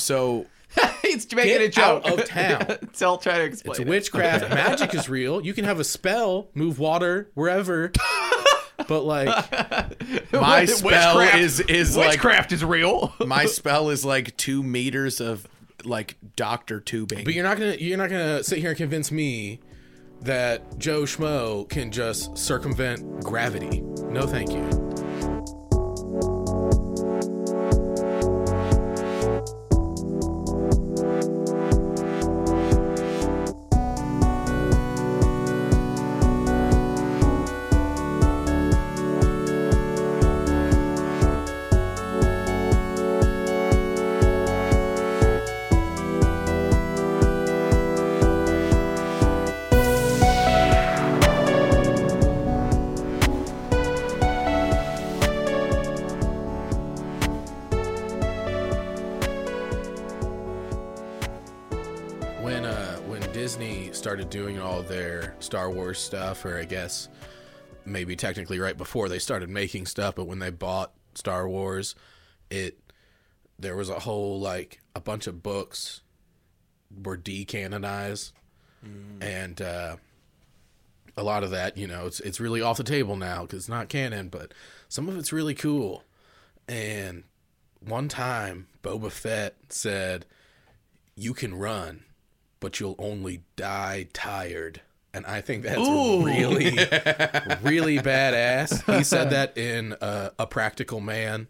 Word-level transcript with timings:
so 0.00 0.46
He's 1.02 1.32
making 1.34 1.52
Get 1.52 1.60
a 1.60 1.68
joke. 1.68 2.04
out 2.06 2.18
of 2.20 2.24
town. 2.28 2.88
Tell, 2.94 3.18
try 3.18 3.38
to 3.38 3.44
explain. 3.44 3.72
It's 3.72 3.80
it. 3.80 3.86
witchcraft. 3.86 4.48
Magic 4.50 4.94
is 4.94 5.08
real. 5.08 5.40
You 5.44 5.54
can 5.54 5.64
have 5.64 5.78
a 5.78 5.84
spell, 5.84 6.48
move 6.54 6.78
water 6.80 7.30
wherever. 7.34 7.92
But 8.88 9.02
like, 9.04 9.28
my 10.32 10.64
spell 10.64 11.16
witchcraft- 11.16 11.36
is 11.42 11.60
is 11.60 11.96
like 11.96 12.10
Witchcraft 12.10 12.52
is 12.52 12.64
real. 12.64 13.14
my 13.24 13.46
spell 13.46 13.90
is 13.90 14.04
like 14.04 14.36
two 14.36 14.62
meters 14.64 15.20
of 15.20 15.46
like 15.84 16.16
doctor 16.34 16.80
tubing. 16.80 17.24
but 17.24 17.34
you're 17.34 17.44
not 17.44 17.56
gonna 17.58 17.76
you're 17.78 17.96
not 17.98 18.10
gonna 18.10 18.42
sit 18.42 18.58
here 18.58 18.70
and 18.70 18.76
convince 18.76 19.12
me 19.12 19.60
that 20.22 20.78
Joe 20.78 21.02
Schmo 21.02 21.68
can 21.68 21.92
just 21.92 22.36
circumvent 22.36 23.22
gravity. 23.22 23.80
No, 24.08 24.26
thank 24.26 24.50
you. 24.50 24.83
Star 65.64 65.70
Wars 65.74 65.98
stuff, 65.98 66.44
or 66.44 66.58
I 66.58 66.64
guess 66.64 67.08
maybe 67.86 68.16
technically 68.16 68.58
right 68.58 68.76
before 68.76 69.08
they 69.08 69.18
started 69.18 69.48
making 69.48 69.86
stuff, 69.86 70.14
but 70.14 70.26
when 70.26 70.38
they 70.38 70.50
bought 70.50 70.92
Star 71.14 71.48
Wars, 71.48 71.94
it 72.50 72.78
there 73.58 73.74
was 73.74 73.88
a 73.88 74.00
whole 74.00 74.38
like 74.38 74.82
a 74.94 75.00
bunch 75.00 75.26
of 75.26 75.42
books 75.42 76.02
were 77.02 77.16
decanonized, 77.16 78.32
and 79.22 79.62
uh, 79.62 79.96
a 81.16 81.22
lot 81.22 81.42
of 81.42 81.50
that, 81.52 81.78
you 81.78 81.86
know, 81.86 82.04
it's 82.08 82.20
it's 82.20 82.40
really 82.40 82.60
off 82.60 82.76
the 82.76 82.84
table 82.84 83.16
now 83.16 83.42
because 83.42 83.60
it's 83.60 83.68
not 83.70 83.88
canon, 83.88 84.28
but 84.28 84.52
some 84.90 85.08
of 85.08 85.16
it's 85.16 85.32
really 85.32 85.54
cool. 85.54 86.04
And 86.68 87.22
one 87.80 88.08
time, 88.08 88.66
Boba 88.82 89.10
Fett 89.10 89.54
said, 89.70 90.26
"You 91.16 91.32
can 91.32 91.54
run, 91.54 92.04
but 92.60 92.80
you'll 92.80 92.96
only 92.98 93.44
die 93.56 94.08
tired." 94.12 94.82
And 95.14 95.24
I 95.26 95.40
think 95.40 95.62
that's 95.62 95.78
really, 95.78 96.70
really 97.62 97.98
badass. 97.98 98.96
He 98.96 99.04
said 99.04 99.30
that 99.30 99.56
in 99.56 99.92
uh, 99.94 100.30
a 100.40 100.46
Practical 100.46 101.00
Man, 101.00 101.46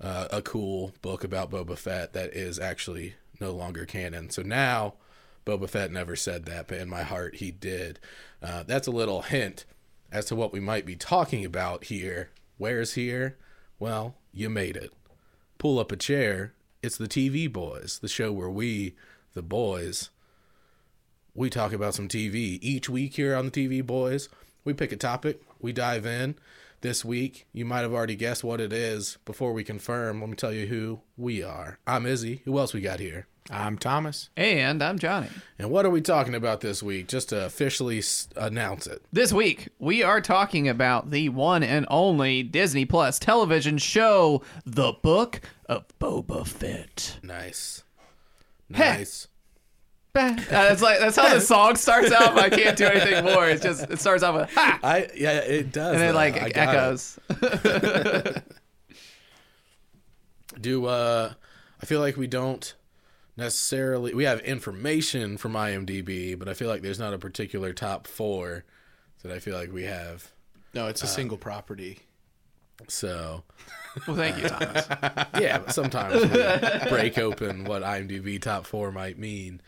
uh, 0.00 0.28
a 0.30 0.40
cool 0.40 0.94
book 1.02 1.22
about 1.22 1.50
Boba 1.50 1.76
Fett 1.76 2.14
that 2.14 2.32
is 2.34 2.58
actually 2.58 3.14
no 3.40 3.50
longer 3.50 3.84
canon. 3.84 4.30
So 4.30 4.40
now, 4.40 4.94
Boba 5.44 5.68
Fett 5.68 5.92
never 5.92 6.16
said 6.16 6.46
that, 6.46 6.66
but 6.66 6.78
in 6.78 6.88
my 6.88 7.02
heart, 7.02 7.36
he 7.36 7.50
did. 7.50 8.00
Uh, 8.42 8.62
that's 8.62 8.88
a 8.88 8.90
little 8.92 9.20
hint 9.20 9.66
as 10.10 10.24
to 10.26 10.34
what 10.34 10.52
we 10.52 10.60
might 10.60 10.86
be 10.86 10.96
talking 10.96 11.44
about 11.44 11.84
here. 11.84 12.30
Where's 12.56 12.94
here? 12.94 13.36
Well, 13.78 14.14
you 14.32 14.48
made 14.48 14.78
it. 14.78 14.92
Pull 15.58 15.78
up 15.78 15.92
a 15.92 15.96
chair. 15.96 16.54
It's 16.82 16.96
the 16.96 17.08
TV 17.08 17.52
Boys, 17.52 17.98
the 17.98 18.08
show 18.08 18.32
where 18.32 18.48
we, 18.48 18.94
the 19.34 19.42
boys, 19.42 20.08
we 21.34 21.50
talk 21.50 21.72
about 21.72 21.94
some 21.94 22.08
TV. 22.08 22.58
Each 22.62 22.88
week 22.88 23.14
here 23.14 23.34
on 23.34 23.46
the 23.46 23.50
TV 23.50 23.84
Boys, 23.84 24.28
we 24.64 24.72
pick 24.72 24.92
a 24.92 24.96
topic, 24.96 25.40
we 25.60 25.72
dive 25.72 26.06
in. 26.06 26.36
This 26.80 27.04
week, 27.04 27.46
you 27.52 27.64
might 27.64 27.80
have 27.80 27.94
already 27.94 28.14
guessed 28.14 28.44
what 28.44 28.60
it 28.60 28.72
is. 28.72 29.16
Before 29.24 29.52
we 29.54 29.64
confirm, 29.64 30.20
let 30.20 30.28
me 30.28 30.36
tell 30.36 30.52
you 30.52 30.66
who 30.66 31.00
we 31.16 31.42
are. 31.42 31.78
I'm 31.86 32.04
Izzy. 32.04 32.42
Who 32.44 32.58
else 32.58 32.74
we 32.74 32.82
got 32.82 33.00
here? 33.00 33.26
I'm 33.50 33.78
Thomas. 33.78 34.28
And 34.36 34.82
I'm 34.82 34.98
Johnny. 34.98 35.28
And 35.58 35.70
what 35.70 35.84
are 35.86 35.90
we 35.90 36.00
talking 36.02 36.34
about 36.34 36.60
this 36.60 36.82
week? 36.82 37.08
Just 37.08 37.30
to 37.30 37.44
officially 37.46 37.98
s- 37.98 38.28
announce 38.36 38.86
it. 38.86 39.02
This 39.12 39.32
week, 39.32 39.68
we 39.78 40.02
are 40.02 40.20
talking 40.20 40.68
about 40.68 41.10
the 41.10 41.30
one 41.30 41.62
and 41.62 41.86
only 41.90 42.42
Disney 42.42 42.84
Plus 42.84 43.18
television 43.18 43.76
show, 43.78 44.42
The 44.66 44.92
Book 44.92 45.40
of 45.68 45.84
Boba 45.98 46.46
Fett. 46.46 47.18
Nice. 47.22 47.82
Heh. 48.72 48.96
Nice. 48.98 49.28
Uh, 50.16 50.32
that's 50.48 50.80
like 50.80 51.00
that's 51.00 51.16
how 51.16 51.34
the 51.34 51.40
song 51.40 51.74
starts 51.74 52.12
out. 52.12 52.38
I 52.38 52.48
can't 52.48 52.76
do 52.76 52.86
anything 52.86 53.24
more. 53.24 53.48
It's 53.48 53.62
just 53.62 53.90
it 53.90 53.98
starts 54.00 54.22
off 54.22 54.36
with 54.36 54.54
ha, 54.54 54.78
I 54.82 55.08
yeah, 55.16 55.38
it 55.40 55.72
does. 55.72 55.92
and 55.94 56.00
then 56.00 56.08
though. 56.10 56.14
like 56.14 56.40
I 56.40 56.50
got 56.50 56.74
it. 56.74 56.78
echoes. 56.78 57.18
do 60.60 60.86
uh 60.86 61.32
I 61.82 61.86
feel 61.86 62.00
like 62.00 62.16
we 62.16 62.26
don't 62.26 62.74
necessarily 63.36 64.14
we 64.14 64.24
have 64.24 64.40
information 64.40 65.36
from 65.36 65.52
IMDb, 65.54 66.38
but 66.38 66.48
I 66.48 66.54
feel 66.54 66.68
like 66.68 66.82
there's 66.82 67.00
not 67.00 67.12
a 67.12 67.18
particular 67.18 67.72
top 67.72 68.06
4 68.06 68.64
that 69.22 69.32
I 69.32 69.40
feel 69.40 69.56
like 69.58 69.72
we 69.72 69.82
have. 69.82 70.30
No, 70.74 70.86
it's 70.86 71.02
a 71.02 71.06
single 71.08 71.36
property. 71.38 71.98
So, 72.88 73.42
Well, 74.06 74.16
thank 74.16 74.38
you, 74.38 74.48
Thomas. 74.48 74.86
yeah, 75.40 75.66
sometimes 75.68 76.22
we 76.22 76.88
break 76.90 77.18
open 77.18 77.64
what 77.64 77.82
IMDb 77.82 78.40
top 78.40 78.64
4 78.66 78.92
might 78.92 79.18
mean. 79.18 79.60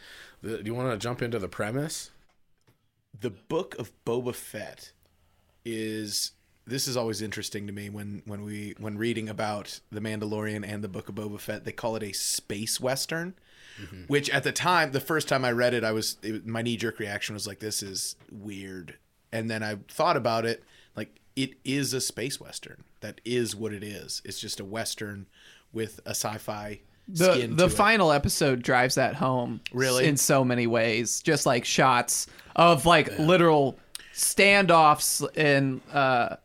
Do 0.47 0.63
you 0.65 0.75
want 0.75 0.93
to 0.93 0.97
jump 0.97 1.23
into 1.23 1.41
the 1.41 1.49
premise? 1.49 2.13
The 3.19 3.31
Book 3.31 3.75
of 3.79 3.91
Boba 4.05 4.33
Fett 4.33 4.93
is 5.65 6.33
this 6.67 6.87
is 6.87 6.97
always 6.97 7.21
interesting 7.21 7.67
to 7.67 7.73
me 7.73 7.91
when 7.91 8.23
when 8.27 8.45
we 8.45 8.75
when 8.79 8.97
reading 8.97 9.29
about 9.29 9.81
the 9.91 10.01
Mandalorian 10.01 10.65
and 10.67 10.85
the 10.85 10.89
Book 10.89 11.09
of 11.09 11.17
Boba 11.17 11.41
Fett. 11.41 11.65
They 11.65 11.73
call 11.73 11.97
it 11.97 12.03
a 12.05 12.13
space 12.13 12.81
western, 12.81 13.35
mm-hmm. 13.81 14.03
which 14.07 14.31
at 14.31 14.45
the 14.45 14.53
time, 14.53 14.93
the 14.93 15.01
first 15.01 15.27
time 15.27 15.45
I 15.45 15.51
read 15.51 15.75
it, 15.75 15.83
I 15.83 15.91
was 15.91 16.17
it, 16.23 16.47
my 16.47 16.63
knee 16.63 16.77
jerk 16.77 17.01
reaction 17.01 17.35
was 17.35 17.47
like, 17.47 17.59
"This 17.59 17.83
is 17.83 18.15
weird," 18.31 18.99
and 19.33 19.51
then 19.51 19.65
I 19.65 19.79
thought 19.89 20.17
about 20.17 20.45
it, 20.45 20.63
like 20.95 21.21
it 21.35 21.55
is 21.65 21.93
a 21.93 22.01
space 22.01 22.41
western. 22.41 22.85
That 23.01 23.21
is 23.25 23.57
what 23.57 23.73
it 23.73 23.83
is. 23.83 24.23
It's 24.25 24.41
just 24.41 24.61
a 24.61 24.65
western 24.65 25.27
with 25.73 26.01
a 26.07 26.11
sci-fi 26.11 26.81
The 27.09 27.47
the 27.49 27.57
to 27.57 27.65
it. 27.67 27.77
final 27.77 28.11
episode 28.13 28.63
drives 28.63 28.97
that 28.97 29.15
home. 29.15 29.61
Really? 29.73 30.07
in 30.07 30.17
so 30.17 30.45
many 30.45 30.67
ways. 30.67 31.21
Just 31.23 31.47
like 31.47 31.65
shots 31.65 32.27
of 32.57 32.85
like 32.87 33.19
literal 33.19 33.79
standoffs 34.15 35.23
in 35.37 35.81
uh 35.93 36.37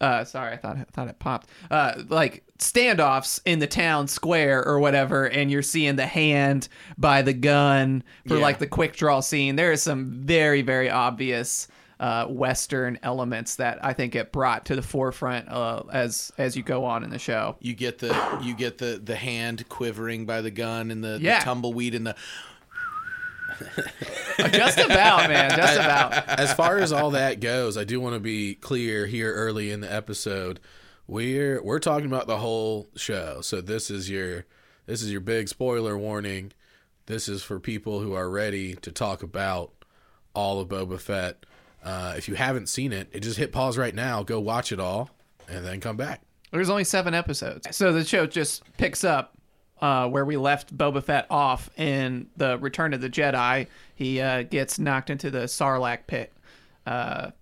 uh 0.00 0.24
sorry 0.24 0.52
i 0.52 0.56
thought 0.56 0.76
I 0.76 0.84
thought 0.92 1.08
it 1.08 1.18
popped 1.18 1.48
uh 1.70 2.02
like 2.08 2.42
standoffs 2.58 3.40
in 3.44 3.58
the 3.58 3.66
town 3.66 4.06
square 4.08 4.64
or 4.64 4.78
whatever 4.78 5.24
and 5.28 5.50
you're 5.50 5.62
seeing 5.62 5.96
the 5.96 6.06
hand 6.06 6.68
by 6.96 7.22
the 7.22 7.32
gun 7.32 8.02
for 8.28 8.36
Yeah. 8.36 8.42
like 8.42 8.58
the 8.58 8.66
quick 8.68 8.94
draw 8.96 9.20
scene 9.20 9.56
there 9.56 9.72
is 9.72 9.82
some 9.82 10.22
very 10.24 10.62
very 10.62 10.88
obvious 10.88 11.66
uh 12.00 12.26
western 12.26 12.98
elements 13.02 13.56
that 13.56 13.78
i 13.84 13.92
think 13.92 14.12
get 14.12 14.32
brought 14.32 14.64
to 14.66 14.74
the 14.74 14.82
forefront 14.82 15.48
uh 15.48 15.82
as 15.92 16.32
as 16.38 16.56
you 16.56 16.62
go 16.62 16.84
on 16.84 17.04
in 17.04 17.10
the 17.10 17.18
show 17.18 17.56
You 17.60 17.74
get 17.74 17.98
the 17.98 18.40
you 18.42 18.54
get 18.54 18.78
the 18.78 19.00
the 19.02 19.14
hand 19.16 19.68
quivering 19.68 20.26
by 20.26 20.40
the 20.40 20.50
gun 20.50 20.90
and 20.90 21.04
the, 21.04 21.18
Yeah. 21.20 21.38
the 21.38 21.44
tumbleweed 21.44 21.94
and 21.94 22.06
the 22.06 22.16
just 24.52 24.78
about 24.78 25.28
man 25.28 25.50
just 25.50 25.76
about 25.78 26.28
as 26.28 26.52
far 26.54 26.78
as 26.78 26.92
all 26.92 27.10
that 27.12 27.40
goes, 27.40 27.76
I 27.76 27.84
do 27.84 28.00
want 28.00 28.14
to 28.14 28.20
be 28.20 28.54
clear 28.54 29.06
here 29.06 29.32
early 29.32 29.70
in 29.70 29.80
the 29.80 29.92
episode. 29.92 30.60
We're 31.06 31.62
we're 31.62 31.78
talking 31.78 32.06
about 32.06 32.26
the 32.26 32.38
whole 32.38 32.88
show. 32.96 33.40
So 33.42 33.60
this 33.60 33.90
is 33.90 34.10
your 34.10 34.46
this 34.86 35.02
is 35.02 35.12
your 35.12 35.20
big 35.20 35.48
spoiler 35.48 35.96
warning. 35.96 36.52
This 37.06 37.28
is 37.28 37.42
for 37.42 37.60
people 37.60 38.00
who 38.00 38.14
are 38.14 38.30
ready 38.30 38.74
to 38.76 38.90
talk 38.90 39.22
about 39.22 39.72
all 40.34 40.60
of 40.60 40.68
Boba 40.68 40.98
Fett. 40.98 41.44
Uh, 41.84 42.14
if 42.16 42.28
you 42.28 42.34
haven't 42.34 42.68
seen 42.68 42.92
it, 42.92 43.08
it 43.12 43.20
just 43.20 43.36
hit 43.36 43.52
pause 43.52 43.76
right 43.76 43.94
now, 43.94 44.22
go 44.22 44.40
watch 44.40 44.72
it 44.72 44.80
all, 44.80 45.10
and 45.48 45.64
then 45.64 45.80
come 45.80 45.96
back. 45.96 46.22
There's 46.50 46.70
only 46.70 46.84
seven 46.84 47.14
episodes. 47.14 47.76
So 47.76 47.92
the 47.92 48.04
show 48.04 48.26
just 48.26 48.62
picks 48.78 49.04
up 49.04 49.36
uh, 49.82 50.08
where 50.08 50.24
we 50.24 50.36
left 50.36 50.76
Boba 50.76 51.02
Fett 51.02 51.26
off 51.28 51.68
in 51.78 52.28
the 52.36 52.58
Return 52.58 52.94
of 52.94 53.00
the 53.00 53.10
Jedi. 53.10 53.66
He 53.94 54.20
uh, 54.20 54.44
gets 54.44 54.78
knocked 54.78 55.10
into 55.10 55.30
the 55.30 55.40
Sarlacc 55.40 56.06
pit. 56.06 56.32
Uh, 56.86 57.32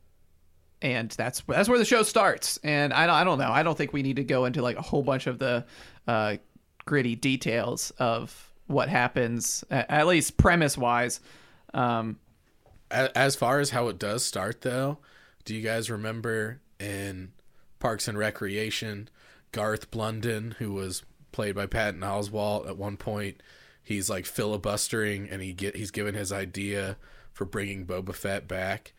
and 0.81 1.11
that's 1.11 1.43
that's 1.47 1.69
where 1.69 1.79
the 1.79 1.85
show 1.85 2.03
starts. 2.03 2.59
And 2.65 2.93
I 2.93 3.07
don't, 3.07 3.15
I 3.15 3.25
don't 3.25 3.39
know. 3.39 3.53
I 3.53 3.63
don't 3.63 3.79
think 3.79 3.93
we 3.93 4.03
need 4.03 4.17
to 4.17 4.25
go 4.25 4.47
into 4.47 4.63
like 4.63 4.77
a 4.77 4.83
whole 4.83 5.03
bunch 5.03 5.29
of 5.29 5.39
the 5.39 5.65
uh, 6.09 6.37
gritty 6.85 7.15
details 7.15 7.93
of 7.99 8.53
what 8.67 8.89
happens, 8.89 9.63
at 9.71 10.07
least 10.07 10.37
premise 10.37 10.77
wise. 10.77 11.21
Um, 11.75 12.19
As 12.93 13.37
far 13.37 13.59
as 13.59 13.71
how 13.71 13.89
it 13.89 13.99
does 13.99 14.25
start, 14.25 14.61
though, 14.61 14.99
do 15.45 15.55
you 15.55 15.63
guys 15.63 15.91
remember 15.91 16.61
in 16.79 17.33
Parks 17.79 18.07
and 18.07 18.19
Recreation, 18.19 19.09
Garth 19.51 19.91
Blunin, 19.91 20.55
who 20.55 20.73
was 20.73 21.03
played 21.33 21.55
by 21.55 21.67
Patton 21.67 22.01
Oswalt. 22.01 22.69
At 22.69 22.77
one 22.77 22.97
point, 22.97 23.43
he's 23.83 24.09
like 24.09 24.27
filibustering, 24.27 25.29
and 25.29 25.43
he 25.43 25.53
get 25.53 25.77
he's 25.77 25.91
given 25.91 26.15
his 26.15 26.33
idea 26.33 26.97
for 27.33 27.45
bringing 27.45 27.87
Boba 27.87 28.15
Fett 28.15 28.47
back, 28.47 28.93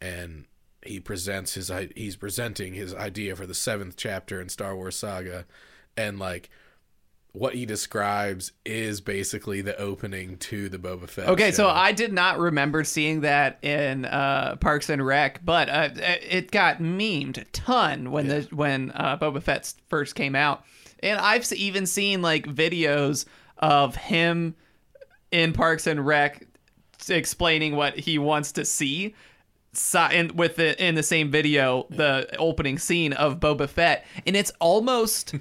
and 0.00 0.44
he 0.84 1.00
presents 1.00 1.54
his 1.54 1.70
he's 1.96 2.16
presenting 2.16 2.74
his 2.74 2.94
idea 2.94 3.34
for 3.34 3.46
the 3.46 3.54
seventh 3.54 3.96
chapter 3.96 4.40
in 4.40 4.48
Star 4.48 4.76
Wars 4.76 4.96
Saga, 4.96 5.46
and 5.96 6.18
like 6.18 6.50
what 7.32 7.54
he 7.54 7.66
describes 7.66 8.52
is 8.64 9.00
basically 9.00 9.60
the 9.60 9.78
opening 9.78 10.36
to 10.38 10.68
the 10.68 10.78
Boba 10.78 11.08
Fett. 11.08 11.28
Okay, 11.28 11.52
so. 11.52 11.68
I 11.68 11.92
did 11.92 12.12
not 12.12 12.38
remember 12.38 12.84
seeing 12.84 13.20
that 13.20 13.62
in 13.62 14.06
uh, 14.06 14.56
Parks 14.56 14.88
and 14.88 15.04
Rec, 15.04 15.44
but 15.44 15.68
uh, 15.68 15.90
it 15.94 16.50
got 16.50 16.78
memed 16.78 17.38
a 17.38 17.44
ton 17.44 18.10
when 18.10 18.28
the 18.28 18.48
when 18.52 18.90
uh, 18.94 19.18
Boba 19.18 19.42
Fett 19.42 19.72
first 19.88 20.14
came 20.14 20.34
out, 20.34 20.64
and 21.02 21.18
I've 21.18 21.50
even 21.52 21.86
seen 21.86 22.22
like 22.22 22.46
videos 22.46 23.26
of 23.58 23.94
him 23.94 24.56
in 25.30 25.52
Parks 25.52 25.86
and 25.86 26.04
Rec 26.04 26.46
explaining 27.08 27.76
what 27.76 27.98
he 27.98 28.18
wants 28.18 28.52
to 28.52 28.64
see. 28.64 29.14
Si- 29.74 29.98
and 29.98 30.32
with 30.32 30.56
the 30.56 30.82
in 30.82 30.94
the 30.94 31.02
same 31.02 31.30
video, 31.30 31.86
the 31.90 32.28
opening 32.38 32.78
scene 32.78 33.12
of 33.12 33.38
Boba 33.38 33.68
Fett, 33.68 34.06
and 34.26 34.34
it's 34.34 34.50
almost 34.60 35.34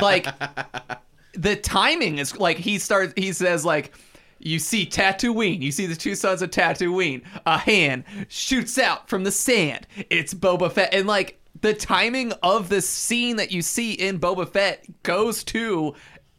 like 0.00 0.26
the 1.34 1.56
timing 1.56 2.18
is 2.18 2.36
like 2.38 2.56
he 2.56 2.78
starts 2.78 3.12
he 3.16 3.32
says 3.32 3.64
like 3.64 3.92
you 4.40 4.58
see 4.58 4.86
Tatooine, 4.86 5.60
you 5.60 5.70
see 5.70 5.86
the 5.86 5.94
two 5.94 6.14
suns 6.14 6.42
of 6.42 6.50
Tatooine, 6.50 7.22
a 7.46 7.58
hand 7.58 8.04
shoots 8.28 8.78
out 8.78 9.08
from 9.08 9.22
the 9.22 9.30
sand. 9.30 9.86
It's 10.08 10.32
Boba 10.32 10.72
Fett. 10.72 10.94
And 10.94 11.06
like 11.06 11.38
the 11.60 11.74
timing 11.74 12.32
of 12.42 12.68
the 12.68 12.80
scene 12.80 13.36
that 13.36 13.52
you 13.52 13.60
see 13.60 13.92
in 13.92 14.18
Boba 14.18 14.48
Fett 14.48 14.84
goes 15.02 15.44
to 15.44 15.94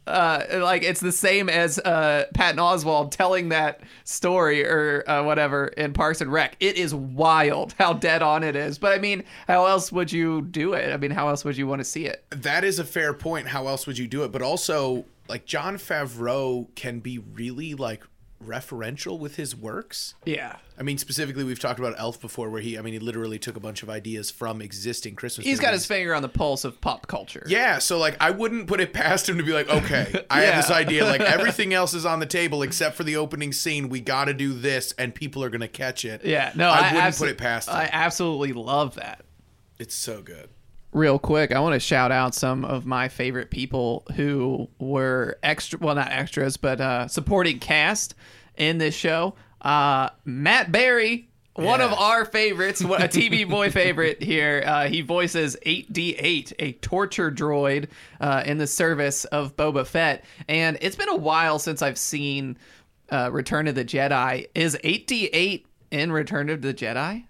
uh 0.06 0.42
like 0.54 0.82
it's 0.82 1.00
the 1.00 1.12
same 1.12 1.48
as 1.48 1.78
uh 1.78 2.24
Patton 2.34 2.58
Oswalt 2.58 3.10
telling 3.12 3.50
that 3.50 3.80
story 4.04 4.64
or 4.66 5.08
uh, 5.08 5.22
whatever 5.22 5.66
in 5.68 5.92
Parks 5.92 6.20
and 6.20 6.32
Rec. 6.32 6.56
It 6.60 6.76
is 6.76 6.94
wild 6.94 7.74
how 7.78 7.92
dead 7.92 8.22
on 8.22 8.42
it 8.42 8.56
is. 8.56 8.78
But 8.78 8.92
I 8.92 8.98
mean, 8.98 9.24
how 9.46 9.66
else 9.66 9.92
would 9.92 10.12
you 10.12 10.42
do 10.42 10.72
it? 10.72 10.92
I 10.92 10.96
mean, 10.96 11.10
how 11.12 11.28
else 11.28 11.44
would 11.44 11.56
you 11.56 11.66
want 11.66 11.80
to 11.80 11.84
see 11.84 12.06
it? 12.06 12.24
That 12.30 12.64
is 12.64 12.78
a 12.78 12.84
fair 12.84 13.14
point. 13.14 13.48
How 13.48 13.68
else 13.68 13.86
would 13.86 13.98
you 13.98 14.08
do 14.08 14.24
it? 14.24 14.32
But 14.32 14.42
also, 14.42 15.04
like 15.28 15.44
Jon 15.46 15.76
Favreau 15.76 16.66
can 16.74 17.00
be 17.00 17.18
really 17.18 17.74
like 17.74 18.02
referential 18.46 19.18
with 19.18 19.36
his 19.36 19.54
works. 19.54 20.14
Yeah. 20.24 20.56
I 20.78 20.82
mean, 20.82 20.98
specifically, 20.98 21.44
we've 21.44 21.58
talked 21.58 21.78
about 21.78 21.94
Elf 21.98 22.20
before, 22.20 22.50
where 22.50 22.60
he, 22.60 22.78
I 22.78 22.82
mean, 22.82 22.92
he 22.92 22.98
literally 22.98 23.38
took 23.38 23.56
a 23.56 23.60
bunch 23.60 23.82
of 23.82 23.90
ideas 23.90 24.30
from 24.30 24.60
existing 24.60 25.14
Christmas. 25.14 25.46
He's 25.46 25.60
got 25.60 25.72
his 25.72 25.86
finger 25.86 26.14
on 26.14 26.22
the 26.22 26.28
pulse 26.28 26.64
of 26.64 26.80
pop 26.80 27.06
culture. 27.06 27.44
Yeah, 27.46 27.78
so 27.78 27.98
like 27.98 28.16
I 28.20 28.30
wouldn't 28.30 28.66
put 28.66 28.80
it 28.80 28.92
past 28.92 29.28
him 29.28 29.38
to 29.38 29.44
be 29.44 29.52
like, 29.52 29.68
okay, 29.68 30.24
I 30.30 30.42
have 30.42 30.56
this 30.56 30.70
idea. 30.70 31.04
Like 31.04 31.20
everything 31.22 31.72
else 31.72 31.94
is 31.94 32.04
on 32.04 32.18
the 32.20 32.26
table 32.26 32.62
except 32.62 32.96
for 32.96 33.04
the 33.04 33.16
opening 33.16 33.52
scene. 33.52 33.88
We 33.88 34.00
got 34.00 34.26
to 34.26 34.34
do 34.34 34.52
this, 34.52 34.92
and 34.98 35.14
people 35.14 35.44
are 35.44 35.50
gonna 35.50 35.68
catch 35.68 36.04
it. 36.04 36.24
Yeah, 36.24 36.52
no, 36.54 36.68
I, 36.68 36.78
I, 36.78 36.92
wouldn't 36.94 37.14
abso- 37.14 37.18
put 37.18 37.28
it 37.28 37.38
past 37.38 37.68
him. 37.68 37.76
I 37.76 37.88
absolutely 37.92 38.52
love 38.52 38.96
that. 38.96 39.24
it's 39.78 39.94
so 39.94 40.22
good. 40.22 40.48
Real 40.92 41.18
quick, 41.18 41.52
I 41.52 41.60
want 41.60 41.72
to 41.72 41.80
shout 41.80 42.12
out 42.12 42.34
some 42.34 42.66
of 42.66 42.84
my 42.84 43.08
favorite 43.08 43.50
people 43.50 44.04
who 44.14 44.68
were 44.78 45.38
extra, 45.42 45.78
well, 45.78 45.94
not 45.94 46.10
extras, 46.10 46.58
but 46.58 46.82
uh, 46.82 47.08
supporting 47.08 47.58
cast 47.58 48.14
in 48.58 48.76
this 48.76 48.94
show. 48.94 49.34
Uh, 49.62 50.10
Matt 50.26 50.70
Berry, 50.70 51.30
one 51.54 51.80
Yeah. 51.80 51.86
of 51.86 51.92
our 51.94 52.26
favorites, 52.26 52.82
a 52.82 52.84
TV 53.08 53.48
boy 53.48 53.70
favorite 53.70 54.22
here. 54.22 54.62
Uh, 54.66 54.86
he 54.88 55.00
voices 55.00 55.56
8D8, 55.64 56.52
a 56.58 56.72
torture 56.72 57.30
droid 57.30 57.88
uh, 58.20 58.42
in 58.44 58.58
the 58.58 58.66
service 58.66 59.24
of 59.26 59.56
Boba 59.56 59.86
Fett. 59.86 60.24
And 60.46 60.76
it's 60.82 60.96
been 60.96 61.08
a 61.08 61.16
while 61.16 61.58
since 61.58 61.80
I've 61.80 61.96
seen 61.98 62.58
uh, 63.10 63.30
Return 63.32 63.66
of 63.66 63.74
the 63.76 63.84
Jedi. 63.84 64.46
Is 64.54 64.76
8D8 64.84 65.64
in 65.90 66.12
Return 66.12 66.50
of 66.50 66.60
the 66.60 66.74
Jedi? 66.74 67.24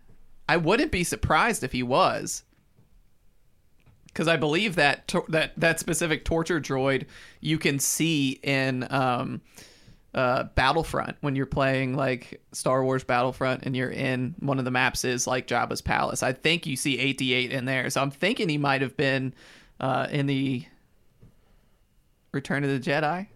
I 0.48 0.56
wouldn't 0.56 0.90
be 0.90 1.04
surprised 1.04 1.62
if 1.62 1.70
he 1.70 1.84
was 1.84 2.42
because 4.12 4.28
I 4.28 4.36
believe 4.36 4.76
that 4.76 5.08
tor- 5.08 5.24
that 5.28 5.52
that 5.56 5.80
specific 5.80 6.24
torture 6.24 6.60
droid 6.60 7.06
you 7.40 7.58
can 7.58 7.78
see 7.78 8.40
in 8.42 8.86
um, 8.90 9.40
uh, 10.14 10.44
Battlefront 10.54 11.16
when 11.20 11.36
you're 11.36 11.46
playing 11.46 11.96
like 11.96 12.42
Star 12.52 12.84
Wars 12.84 13.04
Battlefront 13.04 13.62
and 13.64 13.74
you're 13.74 13.90
in 13.90 14.34
one 14.40 14.58
of 14.58 14.64
the 14.64 14.70
maps 14.70 15.04
is 15.04 15.26
like 15.26 15.46
Jabba's 15.46 15.80
palace. 15.80 16.22
I 16.22 16.32
think 16.32 16.66
you 16.66 16.76
see 16.76 16.98
88 16.98 17.52
in 17.52 17.64
there, 17.64 17.88
so 17.90 18.02
I'm 18.02 18.10
thinking 18.10 18.48
he 18.48 18.58
might 18.58 18.82
have 18.82 18.96
been 18.96 19.34
uh, 19.80 20.08
in 20.10 20.26
the 20.26 20.64
Return 22.32 22.64
of 22.64 22.70
the 22.70 22.80
Jedi. 22.80 23.26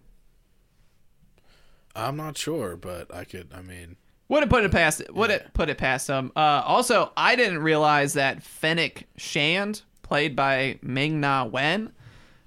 I'm 1.95 2.15
not 2.15 2.37
sure, 2.37 2.75
but 2.75 3.13
I 3.13 3.23
could. 3.23 3.49
I 3.53 3.61
mean, 3.61 3.95
Wouldn't 4.29 4.51
put 4.51 4.63
it 4.63 4.71
past 4.71 5.01
would 5.11 5.29
it 5.29 5.53
put 5.53 5.69
it 5.69 5.77
past 5.77 6.07
them. 6.07 6.31
Uh, 6.35 6.61
also, 6.65 7.11
I 7.15 7.35
didn't 7.35 7.59
realize 7.59 8.13
that 8.13 8.43
Fennec 8.43 9.07
Shand, 9.15 9.83
played 10.07 10.35
by 10.35 10.79
Ming 10.81 11.19
Na 11.19 11.45
Wen, 11.45 11.91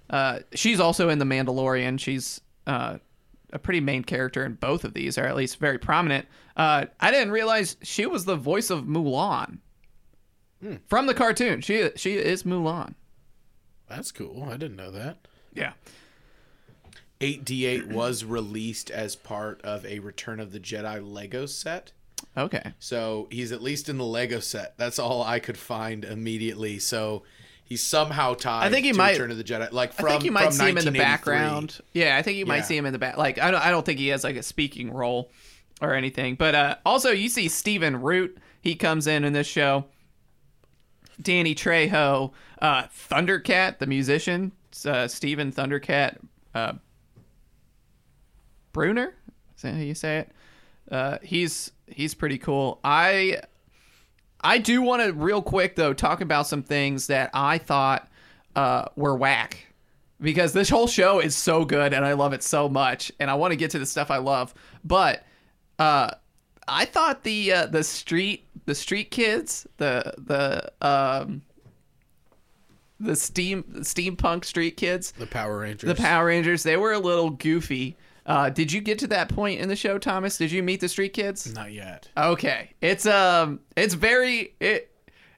uh, 0.09 0.41
she's 0.55 0.81
also 0.81 1.09
in 1.09 1.19
The 1.19 1.25
Mandalorian. 1.25 1.99
She's 2.01 2.41
uh, 2.67 2.99
a 3.53 3.59
pretty 3.59 3.81
main 3.81 4.03
character 4.03 4.45
in 4.45 4.55
both 4.55 4.85
of 4.85 4.95
these, 4.95 5.19
or 5.19 5.25
at 5.25 5.37
least 5.37 5.59
very 5.59 5.79
prominent. 5.79 6.27
Uh, 6.57 6.87
I 6.99 7.11
didn't 7.11 7.33
realize 7.33 7.77
she 7.83 8.07
was 8.07 8.25
the 8.25 8.37
voice 8.37 8.71
of 8.71 8.85
Mulan 8.85 9.59
from 10.87 11.07
the 11.07 11.15
cartoon. 11.15 11.61
She 11.61 11.91
she 11.97 12.15
is 12.17 12.43
Mulan. 12.43 12.95
that's 13.89 14.12
cool. 14.12 14.45
I 14.45 14.57
didn't 14.57 14.77
know 14.77 14.91
that. 14.91 15.27
Yeah. 15.55 15.73
8D8 17.21 17.93
was 17.93 18.25
released 18.25 18.91
as 18.91 19.15
part 19.15 19.61
of 19.62 19.85
a 19.85 19.99
Return 19.99 20.41
of 20.41 20.53
the 20.53 20.61
Jedi 20.61 21.01
Lego 21.03 21.45
set. 21.47 21.93
Okay. 22.37 22.73
So 22.79 23.29
he's 23.31 23.53
at 23.53 23.62
least 23.62 23.89
in 23.89 23.99
the 23.99 24.05
Lego 24.07 24.41
set. 24.41 24.77
That's 24.79 24.99
all 24.99 25.23
I 25.23 25.39
could 25.39 25.59
find 25.59 26.05
immediately. 26.05 26.79
So 26.79 27.23
he's 27.70 27.82
somehow 27.82 28.34
tied 28.34 28.67
I 28.67 28.70
think 28.70 28.84
he 28.84 28.93
to 28.93 28.99
might- 28.99 29.12
Return 29.12 29.31
of 29.31 29.38
the 29.38 29.44
Jedi. 29.44 29.72
Like 29.72 29.94
from 29.94 30.06
I 30.06 30.11
think 30.11 30.25
you 30.25 30.32
might 30.32 30.52
see 30.52 30.69
him 30.69 30.76
in 30.76 30.84
the 30.84 30.90
background. 30.93 31.81
Yeah, 31.94 32.17
I 32.19 32.22
think 32.22 32.37
you 32.37 32.44
might 32.44 32.56
Yeah. 32.58 32.62
see 32.64 32.76
him 32.76 32.84
in 32.84 32.93
the 32.93 32.99
back. 32.99 33.17
Like 33.17 33.38
I 33.38 33.50
don't, 33.50 33.64
I 33.64 33.70
don't 33.70 33.87
think 33.87 33.99
he 33.99 34.08
has 34.08 34.22
like 34.25 34.37
a 34.37 34.43
speaking 34.43 34.90
role 34.93 35.31
or 35.81 35.94
anything. 35.94 36.34
But 36.34 36.55
uh, 36.55 36.76
also, 36.84 37.11
you 37.11 37.31
see 37.31 37.49
Stephen 37.49 38.02
Root. 38.02 38.37
He 38.61 38.75
comes 38.75 39.06
in 39.06 39.25
in 39.25 39.32
this 39.32 39.46
show. 39.46 39.87
Danny 41.22 41.55
Trejo, 41.55 42.32
uh, 42.61 42.82
Thundercat, 42.84 43.78
the 43.78 43.87
musician, 43.87 44.52
uh, 44.84 45.06
Stephen 45.08 45.52
Thundercat 45.52 46.16
uh, 46.55 46.73
Bruner. 48.73 49.14
Is 49.56 49.62
that 49.62 49.75
how 49.75 49.81
you 49.81 49.94
say 49.94 50.19
it? 50.19 50.32
Uh, 50.90 51.18
he's 51.23 51.73
he's 51.87 52.14
pretty 52.14 52.38
cool. 52.38 52.80
I 52.85 53.40
I 54.42 54.59
do 54.59 54.82
want 54.82 55.02
to 55.02 55.12
real 55.12 55.42
quick 55.42 55.76
though 55.76 55.92
talk 55.92 56.20
about 56.20 56.47
some 56.47 56.62
things 56.62 57.06
that 57.09 57.30
I 57.35 57.59
thought 57.59 58.09
uh, 58.56 58.87
were 58.97 59.14
whack 59.16 59.66
because 60.20 60.52
this 60.52 60.68
whole 60.68 60.87
show 60.87 61.18
is 61.20 61.37
so 61.37 61.64
good 61.64 61.92
and 61.92 62.04
I 62.04 62.12
love 62.14 62.32
it 62.32 62.42
so 62.42 62.68
much 62.68 63.12
and 63.20 63.30
I 63.30 63.35
want 63.35 63.52
to 63.52 63.56
get 63.56 63.70
to 63.73 63.78
the 63.78 63.87
stuff 63.87 64.11
I 64.11 64.18
love. 64.18 64.54
But 64.85 65.25
uh, 65.78 66.11
I 66.68 66.85
thought 66.85 67.23
the 67.25 67.52
uh, 67.52 67.66
the 67.66 67.85
street 67.85 68.47
the 68.66 68.75
street 68.75 69.11
kids 69.11 69.66
the 69.78 70.14
the 70.18 70.70
um, 70.87 71.42
the 72.99 73.16
steam 73.16 73.62
steampunk 73.80 74.44
street 74.44 74.76
kids 74.76 75.12
The 75.12 75.26
Power 75.26 75.59
Rangers. 75.59 75.88
the 75.88 75.94
Power 75.94 76.26
Rangers 76.26 76.62
they 76.62 76.76
were 76.76 76.92
a 76.92 76.99
little 76.99 77.30
goofy. 77.30 77.97
Uh, 78.27 78.50
did 78.50 78.73
you 78.73 78.81
get 78.81 78.99
to 79.00 79.07
that 79.09 79.29
point 79.29 79.61
in 79.61 79.69
the 79.69 79.77
show, 79.77 79.99
Thomas? 79.99 80.37
Did 80.37 80.53
you 80.53 80.62
meet 80.62 80.81
the 80.81 80.89
street 80.89 81.12
kids? 81.12 81.53
Not 81.53 81.73
yet. 81.73 82.09
Okay, 82.17 82.71
it's 82.81 83.07
um, 83.07 83.61
it's 83.77 83.95
very 83.95 84.55
it, 84.61 84.91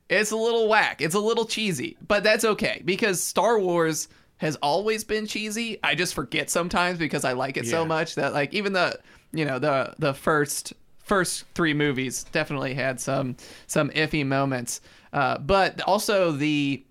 it's 0.09 0.31
a 0.31 0.37
little 0.37 0.69
whack. 0.69 1.01
It's 1.01 1.15
a 1.15 1.21
little 1.21 1.45
cheesy, 1.45 1.97
but 2.07 2.23
that's 2.23 2.45
okay 2.45 2.83
because 2.85 3.23
Star 3.23 3.59
Wars 3.59 4.09
has 4.39 4.57
always 4.57 5.05
been 5.05 5.27
cheesy. 5.27 5.79
I 5.83 5.95
just 5.95 6.15
forget 6.15 6.51
sometimes 6.51 6.99
because 6.99 7.25
I 7.25 7.33
like 7.33 7.57
it 7.57 7.67
so 7.67 7.85
much 7.85 8.17
that 8.17 8.33
like 8.33 8.53
even 8.53 8.73
the 8.73 8.99
you 9.33 9.45
know 9.45 9.59
the 9.59 9.95
the 9.99 10.13
first 10.13 10.73
first 10.99 11.45
three 11.55 11.75
movies 11.75 12.25
definitely 12.25 12.75
had 12.75 13.01
some 13.01 13.37
some 13.67 13.91
iffy 13.91 14.27
moments, 14.27 14.81
uh, 15.13 15.39
but 15.39 15.81
also 15.83 16.33
the 16.33 16.85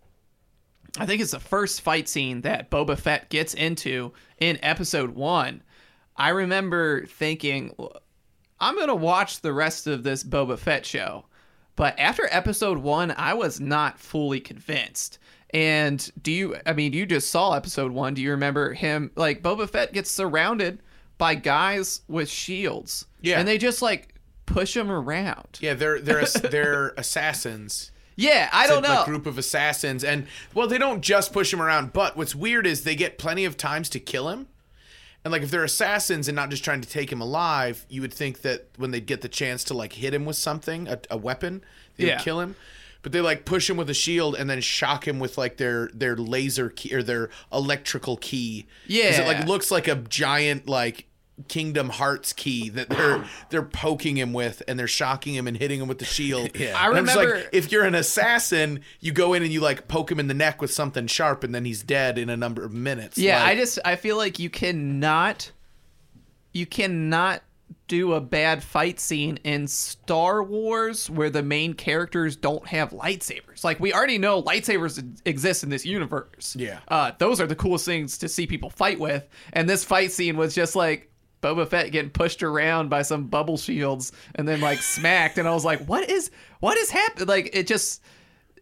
I 0.97 1.05
think 1.05 1.21
it's 1.21 1.31
the 1.31 1.39
first 1.39 1.81
fight 1.81 2.09
scene 2.09 2.41
that 2.41 2.69
Boba 2.69 2.97
Fett 2.97 3.29
gets 3.29 3.53
into 3.53 4.13
in 4.39 4.59
episode 4.61 5.11
one. 5.11 5.63
I 6.21 6.29
remember 6.29 7.07
thinking, 7.07 7.75
I'm 8.59 8.75
going 8.75 8.89
to 8.89 8.95
watch 8.95 9.41
the 9.41 9.51
rest 9.51 9.87
of 9.87 10.03
this 10.03 10.23
Boba 10.23 10.59
Fett 10.59 10.85
show. 10.85 11.25
But 11.75 11.97
after 11.99 12.27
episode 12.29 12.77
one, 12.77 13.11
I 13.17 13.33
was 13.33 13.59
not 13.59 13.97
fully 13.97 14.39
convinced. 14.39 15.17
And 15.51 16.11
do 16.21 16.31
you, 16.31 16.57
I 16.63 16.73
mean, 16.73 16.93
you 16.93 17.07
just 17.07 17.31
saw 17.31 17.53
episode 17.53 17.91
one. 17.91 18.13
Do 18.13 18.21
you 18.21 18.29
remember 18.29 18.71
him? 18.71 19.09
Like, 19.15 19.41
Boba 19.41 19.67
Fett 19.67 19.93
gets 19.93 20.11
surrounded 20.11 20.83
by 21.17 21.33
guys 21.33 22.01
with 22.07 22.29
shields. 22.29 23.07
Yeah. 23.21 23.39
And 23.39 23.47
they 23.47 23.57
just 23.57 23.81
like 23.81 24.13
push 24.45 24.77
him 24.77 24.91
around. 24.91 25.57
Yeah, 25.59 25.73
they're 25.73 25.99
they're 25.99 26.25
they're 26.51 26.89
assassins, 26.97 27.91
Yeah, 28.15 28.47
I 28.53 28.67
don't 28.67 28.83
know. 28.83 28.89
Like 28.89 29.05
group 29.05 29.25
of 29.25 29.39
assassins, 29.39 30.03
and 30.03 30.27
well, 30.53 30.67
they 30.67 30.77
don't 30.77 31.01
just 31.01 31.33
push 31.33 31.51
him 31.51 31.61
around. 31.61 31.93
But 31.93 32.15
what's 32.15 32.35
weird 32.35 32.67
is 32.67 32.83
they 32.83 32.95
get 32.95 33.17
plenty 33.17 33.45
of 33.45 33.57
times 33.57 33.89
to 33.89 33.99
kill 33.99 34.29
him. 34.29 34.47
And 35.23 35.31
like 35.31 35.43
if 35.43 35.51
they're 35.51 35.63
assassins 35.63 36.27
and 36.27 36.35
not 36.35 36.49
just 36.49 36.63
trying 36.63 36.81
to 36.81 36.89
take 36.89 37.11
him 37.11 37.21
alive, 37.21 37.85
you 37.89 38.01
would 38.01 38.13
think 38.13 38.41
that 38.41 38.65
when 38.77 38.91
they'd 38.91 39.05
get 39.05 39.21
the 39.21 39.29
chance 39.29 39.63
to 39.65 39.73
like 39.75 39.93
hit 39.93 40.13
him 40.13 40.25
with 40.25 40.35
something, 40.37 40.87
a, 40.87 40.99
a 41.11 41.17
weapon, 41.17 41.63
they'd 41.97 42.07
Yeah. 42.07 42.17
kill 42.19 42.39
him. 42.39 42.55
But 43.03 43.11
they 43.11 43.21
like 43.21 43.45
push 43.45 43.69
him 43.69 43.77
with 43.77 43.89
a 43.89 43.93
shield 43.95 44.35
and 44.35 44.49
then 44.49 44.61
shock 44.61 45.07
him 45.07 45.19
with 45.19 45.37
like 45.37 45.57
their 45.57 45.89
their 45.93 46.15
laser 46.15 46.69
key 46.69 46.93
or 46.93 47.01
their 47.03 47.29
electrical 47.51 48.17
key. 48.17 48.65
'Cause 48.87 48.95
it 48.95 49.21
Yeah. 49.21 49.27
like 49.27 49.47
looks 49.47 49.71
like 49.71 49.87
a 49.87 49.95
giant 49.95 50.67
like 50.67 51.05
Kingdom 51.47 51.89
Hearts 51.89 52.33
key 52.33 52.69
that 52.69 52.89
they're 52.89 53.23
they're 53.49 53.63
poking 53.63 54.17
him 54.17 54.33
with 54.33 54.61
and 54.67 54.77
they're 54.79 54.87
shocking 54.87 55.33
him 55.35 55.47
and 55.47 55.57
hitting 55.57 55.79
him 55.81 55.87
with 55.87 55.99
the 55.99 56.05
shield. 56.05 56.49
Yeah. 56.59 56.77
I 56.77 56.87
And 56.87 56.95
remember- 57.07 57.35
like, 57.37 57.49
if 57.53 57.71
you're 57.71 57.85
an 57.85 57.95
assassin, 57.95 58.81
you 58.99 59.11
go 59.11 59.33
in 59.33 59.43
and 59.43 59.51
you 59.51 59.61
like 59.61 59.87
poke 59.87 60.11
him 60.11 60.19
in 60.19 60.27
the 60.27 60.33
neck 60.33 60.61
with 60.61 60.71
something 60.71 61.07
sharp, 61.07 61.43
and 61.43 61.53
then 61.55 61.65
he's 61.65 61.83
dead 61.83 62.17
in 62.17 62.29
a 62.29 62.37
number 62.37 62.63
of 62.63 62.73
minutes. 62.73 63.17
Yeah, 63.17 63.39
Like, 63.43 63.49
I 63.51 63.55
just 63.59 63.79
I 63.85 63.95
feel 63.95 64.17
like 64.17 64.39
you 64.39 64.49
cannot 64.49 65.51
you 66.53 66.65
cannot 66.65 67.41
do 67.87 68.13
a 68.13 68.21
bad 68.21 68.63
fight 68.63 68.99
scene 68.99 69.37
in 69.43 69.67
Star 69.67 70.43
Wars 70.43 71.09
where 71.09 71.29
the 71.29 71.43
main 71.43 71.73
characters 71.73 72.35
don't 72.37 72.65
have 72.67 72.91
lightsabers. 72.91 73.63
Like 73.63 73.79
we 73.79 73.93
already 73.93 74.17
know 74.17 74.41
lightsabers 74.41 75.03
exist 75.25 75.63
in 75.63 75.69
this 75.69 75.85
universe. 75.85 76.55
Yeah. 76.57 76.79
Uh 76.87 77.11
those 77.17 77.41
are 77.41 77.47
the 77.47 77.55
coolest 77.55 77.85
things 77.85 78.17
to 78.19 78.29
see 78.29 78.47
people 78.47 78.69
fight 78.69 78.99
with. 78.99 79.27
And 79.53 79.69
this 79.69 79.83
fight 79.83 80.11
scene 80.11 80.37
was 80.37 80.55
just 80.55 80.75
like 80.75 81.10
Boba 81.41 81.67
Fett 81.67 81.91
getting 81.91 82.11
pushed 82.11 82.43
around 82.43 82.89
by 82.89 83.01
some 83.01 83.25
bubble 83.27 83.57
shields 83.57 84.11
and 84.35 84.47
then 84.47 84.61
like 84.61 84.79
smacked 84.81 85.37
and 85.37 85.47
I 85.47 85.53
was 85.53 85.65
like, 85.65 85.83
"What 85.85 86.09
is 86.09 86.31
what 86.59 86.77
is 86.77 86.89
happening?" 86.91 87.27
Like 87.27 87.49
it 87.53 87.67
just 87.67 88.01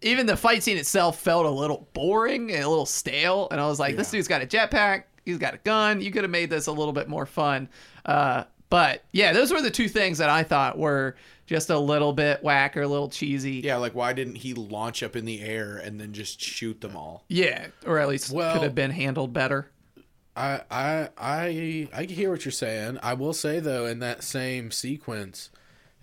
even 0.01 0.25
the 0.25 0.37
fight 0.37 0.63
scene 0.63 0.77
itself 0.77 1.19
felt 1.19 1.45
a 1.45 1.49
little 1.49 1.87
boring 1.93 2.51
and 2.53 2.63
a 2.63 2.69
little 2.69 2.85
stale. 2.85 3.49
And 3.51 3.59
I 3.59 3.67
was 3.67 3.79
like, 3.81 3.97
this 3.97 4.09
dude's 4.09 4.29
got 4.29 4.41
a 4.41 4.45
jetpack, 4.45 5.03
he's 5.25 5.37
got 5.37 5.53
a 5.53 5.57
gun. 5.57 5.99
You 5.99 6.09
could 6.11 6.23
have 6.23 6.31
made 6.31 6.49
this 6.49 6.67
a 6.67 6.71
little 6.71 6.93
bit 6.93 7.09
more 7.09 7.25
fun. 7.25 7.67
Uh, 8.05 8.45
but 8.69 9.03
yeah, 9.11 9.33
those 9.33 9.51
were 9.51 9.61
the 9.61 9.69
two 9.69 9.89
things 9.89 10.19
that 10.19 10.29
I 10.29 10.43
thought 10.43 10.77
were 10.77 11.17
just 11.47 11.69
a 11.69 11.77
little 11.77 12.13
bit 12.13 12.41
whack 12.43 12.77
or 12.77 12.83
a 12.83 12.87
little 12.87 13.09
cheesy. 13.09 13.55
yeah, 13.63 13.75
like 13.75 13.93
why 13.93 14.13
didn't 14.13 14.35
he 14.35 14.53
launch 14.53 15.03
up 15.03 15.17
in 15.17 15.25
the 15.25 15.41
air 15.41 15.75
and 15.77 15.99
then 15.99 16.13
just 16.13 16.39
shoot 16.39 16.79
them 16.79 16.95
all? 16.95 17.25
Yeah, 17.27 17.67
or 17.85 17.99
at 17.99 18.07
least 18.07 18.31
Well- 18.31 18.53
could 18.53 18.63
have 18.63 18.75
been 18.75 18.91
handled 18.91 19.33
better. 19.33 19.69
I 20.39 20.61
I 20.71 21.09
I 21.17 21.89
I 21.93 22.03
hear 22.05 22.31
what 22.31 22.45
you're 22.45 22.51
saying. 22.51 22.97
I 23.03 23.13
will 23.13 23.33
say 23.33 23.59
though, 23.59 23.85
in 23.85 23.99
that 23.99 24.23
same 24.23 24.71
sequence, 24.71 25.49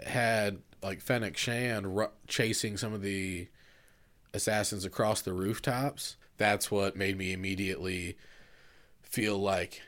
had 0.05 0.59
like 0.83 1.01
Fennec 1.01 1.37
Shand 1.37 1.87
chasing 2.29 2.77
some 2.77 2.93
of 2.93 3.03
the 3.03 3.49
assassins 4.35 4.85
across 4.85 5.23
the 5.23 5.33
rooftops. 5.33 6.17
That's 6.37 6.71
what 6.71 6.97
made 6.97 7.17
me 7.17 7.33
immediately 7.33 8.19
feel 9.03 9.39
like, 9.39 9.81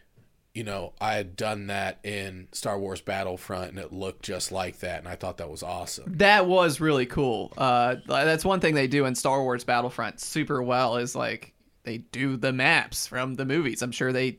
you 0.55 0.65
know, 0.65 0.95
I 0.99 1.15
had 1.15 1.37
done 1.37 1.67
that 1.67 1.99
in 2.03 2.49
Star 2.53 2.79
Wars 2.79 3.03
Battlefront, 3.03 3.71
and 3.71 3.79
it 3.79 3.93
looked 3.93 4.23
just 4.23 4.51
like 4.51 4.79
that, 4.79 5.01
and 5.01 5.07
I 5.07 5.15
thought 5.15 5.37
that 5.37 5.51
was 5.51 5.63
awesome. 5.63 6.15
That 6.17 6.47
was 6.47 6.81
really 6.81 7.05
cool. 7.05 7.53
Uh, 7.59 7.97
that's 8.07 8.47
one 8.47 8.61
thing 8.61 8.75
they 8.75 8.87
do 8.87 9.05
in 9.05 9.15
Star 9.15 9.43
Wars 9.43 9.65
Battlefront 9.65 10.21
super 10.21 10.63
well 10.63 10.97
is 10.97 11.15
like 11.15 11.53
they 11.89 11.99
do 11.99 12.37
the 12.37 12.53
maps 12.53 13.07
from 13.07 13.37
the 13.37 13.47
movies. 13.47 13.81
I'm 13.81 13.93
sure 13.93 14.13
they, 14.13 14.39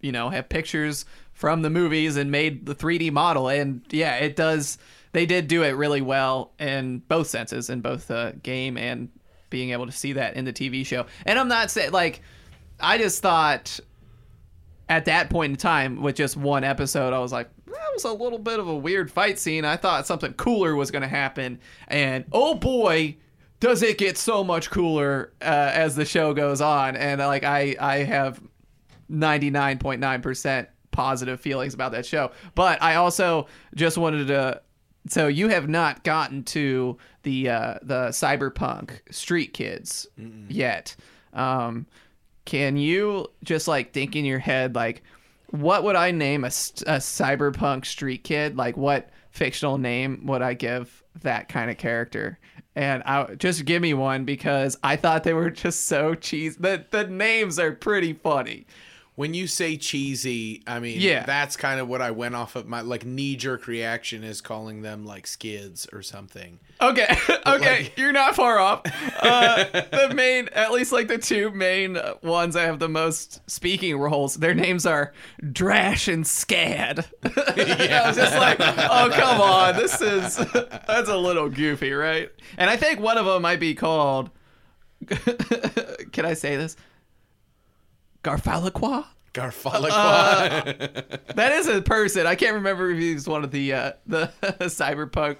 you 0.00 0.10
know, 0.10 0.30
have 0.30 0.48
pictures 0.48 1.04
from 1.32 1.62
the 1.62 1.70
movies 1.70 2.16
and 2.16 2.32
made 2.32 2.66
the 2.66 2.74
3D 2.74 3.12
model. 3.12 3.48
And 3.48 3.82
yeah, 3.90 4.16
it 4.16 4.34
does. 4.34 4.76
They 5.12 5.26
did 5.26 5.46
do 5.46 5.62
it 5.62 5.70
really 5.70 6.00
well 6.00 6.50
in 6.58 6.98
both 7.06 7.28
senses, 7.28 7.70
in 7.70 7.82
both 7.82 8.08
the 8.08 8.34
game 8.42 8.76
and 8.76 9.10
being 9.48 9.70
able 9.70 9.86
to 9.86 9.92
see 9.92 10.14
that 10.14 10.34
in 10.34 10.44
the 10.44 10.52
TV 10.52 10.84
show. 10.84 11.06
And 11.24 11.38
I'm 11.38 11.46
not 11.46 11.70
saying 11.70 11.92
like, 11.92 12.20
I 12.80 12.98
just 12.98 13.22
thought 13.22 13.78
at 14.88 15.04
that 15.04 15.30
point 15.30 15.52
in 15.52 15.56
time 15.56 16.02
with 16.02 16.16
just 16.16 16.36
one 16.36 16.64
episode, 16.64 17.12
I 17.12 17.20
was 17.20 17.32
like, 17.32 17.48
that 17.66 17.90
was 17.94 18.02
a 18.02 18.12
little 18.12 18.40
bit 18.40 18.58
of 18.58 18.66
a 18.66 18.74
weird 18.74 19.08
fight 19.08 19.38
scene. 19.38 19.64
I 19.64 19.76
thought 19.76 20.04
something 20.04 20.32
cooler 20.32 20.74
was 20.74 20.90
going 20.90 21.02
to 21.02 21.08
happen. 21.08 21.60
And 21.86 22.24
oh 22.32 22.56
boy, 22.56 23.16
does 23.60 23.82
it 23.82 23.98
get 23.98 24.18
so 24.18 24.42
much 24.42 24.70
cooler 24.70 25.32
uh, 25.42 25.70
as 25.74 25.94
the 25.94 26.04
show 26.04 26.34
goes 26.34 26.60
on. 26.60 26.96
And 26.96 27.20
like, 27.20 27.44
I, 27.44 27.76
I 27.78 27.98
have 27.98 28.40
99.9% 29.10 30.66
positive 30.90 31.40
feelings 31.40 31.74
about 31.74 31.92
that 31.92 32.06
show. 32.06 32.32
But 32.54 32.82
I 32.82 32.96
also 32.96 33.46
just 33.74 33.98
wanted 33.98 34.28
to. 34.28 34.62
So 35.08 35.28
you 35.28 35.48
have 35.48 35.68
not 35.68 36.04
gotten 36.04 36.42
to 36.44 36.98
the 37.22 37.48
uh, 37.48 37.74
the 37.80 38.08
cyberpunk 38.08 39.00
street 39.10 39.54
kids 39.54 40.06
yet. 40.50 40.94
Um, 41.32 41.86
can 42.44 42.76
you 42.76 43.28
just 43.44 43.68
like 43.68 43.92
think 43.92 44.16
in 44.16 44.24
your 44.24 44.38
head 44.38 44.74
like 44.74 45.02
what 45.50 45.84
would 45.84 45.96
i 45.96 46.10
name 46.10 46.42
a, 46.42 46.48
a 46.48 46.98
cyberpunk 46.98 47.84
street 47.84 48.24
kid 48.24 48.56
like 48.56 48.76
what 48.76 49.10
fictional 49.30 49.78
name 49.78 50.26
would 50.26 50.42
i 50.42 50.54
give 50.54 51.02
that 51.22 51.48
kind 51.48 51.70
of 51.70 51.76
character 51.76 52.38
and 52.80 53.02
i 53.04 53.34
just 53.34 53.66
give 53.66 53.82
me 53.82 53.92
one 53.92 54.24
because 54.24 54.78
i 54.82 54.96
thought 54.96 55.22
they 55.22 55.34
were 55.34 55.50
just 55.50 55.86
so 55.86 56.14
cheesy. 56.14 56.56
The, 56.58 56.84
the 56.90 57.06
names 57.06 57.58
are 57.58 57.72
pretty 57.72 58.14
funny 58.14 58.66
When 59.20 59.34
you 59.34 59.46
say 59.48 59.76
cheesy, 59.76 60.62
I 60.66 60.80
mean, 60.80 60.98
Yeah. 60.98 61.26
that's 61.26 61.54
kind 61.54 61.78
of 61.78 61.88
what 61.88 62.00
I 62.00 62.10
went 62.10 62.34
off 62.34 62.56
of. 62.56 62.66
My 62.66 62.80
like 62.80 63.04
knee 63.04 63.36
jerk 63.36 63.66
reaction 63.66 64.24
is 64.24 64.40
calling 64.40 64.80
them 64.80 65.04
like 65.04 65.26
skids 65.26 65.86
or 65.92 66.00
something. 66.00 66.58
okay 66.80 67.14
okay 67.46 67.82
like- 67.82 67.98
you're 67.98 68.12
not 68.12 68.34
far 68.34 68.58
off 68.58 68.80
uh, 69.20 69.64
the 69.90 70.14
main 70.14 70.48
at 70.54 70.72
least 70.72 70.90
like 70.90 71.08
the 71.08 71.18
two 71.18 71.50
main 71.50 71.98
ones 72.22 72.56
i 72.56 72.62
have 72.62 72.78
the 72.78 72.88
most 72.88 73.42
speaking 73.50 73.98
roles 73.98 74.36
their 74.36 74.54
names 74.54 74.86
are 74.86 75.12
drash 75.42 76.10
and 76.10 76.24
skad 76.24 77.04
yeah. 77.22 78.02
I 78.04 78.08
was 78.08 78.16
just 78.16 78.34
like, 78.36 78.56
oh 78.60 79.10
come 79.12 79.40
on, 79.42 79.76
this 79.76 80.00
is 80.00 80.36
that's 80.86 81.10
a 81.10 81.16
little 81.18 81.50
goofy, 81.50 81.92
right? 81.92 82.30
And 82.56 82.70
I 82.70 82.78
think 82.78 82.98
one 83.00 83.18
of 83.18 83.26
them 83.26 83.42
might 83.42 83.60
be 83.60 83.74
called. 83.74 84.30
Can 86.12 86.24
I 86.24 86.32
say 86.34 86.56
this? 86.56 86.76
Garfalaqua. 88.22 89.06
Garfalaqua. 89.32 91.34
That 91.34 91.52
is 91.52 91.68
a 91.68 91.82
person. 91.82 92.26
I 92.26 92.34
can't 92.34 92.54
remember 92.54 92.90
if 92.90 92.98
he's 92.98 93.28
one 93.28 93.44
of 93.44 93.50
the 93.50 93.72
uh, 93.72 93.92
the 94.06 94.32
cyberpunk 94.60 95.36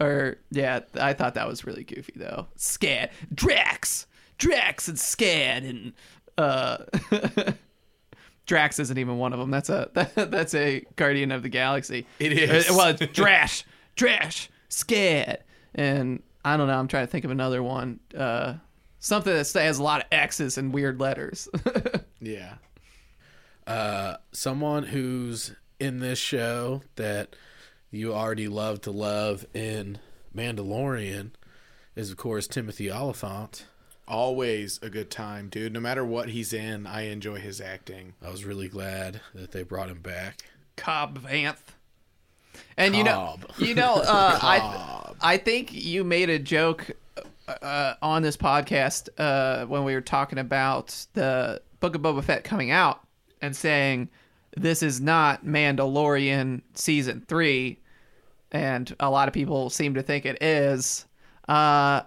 or 0.00 0.38
yeah. 0.50 0.80
I 0.94 1.12
thought 1.12 1.34
that 1.34 1.46
was 1.46 1.64
really 1.64 1.84
goofy 1.84 2.14
though. 2.16 2.46
Skad, 2.56 3.10
Drax, 3.32 4.06
Drax, 4.38 4.88
and 4.88 4.96
Skad, 4.96 5.68
and 5.68 5.92
uh, 6.38 6.78
Drax 8.46 8.78
isn't 8.78 8.98
even 8.98 9.18
one 9.18 9.32
of 9.32 9.38
them. 9.38 9.50
That's 9.50 9.68
a 9.68 9.90
that's 10.14 10.54
a 10.54 10.84
Guardian 10.96 11.32
of 11.32 11.42
the 11.42 11.48
Galaxy. 11.48 12.06
It 12.18 12.32
is. 12.32 12.70
Uh, 12.70 12.74
well, 12.74 12.88
it's 12.88 13.00
Drash, 13.00 13.64
Drash, 13.96 14.48
Skad, 14.70 15.38
and 15.74 16.22
I 16.44 16.56
don't 16.56 16.66
know. 16.66 16.78
I'm 16.78 16.88
trying 16.88 17.06
to 17.06 17.10
think 17.10 17.24
of 17.24 17.30
another 17.30 17.62
one. 17.62 18.00
Uh, 18.16 18.54
something 18.98 19.32
that 19.32 19.52
has 19.54 19.78
a 19.78 19.82
lot 19.82 20.02
of 20.02 20.06
X's 20.12 20.58
and 20.58 20.72
weird 20.72 21.00
letters. 21.00 21.48
Yeah. 22.24 22.54
Uh, 23.66 24.16
someone 24.32 24.84
who's 24.84 25.54
in 25.78 26.00
this 26.00 26.18
show 26.18 26.82
that 26.96 27.36
you 27.90 28.14
already 28.14 28.48
love 28.48 28.80
to 28.82 28.90
love 28.90 29.46
in 29.54 29.98
Mandalorian 30.34 31.30
is, 31.94 32.10
of 32.10 32.16
course, 32.16 32.46
Timothy 32.46 32.90
Olyphant. 32.90 33.66
Always 34.06 34.78
a 34.82 34.90
good 34.90 35.10
time, 35.10 35.48
dude. 35.48 35.72
No 35.72 35.80
matter 35.80 36.04
what 36.04 36.28
he's 36.28 36.52
in, 36.52 36.86
I 36.86 37.02
enjoy 37.02 37.36
his 37.36 37.60
acting. 37.60 38.14
I 38.22 38.30
was 38.30 38.44
really 38.44 38.68
glad 38.68 39.20
that 39.34 39.52
they 39.52 39.62
brought 39.62 39.88
him 39.88 40.00
back. 40.00 40.42
Cobb 40.76 41.20
Vanth. 41.20 41.56
And 42.76 42.94
you 42.94 43.02
know, 43.02 43.38
you 43.58 43.74
know, 43.74 43.94
uh, 43.94 44.38
I 44.42 44.58
Cobb. 44.58 45.16
I 45.20 45.36
think 45.38 45.72
you 45.72 46.04
made 46.04 46.28
a 46.28 46.38
joke 46.38 46.90
uh, 47.48 47.94
on 48.02 48.22
this 48.22 48.36
podcast 48.36 49.08
uh, 49.18 49.66
when 49.66 49.84
we 49.84 49.94
were 49.94 50.00
talking 50.00 50.38
about 50.38 51.06
the 51.14 51.60
Book 51.84 51.94
of 51.96 52.00
Boba 52.00 52.24
Fett 52.24 52.44
coming 52.44 52.70
out 52.70 53.00
and 53.42 53.54
saying 53.54 54.08
this 54.56 54.82
is 54.82 55.02
not 55.02 55.44
Mandalorian 55.44 56.62
season 56.72 57.22
three, 57.28 57.78
and 58.50 58.96
a 58.98 59.10
lot 59.10 59.28
of 59.28 59.34
people 59.34 59.68
seem 59.68 59.92
to 59.94 60.02
think 60.02 60.24
it 60.24 60.42
is. 60.42 61.04
Uh, 61.46 62.00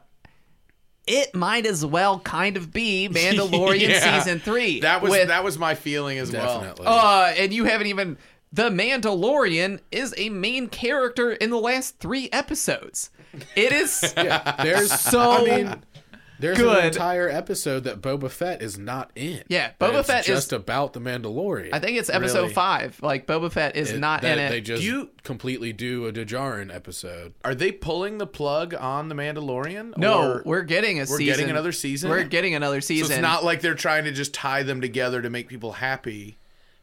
it 1.06 1.36
might 1.36 1.68
as 1.68 1.86
well 1.86 2.20
kind 2.22 2.58
of 2.58 2.74
be 2.74 3.08
Mandalorian 3.12 3.90
Yeah. 3.90 4.18
season 4.20 4.40
three. 4.40 4.80
That 4.80 5.04
was 5.04 5.12
with- 5.12 5.28
that 5.28 5.44
was 5.44 5.60
my 5.60 5.76
feeling 5.76 6.18
as 6.18 6.32
well. 6.32 6.74
Uh, 6.84 7.34
and 7.38 7.54
you 7.54 7.66
haven't 7.66 7.86
even. 7.88 8.18
The 8.52 8.72
Mandalorian 8.72 9.80
is 9.92 10.16
a 10.18 10.30
main 10.30 10.70
character 10.70 11.34
in 11.34 11.52
the 11.52 11.60
last 11.60 12.00
three 12.00 12.30
episodes. 12.32 13.12
It 13.56 13.72
is 13.72 14.12
yeah, 14.18 14.56
there's 14.64 14.92
so 14.92 15.20
I 15.20 15.44
mean, 15.44 15.84
There's 16.40 16.60
an 16.60 16.86
entire 16.86 17.28
episode 17.30 17.86
that 17.86 18.02
Boba 18.02 18.30
Fett 18.30 18.62
is 18.62 18.78
not 18.78 19.12
in. 19.16 19.44
Yeah, 19.48 19.72
Boba 19.82 20.00
it's 20.00 20.08
Fett 20.08 20.20
is- 20.22 20.26
just 20.28 20.54
about 20.54 20.94
the 20.94 21.00
Mandalorian. 21.02 21.70
I 21.74 21.80
think 21.80 21.98
it's 21.98 22.10
episode 22.10 22.42
Really? 22.42 22.54
five. 22.54 23.00
Like 23.02 23.26
Boba 23.26 23.52
Fett 23.52 23.76
is 23.76 23.92
It- 23.92 24.00
not 24.00 24.22
that 24.22 24.38
in 24.38 24.44
it. 24.46 24.50
They 24.50 24.62
just 24.62 24.82
Do 24.82 24.88
you- 24.88 25.10
completely 25.24 25.74
do 25.74 26.06
a 26.06 26.14
Djarin 26.14 26.74
episode. 26.74 27.34
Are 27.44 27.56
they 27.56 27.72
pulling 27.72 28.18
the 28.20 28.28
plug 28.28 28.74
on 28.76 29.10
the 29.10 29.16
Mandalorian? 29.16 29.98
no, 29.98 30.32
Or- 30.34 30.44
we're 30.46 30.62
getting 30.62 30.98
a 31.00 31.02
we're 31.02 31.18
season. 31.18 31.26
getting 31.26 31.50
another 31.50 31.72
season? 31.72 32.10
We're 32.10 32.24
getting 32.24 32.54
another 32.56 32.82
so 32.82 32.88
season. 32.88 33.14
it's 33.14 33.22
not 33.22 33.44
like 33.44 33.62
they're 33.62 33.74
trying 33.76 34.04
to 34.06 34.12
just 34.12 34.34
tie 34.34 34.64
them 34.64 34.80
together 34.82 35.22
to 35.22 35.30
make 35.30 35.48
people 35.48 35.74
happy. 35.74 36.38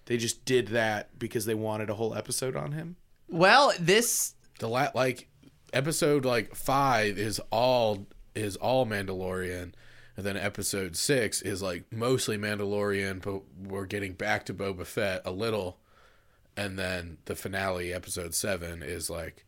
They 0.07 0.17
just 0.17 0.45
did 0.45 0.69
that 0.69 1.19
because 1.19 1.47
they 1.47 1.55
wanted 1.55 1.89
a 1.91 1.95
whole 1.95 2.15
episode 2.15 2.57
on 2.57 2.73
him. 2.73 2.97
well, 3.29 3.73
this 3.81 4.35
The 4.59 4.69
la- 4.69 4.91
like 4.95 5.29
episode 5.73 6.25
like 6.25 6.55
five 6.55 7.19
is 7.19 7.41
all 7.51 8.07
is 8.35 8.57
all 8.57 8.87
Mandalorian, 8.87 9.73
and 10.17 10.27
then 10.27 10.37
episode 10.37 10.97
six 10.97 11.43
is 11.43 11.63
like 11.63 11.85
mostly 11.91 12.37
Mandalorian, 12.37 13.23
but 13.23 13.43
we're 13.69 13.87
getting 13.87 14.13
back 14.13 14.45
to 14.47 14.55
Boba 14.55 14.87
Fett 14.87 15.23
a 15.25 15.31
little, 15.31 15.79
and 16.57 16.79
then 16.79 17.19
the 17.25 17.35
finale, 17.35 17.93
episode 17.93 18.35
seven, 18.35 18.83
is 18.83 19.11
like 19.11 19.45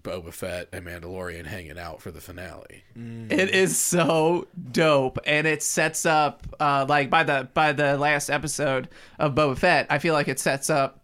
Boba 0.00 0.32
Fett 0.32 0.68
and 0.72 0.86
Mandalorian 0.86 1.46
hanging 1.46 1.78
out 1.78 2.00
for 2.00 2.10
the 2.10 2.20
finale. 2.20 2.84
It 2.94 3.50
is 3.50 3.78
so 3.78 4.46
dope, 4.70 5.18
and 5.26 5.46
it 5.46 5.62
sets 5.62 6.06
up 6.06 6.46
uh, 6.60 6.86
like 6.88 7.10
by 7.10 7.24
the 7.24 7.48
by 7.54 7.72
the 7.72 7.96
last 7.96 8.30
episode 8.30 8.88
of 9.18 9.34
Boba 9.34 9.56
Fett. 9.58 9.86
I 9.90 9.98
feel 9.98 10.14
like 10.14 10.28
it 10.28 10.38
sets 10.38 10.70
up 10.70 11.02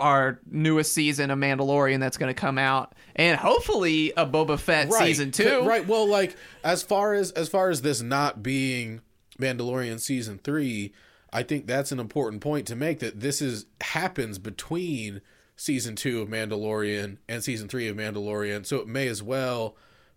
our 0.00 0.40
newest 0.50 0.92
season 0.92 1.30
of 1.30 1.38
Mandalorian 1.38 2.00
that's 2.00 2.16
going 2.16 2.34
to 2.34 2.38
come 2.38 2.58
out, 2.58 2.94
and 3.14 3.38
hopefully 3.38 4.12
a 4.16 4.26
Boba 4.26 4.58
Fett 4.58 4.92
season 4.92 5.30
two. 5.30 5.62
Right. 5.62 5.86
Well, 5.86 6.08
like 6.08 6.36
as 6.64 6.82
far 6.82 7.14
as 7.14 7.30
as 7.32 7.48
far 7.48 7.70
as 7.70 7.82
this 7.82 8.00
not 8.02 8.42
being 8.42 9.02
Mandalorian 9.38 10.00
season 10.00 10.40
three, 10.42 10.92
I 11.32 11.42
think 11.42 11.66
that's 11.66 11.92
an 11.92 12.00
important 12.00 12.42
point 12.42 12.66
to 12.68 12.76
make. 12.76 12.98
That 12.98 13.20
this 13.20 13.40
is 13.40 13.66
happens 13.80 14.38
between 14.38 15.20
season 15.54 15.94
two 15.94 16.22
of 16.22 16.28
Mandalorian 16.28 17.18
and 17.28 17.44
season 17.44 17.68
three 17.68 17.86
of 17.86 17.96
Mandalorian, 17.96 18.66
so 18.66 18.78
it 18.78 18.88
may 18.88 19.06
as 19.06 19.22
well 19.22 19.76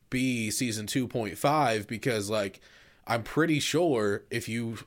be 0.10 0.50
season 0.50 0.88
two 0.88 1.08
point 1.08 1.38
five 1.38 1.88
because 1.88 2.30
like 2.30 2.62
I'm 3.06 3.24
pretty 3.24 3.60
sure 3.60 4.24
if 4.32 4.48
you 4.48 4.78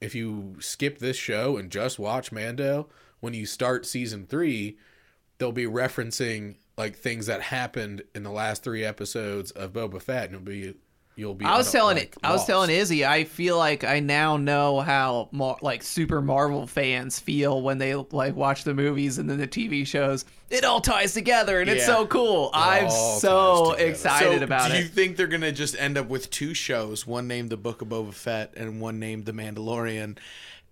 if 0.00 0.14
you 0.14 0.56
skip 0.60 0.98
this 0.98 1.16
show 1.16 1.56
and 1.56 1.70
just 1.70 1.98
watch 1.98 2.32
Mando 2.32 2.88
when 3.26 3.34
you 3.34 3.44
start 3.44 3.84
season 3.84 4.24
three, 4.24 4.78
they'll 5.38 5.50
be 5.50 5.64
referencing 5.64 6.54
like 6.78 6.96
things 6.96 7.26
that 7.26 7.42
happened 7.42 8.02
in 8.14 8.22
the 8.22 8.30
last 8.30 8.62
three 8.62 8.84
episodes 8.84 9.50
of 9.50 9.72
Boba 9.72 10.00
Fett, 10.00 10.26
and 10.26 10.34
it'll 10.34 10.44
be 10.44 10.74
you'll 11.16 11.34
be. 11.34 11.44
I 11.44 11.58
was 11.58 11.72
telling 11.72 11.96
like, 11.96 12.14
it. 12.14 12.18
I 12.22 12.30
was 12.30 12.46
telling 12.46 12.70
Izzy. 12.70 13.04
I 13.04 13.24
feel 13.24 13.58
like 13.58 13.82
I 13.82 13.98
now 13.98 14.36
know 14.36 14.78
how 14.78 15.28
mar- 15.32 15.58
like 15.60 15.82
super 15.82 16.22
Marvel 16.22 16.68
fans 16.68 17.18
feel 17.18 17.62
when 17.62 17.78
they 17.78 17.96
like 17.96 18.36
watch 18.36 18.62
the 18.62 18.74
movies 18.74 19.18
and 19.18 19.28
then 19.28 19.38
the 19.38 19.48
TV 19.48 19.84
shows. 19.84 20.24
It 20.48 20.64
all 20.64 20.80
ties 20.80 21.12
together, 21.12 21.60
and 21.60 21.68
it's 21.68 21.84
so 21.84 22.06
cool. 22.06 22.50
I'm 22.54 22.88
so 22.88 23.72
excited 23.72 24.38
so 24.38 24.44
about 24.44 24.70
do 24.70 24.76
it. 24.76 24.82
you 24.82 24.86
think 24.86 25.16
they're 25.16 25.26
gonna 25.26 25.50
just 25.50 25.74
end 25.76 25.98
up 25.98 26.08
with 26.08 26.30
two 26.30 26.54
shows, 26.54 27.04
one 27.04 27.26
named 27.26 27.50
The 27.50 27.56
Book 27.56 27.82
of 27.82 27.88
Boba 27.88 28.14
Fett 28.14 28.52
and 28.56 28.80
one 28.80 29.00
named 29.00 29.24
The 29.24 29.32
Mandalorian, 29.32 30.16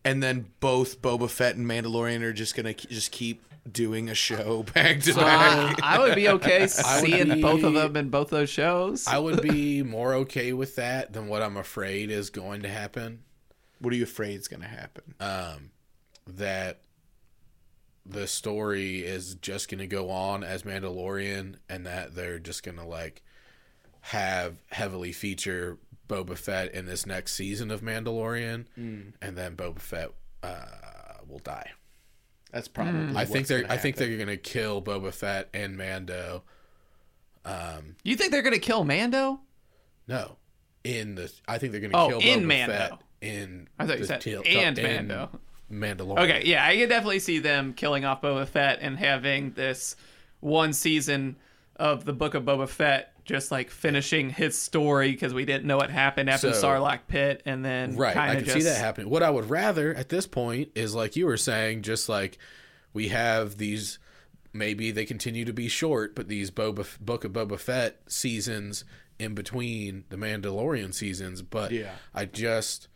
and 0.05 0.23
then 0.23 0.47
both 0.61 1.01
Boba 1.01 1.29
Fett 1.31 1.57
and 1.57 1.67
Mandalorian 1.67 2.23
are 2.23 2.33
just 2.33 2.55
gonna 2.55 2.75
just 2.75 3.11
keep 3.11 3.43
doing 3.71 4.09
a 4.09 4.15
show 4.15 4.63
back 4.75 5.01
to 5.01 5.15
back? 5.15 5.83
I 5.83 5.99
would 5.99 6.15
be 6.15 6.29
okay 6.41 6.67
seeing 6.67 7.35
be- 7.35 7.43
both 7.43 7.63
of 7.63 7.75
them 7.75 7.97
in 7.97 8.11
both 8.11 8.31
those 8.31 8.51
shows. 8.51 9.07
I 9.07 9.19
would 9.19 9.43
be 9.43 9.83
more 9.83 10.15
okay 10.15 10.53
with 10.53 10.77
that 10.77 11.13
than 11.13 11.29
what 11.29 11.43
I'm 11.43 11.57
afraid 11.57 12.11
is 12.11 12.31
going 12.31 12.63
to 12.63 12.69
happen. 12.69 13.23
What 13.79 13.93
are 13.93 13.97
you 13.97 14.05
afraid 14.05 14.39
is 14.39 14.49
gonna 14.49 14.69
happen? 14.69 15.15
Um, 15.21 15.71
that 16.27 16.81
the 18.07 18.27
story 18.27 18.99
is 18.99 19.35
just 19.37 19.71
going 19.71 19.79
to 19.79 19.87
go 19.87 20.11
on 20.11 20.45
as 20.45 20.63
Mandalorian, 20.63 21.57
and 21.69 21.87
that 21.87 22.15
they're 22.15 22.39
just 22.39 22.63
going 22.63 22.77
to 22.77 22.85
like 22.85 23.23
have 24.03 24.57
heavily 24.71 25.13
feature 25.13 25.79
Boba 26.09 26.37
Fett 26.37 26.73
in 26.75 26.87
this 26.87 27.07
next 27.07 27.33
season 27.35 27.71
of 27.71 27.81
Mandalorian, 27.81 28.67
mm. 28.79 29.13
and 29.23 29.37
then 29.37 29.57
Boba 29.57 29.79
Fett 29.81 30.11
uh, 30.43 30.67
will 31.29 31.39
die. 31.39 31.71
That's 32.53 32.69
probably. 32.69 32.93
Mm. 32.93 33.17
I 33.17 33.25
think 33.25 33.35
what's 33.37 33.49
they're. 33.49 33.63
gonna 33.63 33.75
I 33.75 33.77
think 33.79 33.97
they're 33.97 34.17
going 34.17 34.29
to 34.29 34.37
kill 34.37 34.81
Boba 34.83 35.13
Fett 35.13 35.49
and 35.53 35.77
Mando. 35.77 36.43
Um, 37.45 37.97
you 38.05 38.17
think 38.17 38.33
they're 38.33 38.43
gonna 38.43 38.59
kill 38.59 38.85
Mando? 38.85 39.41
No, 40.07 40.37
in 40.85 41.15
the. 41.15 41.33
I 41.49 41.59
think 41.59 41.73
they're 41.73 41.81
going 41.81 41.93
to 41.93 41.99
Oh, 41.99 42.09
kill 42.09 42.21
in 42.21 42.43
Boba 42.43 42.47
Mando. 42.47 42.73
Fett 42.75 42.93
in. 43.21 43.69
I 43.79 43.87
thought 43.87 43.99
you 43.99 44.05
said 44.05 44.21
tail- 44.21 44.43
and 44.47 44.79
in 44.79 45.09
Mando. 45.09 45.31
Mandalorian. 45.73 46.19
Okay, 46.19 46.43
yeah, 46.45 46.65
I 46.65 46.77
can 46.77 46.89
definitely 46.89 47.19
see 47.19 47.39
them 47.39 47.73
killing 47.73 48.05
off 48.05 48.23
Boba 48.23 48.47
Fett 48.47 48.79
and 48.83 48.99
having 48.99 49.53
this 49.53 49.97
one 50.41 50.73
season 50.73 51.37
of 51.77 52.05
the 52.05 52.13
Book 52.13 52.35
of 52.35 52.45
Boba 52.45 52.69
Fett 52.69 53.13
just 53.25 53.51
like 53.51 53.71
finishing 53.71 54.31
his 54.31 54.59
story 54.59 55.11
because 55.11 55.33
we 55.33 55.45
didn't 55.45 55.65
know 55.65 55.79
what 55.79 55.91
happened 55.91 56.29
after 56.29 56.49
the 56.49 56.55
So- 56.55 56.69
Sarlacc 56.69 57.01
pit, 57.09 57.43
and 57.47 57.65
then 57.65 57.97
Right, 57.97 58.17
I 58.17 58.37
can 58.37 58.45
just 58.45 58.57
see 58.57 58.63
that 58.65 58.79
happening. 58.79 59.11
What 59.11 59.23
I 59.23 59.31
would 59.31 59.49
rather 59.49 59.95
at 59.95 60.11
this 60.11 60.27
point 60.27 60.71
is 60.75 60.95
like 60.95 61.17
you 61.17 61.27
were 61.27 61.37
saying, 61.37 61.83
just 61.83 62.09
like 62.09 62.39
we 62.93 63.09
have 63.09 63.59
these. 63.59 63.99
Maybe 64.57 64.93
they 64.93 65.05
continue 65.05 65.45
to 65.47 65.53
be 65.53 65.67
short, 65.67 66.15
but 66.15 66.29
these 66.29 66.53
Boba 66.53 66.87
Book 67.01 67.25
of 67.25 67.33
Boba 67.33 67.59
Fett 67.59 67.99
seasons 68.07 68.85
in 69.19 69.35
between 69.35 70.05
the 70.11 70.17
Mandalorian 70.17 70.95
seasons. 70.95 71.43
But 71.43 71.73
Yeah. 71.73 71.91
I 72.15 72.27
just, 72.27 72.87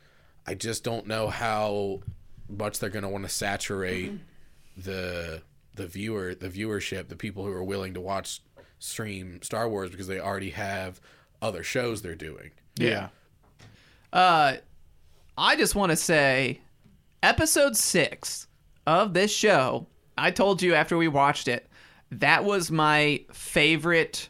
I 0.47 0.55
just 0.55 0.85
don't 0.85 1.09
know 1.09 1.27
how 1.27 2.03
much 2.49 2.79
they're 2.79 2.91
going 2.91 3.03
to 3.03 3.09
want 3.09 3.25
to 3.25 3.29
saturate 3.29 4.13
mm-hmm. 4.13 4.81
the 4.83 5.43
the 5.75 5.87
viewer, 5.87 6.35
the 6.35 6.49
viewership, 6.49 7.09
the 7.09 7.17
people 7.17 7.45
who 7.45 7.53
are 7.53 7.65
willing 7.65 7.95
to 7.95 8.01
watch 8.01 8.41
stream 8.79 9.41
Star 9.43 9.69
Wars 9.69 9.91
because 9.91 10.07
they 10.07 10.21
already 10.21 10.51
have 10.51 11.01
other 11.43 11.63
shows 11.63 12.03
they're 12.03 12.15
doing. 12.15 12.51
Yeah. 12.77 13.09
Uh, 14.13 14.55
I 15.37 15.57
just 15.57 15.75
want 15.75 15.91
to 15.91 15.97
say, 15.97 16.61
episode 17.23 17.77
six 17.77 18.47
of 18.87 19.15
this 19.15 19.33
show. 19.33 19.87
I 20.17 20.31
told 20.31 20.63
you 20.63 20.75
after 20.75 20.97
we 20.97 21.09
watched 21.09 21.47
it, 21.49 21.69
that 22.11 22.45
was 22.45 22.71
my 22.71 23.21
favorite 23.33 24.29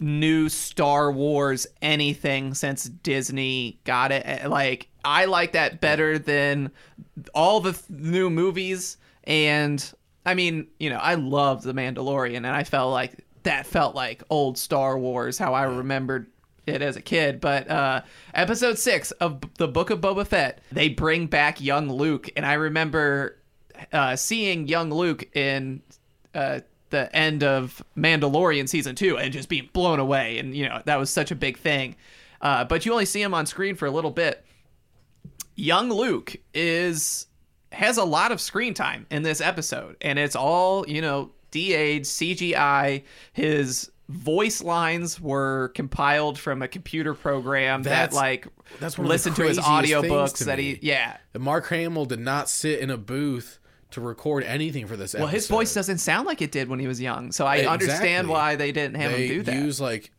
new 0.00 0.48
Star 0.48 1.10
Wars 1.10 1.66
anything 1.82 2.54
since 2.54 2.84
Disney 2.84 3.80
got 3.84 4.12
it. 4.12 4.22
Eh, 4.24 4.46
Like 4.46 4.88
I 5.04 5.24
like 5.24 5.52
that 5.52 5.80
better 5.80 6.18
than 6.18 6.70
all 7.34 7.60
the 7.60 7.72
th- 7.72 7.84
new 7.90 8.30
movies. 8.30 8.96
And 9.24 9.84
I 10.24 10.34
mean, 10.34 10.68
you 10.78 10.88
know, 10.90 10.98
I 10.98 11.14
loved 11.14 11.64
The 11.64 11.72
Mandalorian, 11.74 12.36
and 12.36 12.46
I 12.46 12.62
felt 12.62 12.92
like 12.92 13.24
that 13.48 13.66
felt 13.66 13.94
like 13.94 14.22
old 14.28 14.58
Star 14.58 14.98
Wars, 14.98 15.38
how 15.38 15.54
I 15.54 15.62
remembered 15.62 16.26
it 16.66 16.82
as 16.82 16.96
a 16.96 17.00
kid. 17.00 17.40
But 17.40 17.70
uh, 17.70 18.02
episode 18.34 18.78
six 18.78 19.10
of 19.12 19.40
B- 19.40 19.48
the 19.56 19.66
Book 19.66 19.88
of 19.88 20.02
Boba 20.02 20.26
Fett, 20.26 20.60
they 20.70 20.90
bring 20.90 21.28
back 21.28 21.58
young 21.58 21.88
Luke, 21.88 22.28
and 22.36 22.44
I 22.44 22.52
remember 22.52 23.38
uh, 23.90 24.16
seeing 24.16 24.68
young 24.68 24.90
Luke 24.90 25.34
in 25.34 25.80
uh, 26.34 26.60
the 26.90 27.14
end 27.16 27.42
of 27.42 27.82
Mandalorian 27.96 28.68
season 28.68 28.94
two 28.94 29.16
and 29.16 29.32
just 29.32 29.48
being 29.48 29.70
blown 29.72 29.98
away, 29.98 30.38
and 30.38 30.54
you 30.54 30.68
know 30.68 30.82
that 30.84 30.98
was 30.98 31.08
such 31.08 31.30
a 31.30 31.34
big 31.34 31.56
thing. 31.56 31.96
Uh, 32.42 32.66
but 32.66 32.84
you 32.84 32.92
only 32.92 33.06
see 33.06 33.22
him 33.22 33.32
on 33.32 33.46
screen 33.46 33.76
for 33.76 33.86
a 33.86 33.90
little 33.90 34.10
bit. 34.10 34.44
Young 35.54 35.88
Luke 35.88 36.36
is 36.52 37.26
has 37.72 37.96
a 37.96 38.04
lot 38.04 38.30
of 38.30 38.42
screen 38.42 38.74
time 38.74 39.06
in 39.10 39.22
this 39.22 39.40
episode, 39.40 39.96
and 40.02 40.18
it's 40.18 40.36
all 40.36 40.86
you 40.86 41.00
know 41.00 41.30
de-aged 41.50 42.06
CGI. 42.06 43.02
His 43.32 43.90
voice 44.08 44.62
lines 44.62 45.20
were 45.20 45.68
compiled 45.74 46.38
from 46.38 46.62
a 46.62 46.68
computer 46.68 47.12
program 47.12 47.82
that 47.82 48.12
like 48.14 48.46
that's 48.80 48.98
listened 48.98 49.36
to 49.36 49.42
his 49.42 49.58
audiobooks 49.58 50.36
to 50.38 50.44
that 50.44 50.58
he 50.58 50.78
yeah 50.80 51.18
Mark 51.38 51.68
Hamill 51.68 52.06
did 52.06 52.18
not 52.20 52.48
sit 52.48 52.80
in 52.80 52.88
a 52.88 52.96
booth 52.96 53.58
to 53.90 54.00
record 54.00 54.44
anything 54.44 54.86
for 54.86 54.96
this 54.96 55.12
Well, 55.12 55.24
episode. 55.24 55.34
his 55.34 55.46
voice 55.48 55.74
doesn't 55.74 55.98
sound 55.98 56.26
like 56.26 56.40
it 56.40 56.52
did 56.52 56.68
when 56.70 56.78
he 56.78 56.86
was 56.86 57.00
young, 57.02 57.32
so 57.32 57.44
I 57.46 57.56
Exactly. 57.56 57.72
understand 57.86 58.28
why 58.28 58.56
they 58.56 58.72
didn't 58.72 58.94
have 58.96 59.12
they 59.12 59.26
him 59.26 59.34
do 59.38 59.42
that. 59.42 59.50
They 59.52 59.58
use 59.58 59.78
like 59.78 60.10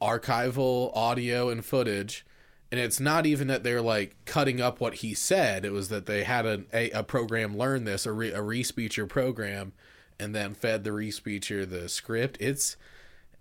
archival 0.00 0.90
audio 0.96 1.48
and 1.48 1.64
footage 1.64 2.24
and 2.70 2.80
it's 2.80 2.98
not 3.00 3.24
even 3.26 3.46
that 3.48 3.62
they're 3.62 3.80
like 3.82 4.16
cutting 4.26 4.60
up 4.60 4.80
what 4.80 4.94
he 4.96 5.14
said 5.14 5.64
it 5.64 5.72
was 5.72 5.88
that 5.88 6.06
they 6.06 6.24
had 6.24 6.44
a, 6.44 6.64
a, 6.72 6.90
a 6.90 7.02
program 7.02 7.56
learn 7.56 7.84
this 7.84 8.04
a, 8.04 8.12
re, 8.12 8.30
a 8.30 8.40
Respeecher 8.40 9.08
program 9.08 9.72
and 10.20 10.34
then 10.34 10.54
fed 10.54 10.84
the 10.84 10.90
Respeecher 10.90 11.68
the 11.68 11.88
script 11.88 12.36
it's 12.40 12.76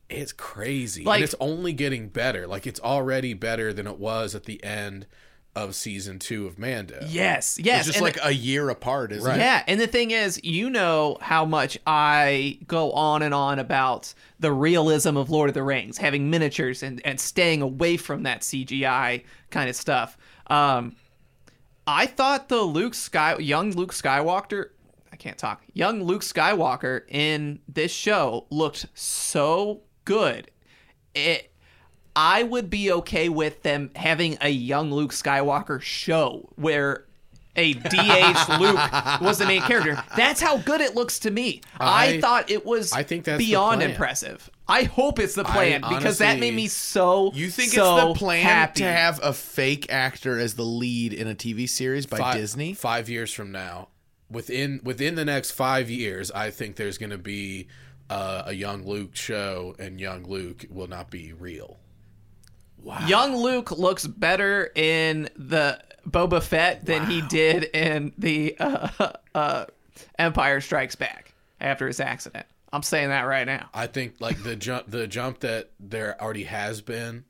it's 0.10 0.32
crazy 0.34 1.04
Like- 1.04 1.18
and 1.18 1.24
it's 1.24 1.36
only 1.40 1.74
getting 1.74 2.10
better 2.10 2.46
like 2.48 2.68
it's 2.68 2.80
already 2.80 3.34
better 3.34 3.72
than 3.74 3.88
it 3.88 4.00
was 4.00 4.36
at 4.36 4.44
the 4.46 4.64
end 4.64 5.06
of 5.56 5.76
season 5.76 6.18
two 6.18 6.48
of 6.48 6.58
Mando. 6.58 6.98
Yes, 7.08 7.60
yes. 7.62 7.82
It's 7.82 7.86
just 7.86 7.98
and 7.98 8.04
like 8.04 8.18
a 8.24 8.34
year 8.34 8.70
apart, 8.70 9.12
isn't 9.12 9.24
Right. 9.24 9.38
it? 9.38 9.42
Yeah, 9.44 9.62
and 9.68 9.80
the 9.80 9.86
thing 9.86 10.10
is, 10.10 10.44
you 10.44 10.68
know 10.68 11.20
how 11.22 11.46
much 11.46 11.78
I 11.86 12.58
go 12.66 12.92
on 12.94 13.22
and 13.22 13.36
on 13.36 13.60
about 13.60 14.16
the 14.40 14.52
realism 14.52 15.16
of 15.16 15.30
Lord 15.30 15.52
of 15.52 15.54
the 15.54 15.62
Rings, 15.62 16.00
having 16.00 16.32
miniatures 16.32 16.82
and, 16.82 17.04
and 17.06 17.20
staying 17.20 17.62
away 17.62 17.98
from 17.98 18.24
that 18.24 18.42
CGI 18.42 19.26
kind 19.52 19.70
of 19.70 19.76
stuff. 19.76 20.18
Um, 20.48 20.96
I 21.86 22.08
thought 22.08 22.50
the 22.50 22.62
Luke 22.64 22.96
Sky, 22.96 23.38
young 23.38 23.74
Luke 23.74 23.94
Skywalker, 23.94 24.70
can't 25.24 25.38
talk, 25.38 25.64
young 25.74 26.04
Luke 26.04 26.22
Skywalker 26.22 27.02
in 27.10 27.60
this 27.68 27.92
show 27.92 28.46
looked 28.50 28.86
so 28.94 29.82
good. 30.06 30.52
It, 31.16 31.52
I 32.16 32.44
would 32.44 32.70
be 32.70 32.92
okay 32.92 33.30
with 33.30 33.64
them 33.64 33.90
having 33.96 34.38
a 34.42 34.50
young 34.50 34.92
Luke 34.92 35.12
Skywalker 35.12 35.82
show 35.82 36.50
where 36.56 37.06
a 37.56 37.74
DH 37.74 38.50
Luke 38.60 39.22
was 39.22 39.38
the 39.38 39.46
main 39.48 39.62
character. 39.62 40.04
That's 40.18 40.42
how 40.42 40.58
good 40.58 40.82
it 40.82 40.96
looks 40.96 41.20
to 41.20 41.32
me. 41.32 41.62
I, 41.80 42.16
I- 42.16 42.22
thought 42.22 42.50
it 42.50 42.66
was 42.66 42.92
I 42.92 43.04
think 43.04 43.26
that's 43.26 43.38
beyond 43.38 43.82
impressive. 43.84 44.50
I 44.68 44.84
hope 44.84 45.20
it's 45.20 45.36
the 45.36 45.44
plan 45.44 45.82
because 45.90 46.20
that 46.20 46.40
made 46.40 46.54
me 46.54 46.68
so 46.68 47.32
You 47.34 47.50
think 47.50 47.72
so 47.72 47.96
it's 48.12 48.14
the 48.14 48.20
plan 48.26 48.44
happy. 48.44 48.80
to 48.80 48.86
have 48.86 49.20
a 49.22 49.34
fake 49.34 49.92
actor 49.92 50.40
as 50.40 50.54
the 50.56 50.64
lead 50.64 51.12
in 51.14 51.28
a 51.28 51.36
TV 51.36 51.68
series 51.70 52.06
by 52.06 52.18
Five- 52.18 52.36
Disney? 52.38 52.74
Five 52.74 53.10
years 53.10 53.32
from 53.34 53.52
now, 53.52 53.90
within 54.34 54.82
within 54.84 55.15
the 55.15 55.26
next 55.26 55.52
five 55.52 55.89
years, 55.89 56.32
I 56.32 56.52
think 56.52 56.76
there's 56.76 56.98
going 56.98 57.12
to 57.12 57.17
be 57.17 57.67
uh, 58.10 58.43
a 58.48 58.54
young 58.54 58.84
Luke 58.86 59.15
show, 59.15 59.76
and 59.80 60.00
young 60.00 60.26
Luke 60.26 60.65
will 60.69 60.88
not 60.88 61.10
be 61.10 61.34
real. 61.34 61.80
Wow. 62.82 63.06
Young 63.08 63.38
Luke 63.38 63.72
looks 63.72 64.06
better 64.06 64.69
in 64.76 65.30
the 65.38 65.80
Boba 66.08 66.43
Fett 66.43 66.86
than 66.86 67.06
he 67.06 67.22
did 67.22 67.63
in 67.63 68.12
the 68.17 68.58
uh, 68.60 69.13
uh, 69.36 69.65
Empire 70.19 70.60
Strikes 70.60 70.96
Back 70.96 71.34
after 71.62 71.88
his 71.88 72.00
accident. 72.02 72.46
I'm 72.74 72.84
saying 72.84 73.10
that 73.10 73.22
right 73.22 73.46
now. 73.46 73.69
I 73.74 73.88
think 73.88 74.15
like 74.19 74.41
the 74.43 74.56
jump 74.56 74.89
the 74.89 75.08
jump 75.08 75.39
that 75.41 75.69
there 75.80 76.22
already 76.22 76.43
has 76.43 76.82
been 76.82 77.24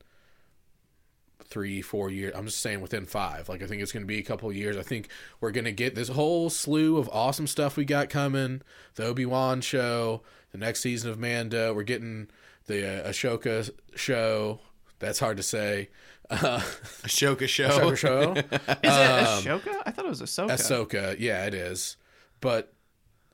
three 1.54 1.82
four 1.82 2.10
years 2.10 2.34
i'm 2.36 2.46
just 2.48 2.60
saying 2.60 2.82
within 2.82 3.06
five. 3.06 3.48
Like 3.48 3.62
i 3.62 3.68
think 3.68 3.82
it's 3.82 3.92
going 3.92 4.04
to 4.04 4.08
be 4.08 4.18
a 4.20 4.24
couple 4.24 4.50
of 4.50 4.56
years. 4.56 4.76
I 4.76 4.82
think 4.82 5.08
we're 5.40 5.52
going 5.52 5.66
to 5.66 5.72
get 5.72 5.94
this 5.96 6.10
whole 6.10 6.50
slew 6.50 6.98
of 6.98 7.08
awesome 7.14 7.48
stuff 7.48 7.78
we 7.78 7.86
got 7.86 8.10
coming. 8.10 8.62
The 8.96 9.06
obi-wan 9.06 9.62
show 9.62 10.24
the 10.52 10.58
next 10.58 10.82
season 10.82 11.12
of 11.12 11.20
mando. 11.20 11.74
We're 11.74 11.84
getting 11.84 12.30
the 12.66 13.06
uh, 13.06 13.10
ashoka 13.10 13.70
show. 13.96 14.60
That's 15.00 15.20
hard 15.20 15.38
to 15.38 15.44
say. 15.44 15.90
Uh, 16.30 16.60
Ashoka 17.04 17.48
show. 17.48 17.68
Ashoka 17.68 17.98
show? 17.98 18.32
Is 18.34 18.44
it 18.46 18.84
Ashoka? 18.84 19.84
I 19.86 19.92
thought 19.92 20.06
it 20.06 20.10
was 20.10 20.22
Ahsoka. 20.22 20.52
Ahsoka, 20.52 21.16
yeah, 21.20 21.46
it 21.46 21.54
is. 21.54 21.98
But 22.40 22.74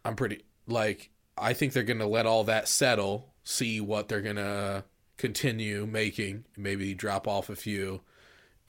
I'm 0.04 0.16
pretty 0.16 0.44
like 0.68 1.12
I 1.38 1.54
think 1.54 1.74
they're 1.74 1.84
gonna 1.84 2.08
let 2.08 2.26
all 2.26 2.44
that 2.46 2.68
settle, 2.68 3.34
see 3.44 3.80
what 3.80 4.08
they're 4.08 4.22
gonna 4.22 4.86
continue 5.18 5.86
making, 5.86 6.46
maybe 6.58 6.94
drop 6.94 7.28
off 7.28 7.50
a 7.50 7.56
few, 7.56 8.02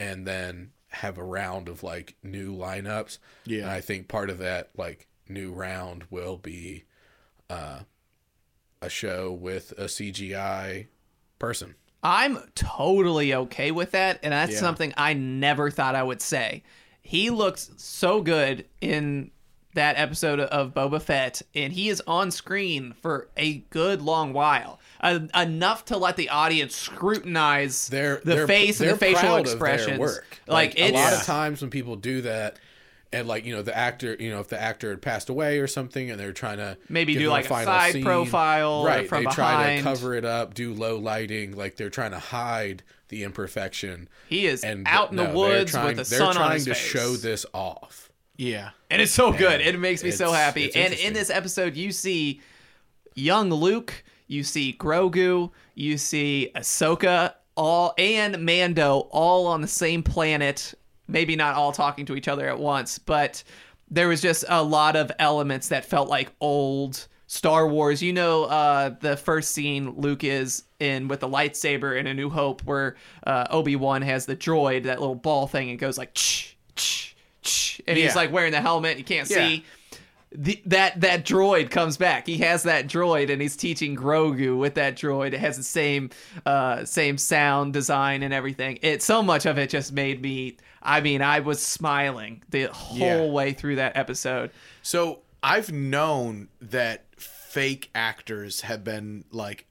and 0.01 0.25
then 0.27 0.71
have 0.89 1.17
a 1.17 1.23
round 1.23 1.69
of 1.69 1.83
like 1.83 2.15
new 2.23 2.55
lineups. 2.55 3.17
Yeah. 3.45 3.61
And 3.61 3.69
I 3.71 3.81
think 3.81 4.07
part 4.07 4.29
of 4.29 4.39
that 4.39 4.71
like 4.75 5.07
new 5.29 5.51
round 5.53 6.05
will 6.09 6.37
be 6.37 6.83
uh 7.49 7.79
a 8.81 8.89
show 8.89 9.31
with 9.31 9.71
a 9.77 9.83
CGI 9.85 10.87
person. 11.39 11.75
I'm 12.03 12.39
totally 12.55 13.31
okay 13.35 13.69
with 13.69 13.91
that, 13.91 14.19
and 14.23 14.33
that's 14.33 14.53
Yeah. 14.53 14.59
something 14.59 14.91
I 14.97 15.13
never 15.13 15.69
thought 15.69 15.93
I 15.93 16.01
would 16.01 16.21
say. 16.21 16.63
He 17.03 17.29
looks 17.29 17.69
so 17.77 18.21
good 18.21 18.65
in 18.81 19.29
that 19.75 19.97
episode 19.97 20.39
of 20.39 20.73
Boba 20.73 20.99
Fett, 21.01 21.43
and 21.53 21.71
he 21.71 21.89
is 21.89 22.01
on 22.07 22.31
screen 22.31 22.93
for 22.93 23.29
a 23.37 23.59
good 23.69 24.01
long 24.01 24.33
while, 24.33 24.79
uh, 25.01 25.19
enough 25.35 25.85
to 25.85 25.97
let 25.97 26.15
the 26.15 26.29
audience 26.29 26.75
scrutinize 26.75 27.87
They're 27.89 28.17
the 28.23 28.35
they're, 28.35 28.47
face 28.47 28.79
and 28.79 28.87
they're 28.89 28.95
the 28.95 28.99
facial 28.99 29.19
proud 29.21 29.39
of 29.39 29.45
their 29.45 29.53
expressions. 29.53 29.99
work. 29.99 30.25
Like, 30.47 30.75
a 30.75 30.83
it's 30.85 30.93
lot 30.93 31.13
of 31.13 31.23
times 31.23 31.61
when 31.61 31.69
people 31.71 31.95
do 31.95 32.21
that, 32.21 32.57
and 33.13 33.27
like 33.27 33.45
you 33.45 33.53
know 33.53 33.61
the 33.61 33.75
actor, 33.75 34.15
you 34.19 34.29
know 34.29 34.39
if 34.39 34.47
the 34.47 34.61
actor 34.61 34.89
had 34.91 35.01
passed 35.01 35.29
away 35.29 35.59
or 35.59 35.67
something, 35.67 36.09
and 36.11 36.19
they're 36.19 36.31
trying 36.31 36.57
to 36.57 36.77
Maybe 36.87 37.15
do, 37.15 37.29
like, 37.29 37.45
a 37.45 37.49
final 37.49 37.65
side 37.65 38.03
profile 38.03 38.85
right? 38.85 39.07
from 39.09 39.25
they 39.25 39.31
try 39.31 39.75
to 39.77 39.83
cover 39.83 40.13
it 40.15 40.23
up, 40.23 40.53
do 40.53 40.73
low 40.73 40.97
lighting, 40.97 41.55
like 41.57 41.75
they're 41.75 41.89
trying 41.89 42.11
to 42.11 42.19
hide 42.19 42.83
the 43.09 43.23
imperfection. 43.23 44.07
he 44.29 44.45
is 44.47 44.63
And 44.63 44.87
out 44.87 45.09
in 45.11 45.17
no, 45.17 45.23
the 45.23 45.27
they're 45.29 45.35
woods 45.37 45.71
trying, 45.71 45.97
with 45.97 46.07
the 46.09 46.15
they're 46.15 46.31
trying 46.31 46.59
to 46.63 46.73
face. 46.73 46.77
show 46.77 47.15
this 47.17 47.45
off. 47.53 48.09
Yeah. 48.37 48.69
and 48.89 49.01
it's 49.01 49.11
so 49.11 49.33
good. 49.33 49.59
It 49.61 49.77
makes 49.77 50.03
me 50.03 50.11
so 50.11 50.31
happy. 50.31 50.73
And 50.73 50.93
in 50.93 51.11
this 51.13 51.29
episode, 51.29 51.75
you 51.75 51.91
see 51.91 52.39
young 53.13 53.49
Luke, 53.49 54.03
you 54.31 54.43
see 54.43 54.75
Grogu, 54.79 55.51
you 55.75 55.97
see 55.97 56.49
Ahsoka, 56.55 57.33
all 57.57 57.93
and 57.97 58.43
Mando, 58.45 59.09
all 59.11 59.45
on 59.47 59.59
the 59.59 59.67
same 59.67 60.01
planet. 60.01 60.73
Maybe 61.09 61.35
not 61.35 61.55
all 61.55 61.73
talking 61.73 62.05
to 62.05 62.15
each 62.15 62.29
other 62.29 62.47
at 62.47 62.57
once, 62.57 62.97
but 62.97 63.43
there 63.89 64.07
was 64.07 64.21
just 64.21 64.45
a 64.47 64.63
lot 64.63 64.95
of 64.95 65.11
elements 65.19 65.67
that 65.67 65.83
felt 65.83 66.07
like 66.07 66.31
old 66.39 67.07
Star 67.27 67.67
Wars. 67.67 68.01
You 68.01 68.13
know, 68.13 68.45
uh, 68.45 68.95
the 69.01 69.17
first 69.17 69.51
scene 69.51 69.95
Luke 69.97 70.23
is 70.23 70.63
in 70.79 71.09
with 71.09 71.19
the 71.19 71.27
lightsaber 71.27 71.99
in 71.99 72.07
A 72.07 72.13
New 72.13 72.29
Hope, 72.29 72.61
where 72.63 72.95
uh, 73.27 73.47
Obi 73.49 73.75
Wan 73.75 74.01
has 74.01 74.25
the 74.25 74.35
droid, 74.35 74.83
that 74.83 75.01
little 75.01 75.13
ball 75.15 75.45
thing, 75.45 75.69
and 75.69 75.77
goes 75.77 75.97
like, 75.97 76.13
ch 76.13 76.55
ch 76.77 77.15
ch, 77.41 77.81
and 77.85 77.97
he's 77.97 78.15
like 78.15 78.31
wearing 78.31 78.53
the 78.53 78.61
helmet, 78.61 78.97
you 78.97 79.03
can't 79.03 79.29
Yeah. 79.29 79.47
see 79.47 79.65
the, 80.33 80.61
that 80.65 81.01
that 81.01 81.25
droid 81.25 81.69
comes 81.71 81.97
back. 81.97 82.25
He 82.25 82.37
has 82.37 82.63
that 82.63 82.87
droid, 82.87 83.29
and 83.29 83.41
he's 83.41 83.55
teaching 83.57 83.95
Grogu 83.95 84.57
with 84.57 84.75
that 84.75 84.95
droid. 84.95 85.33
It 85.33 85.39
has 85.39 85.57
the 85.57 85.63
same 85.63 86.09
uh, 86.45 86.85
same 86.85 87.17
sound 87.17 87.73
design 87.73 88.23
and 88.23 88.33
everything. 88.33 88.79
It 88.81 89.01
so 89.03 89.21
much 89.21 89.45
of 89.45 89.57
it 89.57 89.69
just 89.69 89.91
made 89.91 90.21
me. 90.21 90.57
I 90.81 91.01
mean, 91.01 91.21
I 91.21 91.41
was 91.41 91.61
smiling 91.61 92.41
the 92.49 92.63
whole 92.65 92.97
Yeah. 92.97 93.25
way 93.25 93.53
through 93.53 93.75
that 93.75 93.95
episode. 93.97 94.51
So 94.81 95.19
I've 95.43 95.71
known 95.71 96.47
that 96.61 97.05
fake 97.17 97.89
actors 97.93 98.61
have 98.61 98.83
been 98.83 99.25
like 99.31 99.65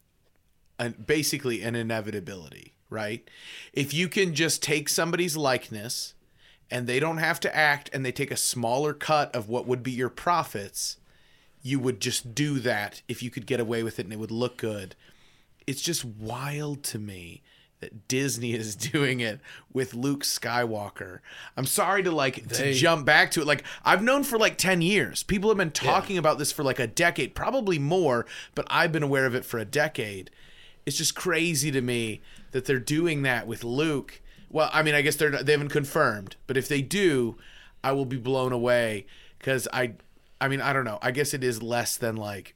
an, 0.78 0.94
basically 1.06 1.62
an 1.62 1.74
inevitability, 1.74 2.74
right? 2.90 3.28
If 3.72 3.92
you 3.94 4.08
can 4.08 4.34
just 4.34 4.62
take 4.62 4.88
somebody's 4.88 5.36
likeness 5.36 6.14
and 6.70 6.86
they 6.86 7.00
don't 7.00 7.18
have 7.18 7.40
to 7.40 7.56
act 7.56 7.90
and 7.92 8.04
they 8.04 8.12
take 8.12 8.30
a 8.30 8.36
smaller 8.36 8.92
cut 8.92 9.34
of 9.34 9.48
what 9.48 9.66
would 9.66 9.82
be 9.82 9.90
your 9.90 10.08
profits, 10.08 10.96
you 11.62 11.78
would 11.78 12.00
just 12.00 12.34
do 12.34 12.58
that 12.60 13.02
if 13.08 13.22
you 13.22 13.30
could 13.30 13.46
get 13.46 13.60
away 13.60 13.82
with 13.82 13.98
it 13.98 14.06
and 14.06 14.12
it 14.12 14.18
would 14.18 14.30
look 14.30 14.56
good. 14.56 14.94
It's 15.66 15.82
just 15.82 16.04
wild 16.04 16.82
to 16.84 16.98
me 16.98 17.42
that 17.80 18.08
Disney 18.08 18.52
is 18.54 18.76
doing 18.76 19.20
it 19.20 19.40
with 19.72 19.94
Luke 19.94 20.22
Skywalker. 20.22 21.20
I'm 21.56 21.66
sorry 21.66 22.02
to 22.04 22.10
like 22.10 22.48
to 22.50 22.72
jump 22.72 23.04
back 23.04 23.32
to 23.32 23.40
it. 23.40 23.46
Like 23.46 23.64
I've 23.84 24.02
known 24.02 24.22
for 24.22 24.38
like 24.38 24.56
10 24.56 24.82
years. 24.82 25.22
People 25.22 25.50
have 25.50 25.58
been 25.58 25.70
talking 25.70 26.16
about 26.18 26.38
this 26.38 26.52
for 26.52 26.62
like 26.62 26.78
a 26.78 26.86
decade, 26.86 27.34
probably 27.34 27.78
more, 27.78 28.26
but 28.54 28.66
I've 28.70 28.92
been 28.92 29.02
aware 29.02 29.26
of 29.26 29.34
it 29.34 29.44
for 29.44 29.58
a 29.58 29.64
decade. 29.64 30.30
It's 30.86 30.96
just 30.96 31.14
crazy 31.14 31.70
to 31.70 31.80
me 31.80 32.20
that 32.52 32.64
they're 32.64 32.78
doing 32.78 33.22
that 33.22 33.46
with 33.46 33.64
Luke. 33.64 34.20
Well, 34.50 34.68
I 34.72 34.82
mean, 34.82 34.94
I 34.94 35.02
guess 35.02 35.16
they're 35.16 35.30
they 35.30 35.52
haven't 35.52 35.68
confirmed, 35.70 36.36
but 36.46 36.56
if 36.56 36.68
they 36.68 36.82
do, 36.82 37.36
I 37.82 37.92
will 37.92 38.04
be 38.04 38.16
blown 38.16 38.52
away 38.52 39.06
cuz 39.38 39.66
I 39.72 39.94
I 40.40 40.48
mean, 40.48 40.60
I 40.60 40.72
don't 40.72 40.84
know. 40.84 40.98
I 41.02 41.10
guess 41.10 41.34
it 41.34 41.44
is 41.44 41.62
less 41.62 41.96
than 41.96 42.16
like 42.16 42.54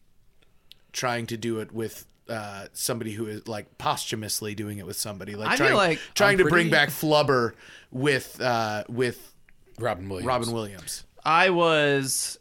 trying 0.92 1.26
to 1.26 1.36
do 1.36 1.60
it 1.60 1.72
with 1.72 2.06
uh, 2.28 2.66
somebody 2.72 3.12
who 3.12 3.26
is 3.26 3.46
like 3.46 3.76
posthumously 3.78 4.54
doing 4.54 4.78
it 4.78 4.86
with 4.86 4.96
somebody 4.96 5.34
like 5.34 5.48
I 5.48 5.56
feel 5.56 5.66
trying, 5.66 5.76
like 5.76 6.00
trying 6.14 6.40
I'm 6.40 6.44
to 6.44 6.50
bring 6.50 6.70
back 6.70 6.88
Flubber 6.88 7.52
with 7.90 8.40
uh, 8.40 8.84
with 8.88 9.34
Robin 9.78 10.08
Williams. 10.08 10.26
Robin 10.26 10.52
Williams. 10.52 11.04
I 11.24 11.50
was 11.50 12.38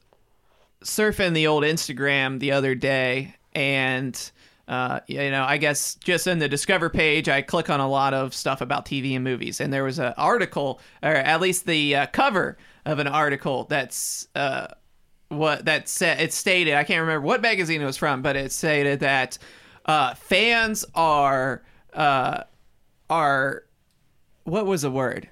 surfing 0.83 1.33
the 1.33 1.47
old 1.47 1.63
Instagram 1.63 2.39
the 2.39 2.51
other 2.53 2.75
day, 2.75 3.35
and 3.53 4.31
uh, 4.67 5.01
you 5.07 5.29
know, 5.31 5.43
I 5.43 5.57
guess 5.57 5.95
just 5.95 6.27
in 6.27 6.39
the 6.39 6.47
Discover 6.47 6.89
page, 6.89 7.27
I 7.27 7.41
click 7.41 7.69
on 7.69 7.79
a 7.79 7.89
lot 7.89 8.13
of 8.13 8.33
stuff 8.33 8.61
about 8.61 8.85
TV 8.85 9.15
and 9.15 9.23
movies, 9.23 9.59
and 9.59 9.73
there 9.73 9.83
was 9.83 9.99
an 9.99 10.13
article, 10.17 10.79
or 11.01 11.09
at 11.09 11.41
least 11.41 11.65
the 11.65 11.95
uh, 11.95 12.07
cover 12.07 12.57
of 12.85 12.99
an 12.99 13.07
article 13.07 13.65
that's 13.65 14.27
uh, 14.35 14.67
what 15.29 15.65
that 15.65 15.89
said. 15.89 16.19
It 16.19 16.33
stated, 16.33 16.75
I 16.75 16.83
can't 16.83 17.01
remember 17.01 17.25
what 17.25 17.41
magazine 17.41 17.81
it 17.81 17.85
was 17.85 17.97
from, 17.97 18.21
but 18.21 18.35
it 18.35 18.51
stated 18.51 19.01
that 19.01 19.37
uh, 19.85 20.13
fans 20.13 20.85
are 20.95 21.63
uh, 21.93 22.43
are 23.09 23.63
what 24.45 24.65
was 24.65 24.81
the 24.81 24.91
word? 24.91 25.29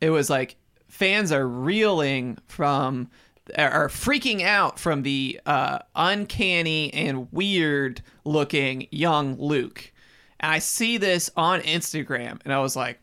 it 0.00 0.10
was 0.10 0.30
like 0.30 0.56
fans 0.88 1.32
are 1.32 1.46
reeling 1.46 2.38
from 2.46 3.10
are 3.56 3.88
freaking 3.88 4.42
out 4.42 4.78
from 4.78 5.02
the 5.02 5.40
uh, 5.46 5.78
uncanny 5.94 6.92
and 6.92 7.30
weird 7.32 8.02
looking 8.24 8.88
young 8.90 9.36
Luke. 9.36 9.92
And 10.40 10.52
I 10.52 10.58
see 10.58 10.96
this 10.96 11.30
on 11.36 11.60
Instagram 11.60 12.40
and 12.44 12.52
I 12.52 12.60
was 12.60 12.76
like, 12.76 12.98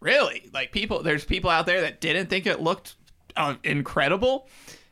really? 0.00 0.50
Like 0.52 0.72
people, 0.72 1.02
there's 1.02 1.24
people 1.24 1.50
out 1.50 1.66
there 1.66 1.80
that 1.82 2.00
didn't 2.00 2.28
think 2.28 2.46
it 2.46 2.60
looked 2.60 2.96
uh, 3.36 3.54
incredible, 3.64 4.48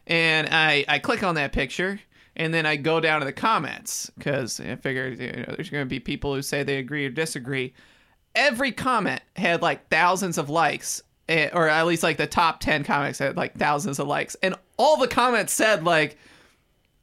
and 0.06 0.48
I 0.50 0.84
I 0.88 0.98
click 0.98 1.22
on 1.22 1.34
that 1.34 1.52
picture. 1.52 2.00
And 2.36 2.54
then 2.54 2.64
I 2.64 2.76
go 2.76 3.00
down 3.00 3.20
to 3.20 3.26
the 3.26 3.32
comments 3.32 4.10
because 4.16 4.60
I 4.60 4.76
figured 4.76 5.18
you 5.18 5.32
know, 5.32 5.52
there's 5.56 5.68
going 5.68 5.84
to 5.84 5.88
be 5.88 6.00
people 6.00 6.34
who 6.34 6.40
say 6.40 6.62
they 6.62 6.78
agree 6.78 7.04
or 7.04 7.10
disagree. 7.10 7.74
Every 8.34 8.72
comment 8.72 9.20
had 9.36 9.60
like 9.60 9.90
thousands 9.90 10.38
of 10.38 10.48
likes, 10.48 11.02
eh, 11.30 11.48
or 11.52 11.68
at 11.68 11.86
least 11.86 12.02
like 12.02 12.16
the 12.16 12.26
top 12.26 12.60
10 12.60 12.84
comics 12.84 13.18
had 13.18 13.36
like 13.36 13.56
thousands 13.56 13.98
of 13.98 14.06
likes. 14.08 14.34
And 14.42 14.54
all 14.76 14.96
the 14.98 15.08
comments 15.08 15.52
said, 15.52 15.84
like, 15.84 16.18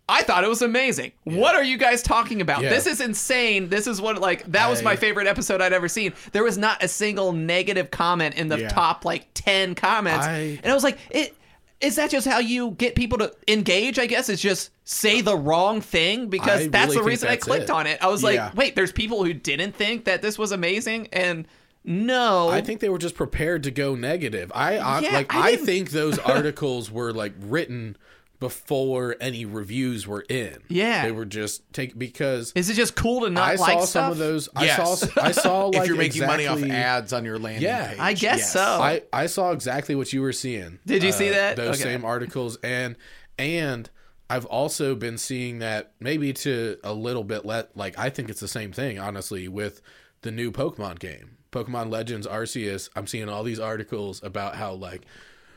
I 0.09 0.23
thought 0.23 0.43
it 0.43 0.47
was 0.49 0.61
amazing. 0.61 1.11
What 1.25 1.55
are 1.55 1.63
you 1.63 1.77
guys 1.77 2.01
talking 2.01 2.39
about? 2.39 2.61
Yeah. 2.61 2.69
This 2.69 2.87
is 2.87 3.01
insane. 3.01 3.67
This 3.69 3.87
is 3.87 3.99
what 4.01 4.19
like 4.19 4.45
that 4.51 4.69
was 4.69 4.79
I- 4.79 4.83
my 4.83 4.95
favorite 4.95 5.27
episode 5.27 5.61
I'd 5.61 5.73
ever 5.73 5.89
seen. 5.89 6.13
There 6.31 6.43
was 6.43 6.57
not 6.57 6.81
a 6.83 6.87
single 6.87 7.33
negative 7.33 7.91
comment 7.91 8.35
in 8.35 8.47
the 8.47 8.59
Yeah. 8.61 8.69
top 8.69 9.03
like 9.03 9.27
10 9.33 9.75
comments. 9.75 10.25
I- 10.25 10.59
and 10.63 10.71
I 10.71 10.73
was 10.73 10.83
like, 10.83 10.97
it 11.09 11.35
is 11.79 11.97
that 11.97 12.09
just 12.09 12.25
how 12.27 12.39
you 12.39 12.71
get 12.71 12.95
people 12.95 13.19
to 13.19 13.31
engage? 13.47 13.99
I 13.99 14.07
guess 14.07 14.29
it's 14.29 14.41
just 14.41 14.71
say 14.83 15.21
the 15.21 15.35
wrong 15.35 15.79
thing 15.81 16.27
because 16.27 16.61
I 16.61 16.67
that's 16.69 16.87
really 16.95 16.97
the 16.97 17.03
reason 17.03 17.29
I 17.29 17.35
clicked 17.35 17.65
it. 17.65 17.69
on 17.69 17.85
it. 17.85 17.99
I 18.01 18.07
was 18.07 18.23
like, 18.23 18.55
wait, 18.55 18.75
there's 18.75 18.91
people 18.91 19.23
who 19.23 19.31
didn't 19.33 19.75
think 19.75 20.05
that 20.05 20.21
this 20.23 20.39
was 20.39 20.51
amazing 20.51 21.07
and 21.13 21.47
no. 21.87 22.49
I 22.49 22.61
think 22.61 22.79
they 22.81 22.89
were 22.89 22.97
just 22.99 23.15
prepared 23.15 23.63
to 23.63 23.71
go 23.71 23.95
negative. 23.95 24.51
I, 24.53 24.77
I 24.77 24.99
Yeah, 24.99 25.13
like. 25.13 25.33
I 25.33 25.51
I, 25.51 25.55
think 25.55 25.89
those 25.91 26.19
articles 26.35 26.91
were 26.91 27.11
like 27.13 27.33
written 27.39 27.97
before 28.39 29.15
any 29.19 29.45
reviews 29.45 30.05
were 30.05 30.21
in. 30.29 30.59
Yeah. 30.67 31.05
they 31.05 31.11
were 31.11 31.25
just 31.25 31.63
take 31.73 31.97
because 31.97 32.51
is 32.55 32.69
it 32.69 32.75
just 32.75 32.95
cool 32.95 33.21
to 33.21 33.31
not 33.31 33.49
I 33.49 33.55
like 33.55 33.79
saw 33.79 33.85
stuff? 33.85 33.87
some 33.87 34.11
of 34.11 34.17
those. 34.19 34.47
I 34.55 34.65
Yes. 34.65 34.99
saw. 35.11 35.21
I 35.21 35.31
saw 35.31 35.65
like 35.67 35.77
if 35.81 35.87
you're 35.87 35.97
making 35.97 36.25
money 36.27 36.45
off 36.45 36.61
ads 36.61 37.13
on 37.13 37.25
your 37.25 37.39
landing 37.39 37.63
Yeah. 37.63 37.87
page. 37.89 37.99
I 37.99 38.13
guess 38.13 38.37
yes. 38.39 38.53
so. 38.53 38.61
I, 38.61 39.01
I 39.11 39.25
saw 39.25 39.51
exactly 39.53 39.95
what 39.95 40.13
you 40.13 40.21
were 40.21 40.33
seeing. 40.33 40.77
Did 40.85 41.01
you 41.01 41.09
uh, 41.09 41.13
see 41.13 41.29
that? 41.29 41.55
Those 41.55 41.81
Okay. 41.81 41.93
same 41.93 42.05
articles 42.05 42.57
and 42.63 42.95
and 43.39 43.89
I've 44.29 44.45
also 44.45 44.93
been 44.93 45.17
seeing 45.17 45.59
that 45.59 45.93
maybe 45.99 46.33
to 46.33 46.77
a 46.83 46.93
little 46.93 47.23
bit 47.23 47.43
let 47.45 47.75
like 47.75 47.97
I 47.97 48.09
think 48.11 48.29
it's 48.29 48.39
the 48.41 48.47
same 48.47 48.71
thing 48.71 48.99
honestly 48.99 49.47
with 49.47 49.81
the 50.21 50.31
new 50.31 50.51
Pokemon 50.51 50.99
game. 50.99 51.36
Pokemon 51.65 51.89
Legends 51.91 52.27
Arceus, 52.27 52.89
I'm 52.95 53.07
seeing 53.07 53.29
all 53.29 53.43
these 53.43 53.59
articles 53.59 54.21
about 54.23 54.55
how 54.55 54.73
like 54.73 55.01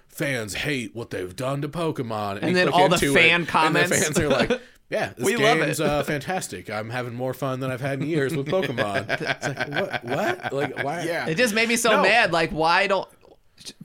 fans 0.09 0.55
hate 0.55 0.95
what 0.95 1.11
they've 1.11 1.35
done 1.37 1.63
to 1.63 1.69
Pokemon 1.69 2.39
And 2.43 2.49
you 2.51 2.55
then 2.55 2.69
all 2.69 2.89
the 2.89 2.99
fan 2.99 3.43
it, 3.43 3.49
comments. 3.49 3.91
And 3.93 4.01
the 4.01 4.05
fans 4.05 4.19
are 4.19 4.29
like, 4.29 4.61
yeah, 4.91 5.13
this 5.17 5.25
We 5.25 5.37
love 5.37 5.59
game's 5.59 5.79
it. 5.81 5.87
uh, 5.87 6.03
fantastic. 6.03 6.69
I'm 6.71 6.91
having 6.91 7.15
more 7.15 7.33
fun 7.35 7.61
than 7.61 7.71
I've 7.71 7.81
had 7.81 8.01
in 8.01 8.09
years 8.09 8.35
with 8.35 8.47
Pokemon. 8.49 9.07
it's 9.21 9.47
like, 9.49 9.69
what? 9.69 10.05
What? 10.05 10.53
Like, 10.53 10.83
why? 10.85 11.05
Yeah. 11.05 11.27
It 11.29 11.37
just 11.37 11.55
made 11.55 11.69
me 11.69 11.77
so 11.77 11.91
No. 11.97 12.03
mad. 12.03 12.33
Like, 12.33 12.51
why 12.51 12.87
don't 12.89 13.09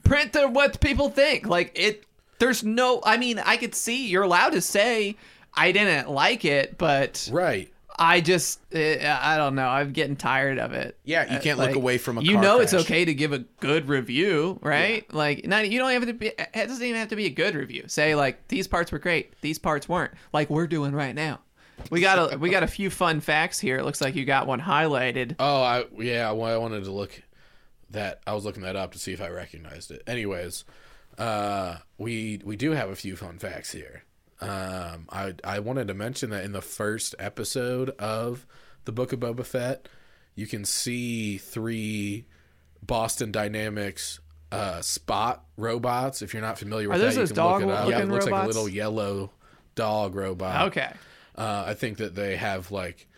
print 0.02 0.32
the 0.32 0.48
what 0.48 0.80
people 0.80 1.08
think? 1.10 1.46
Like 1.46 1.72
it. 1.74 2.04
There's 2.38 2.64
no. 2.64 3.00
I 3.04 3.16
mean, 3.16 3.38
I 3.38 3.56
could 3.56 3.74
see 3.74 4.08
you're 4.08 4.22
allowed 4.24 4.50
to 4.50 4.60
say 4.60 5.16
I 5.54 5.72
didn't 5.72 6.10
like 6.10 6.44
it, 6.44 6.76
but 6.76 7.28
Right. 7.32 7.72
I 7.98 8.20
just 8.20 8.60
uh, 8.74 8.78
I 9.22 9.36
don't 9.36 9.54
know. 9.54 9.66
I'm 9.66 9.92
getting 9.92 10.16
tired 10.16 10.58
of 10.58 10.72
it. 10.72 10.98
Yeah, 11.04 11.30
you 11.30 11.38
Uh, 11.38 11.40
can't 11.40 11.58
look 11.58 11.74
away 11.74 11.96
from 11.98 12.18
a 12.18 12.22
You 12.22 12.38
know, 12.38 12.60
it's 12.60 12.74
okay 12.74 13.04
to 13.04 13.14
give 13.14 13.32
a 13.32 13.40
good 13.60 13.88
review, 13.88 14.58
right? 14.62 15.10
Like, 15.14 15.46
not 15.46 15.70
you 15.70 15.78
don't 15.78 15.90
have 15.92 16.06
to 16.06 16.12
be. 16.12 16.26
It 16.28 16.52
doesn't 16.52 16.84
even 16.84 16.98
have 17.00 17.08
to 17.08 17.16
be 17.16 17.26
a 17.26 17.30
good 17.30 17.54
review. 17.54 17.84
Say 17.86 18.14
like 18.14 18.48
these 18.48 18.68
parts 18.68 18.92
were 18.92 18.98
great, 18.98 19.32
these 19.40 19.58
parts 19.58 19.88
weren't. 19.88 20.12
Like 20.32 20.50
we're 20.50 20.66
doing 20.66 20.92
right 20.92 21.14
now. 21.14 21.40
We 21.90 22.00
got 22.00 22.34
a 22.34 22.38
we 22.38 22.50
got 22.50 22.62
a 22.62 22.66
few 22.68 22.90
fun 22.90 23.20
facts 23.20 23.58
here. 23.58 23.78
It 23.78 23.84
looks 23.84 24.00
like 24.00 24.14
you 24.14 24.24
got 24.24 24.46
one 24.46 24.60
highlighted. 24.60 25.36
Oh, 25.38 25.62
I 25.62 25.84
yeah. 25.98 26.30
Well, 26.32 26.52
I 26.54 26.58
wanted 26.58 26.84
to 26.84 26.92
look 26.92 27.22
that. 27.90 28.20
I 28.26 28.34
was 28.34 28.44
looking 28.44 28.62
that 28.62 28.76
up 28.76 28.92
to 28.92 28.98
see 28.98 29.12
if 29.12 29.20
I 29.22 29.28
recognized 29.28 29.90
it. 29.90 30.02
Anyways, 30.06 30.64
uh, 31.18 31.76
we 31.98 32.40
we 32.44 32.56
do 32.56 32.72
have 32.72 32.90
a 32.90 32.96
few 32.96 33.16
fun 33.16 33.38
facts 33.38 33.72
here. 33.72 34.02
Um, 34.40 35.06
I 35.10 35.34
I 35.44 35.58
wanted 35.60 35.88
to 35.88 35.94
mention 35.94 36.30
that 36.30 36.44
in 36.44 36.52
the 36.52 36.60
first 36.62 37.14
episode 37.18 37.90
of 37.98 38.46
the 38.84 38.92
Book 38.92 39.12
of 39.12 39.20
Boba 39.20 39.44
Fett, 39.44 39.88
you 40.34 40.46
can 40.46 40.64
see 40.64 41.38
three 41.38 42.26
Boston 42.82 43.32
Dynamics 43.32 44.20
uh, 44.52 44.80
spot 44.82 45.44
robots. 45.56 46.22
If 46.22 46.32
you're 46.34 46.42
not 46.42 46.58
familiar 46.58 46.88
with 46.88 46.96
Are 46.96 46.98
that, 46.98 47.04
you 47.20 47.26
can 47.28 47.36
look 47.44 47.62
it 47.62 47.68
up. 47.70 47.88
Yeah, 47.88 48.00
it 48.02 48.08
looks 48.08 48.26
like 48.26 48.44
a 48.44 48.46
little 48.46 48.68
yellow 48.68 49.32
dog 49.74 50.14
robot. 50.14 50.68
Okay. 50.68 50.92
Uh, 51.36 51.64
I 51.66 51.74
think 51.74 51.98
that 51.98 52.14
they 52.14 52.36
have 52.36 52.70
like 52.70 53.08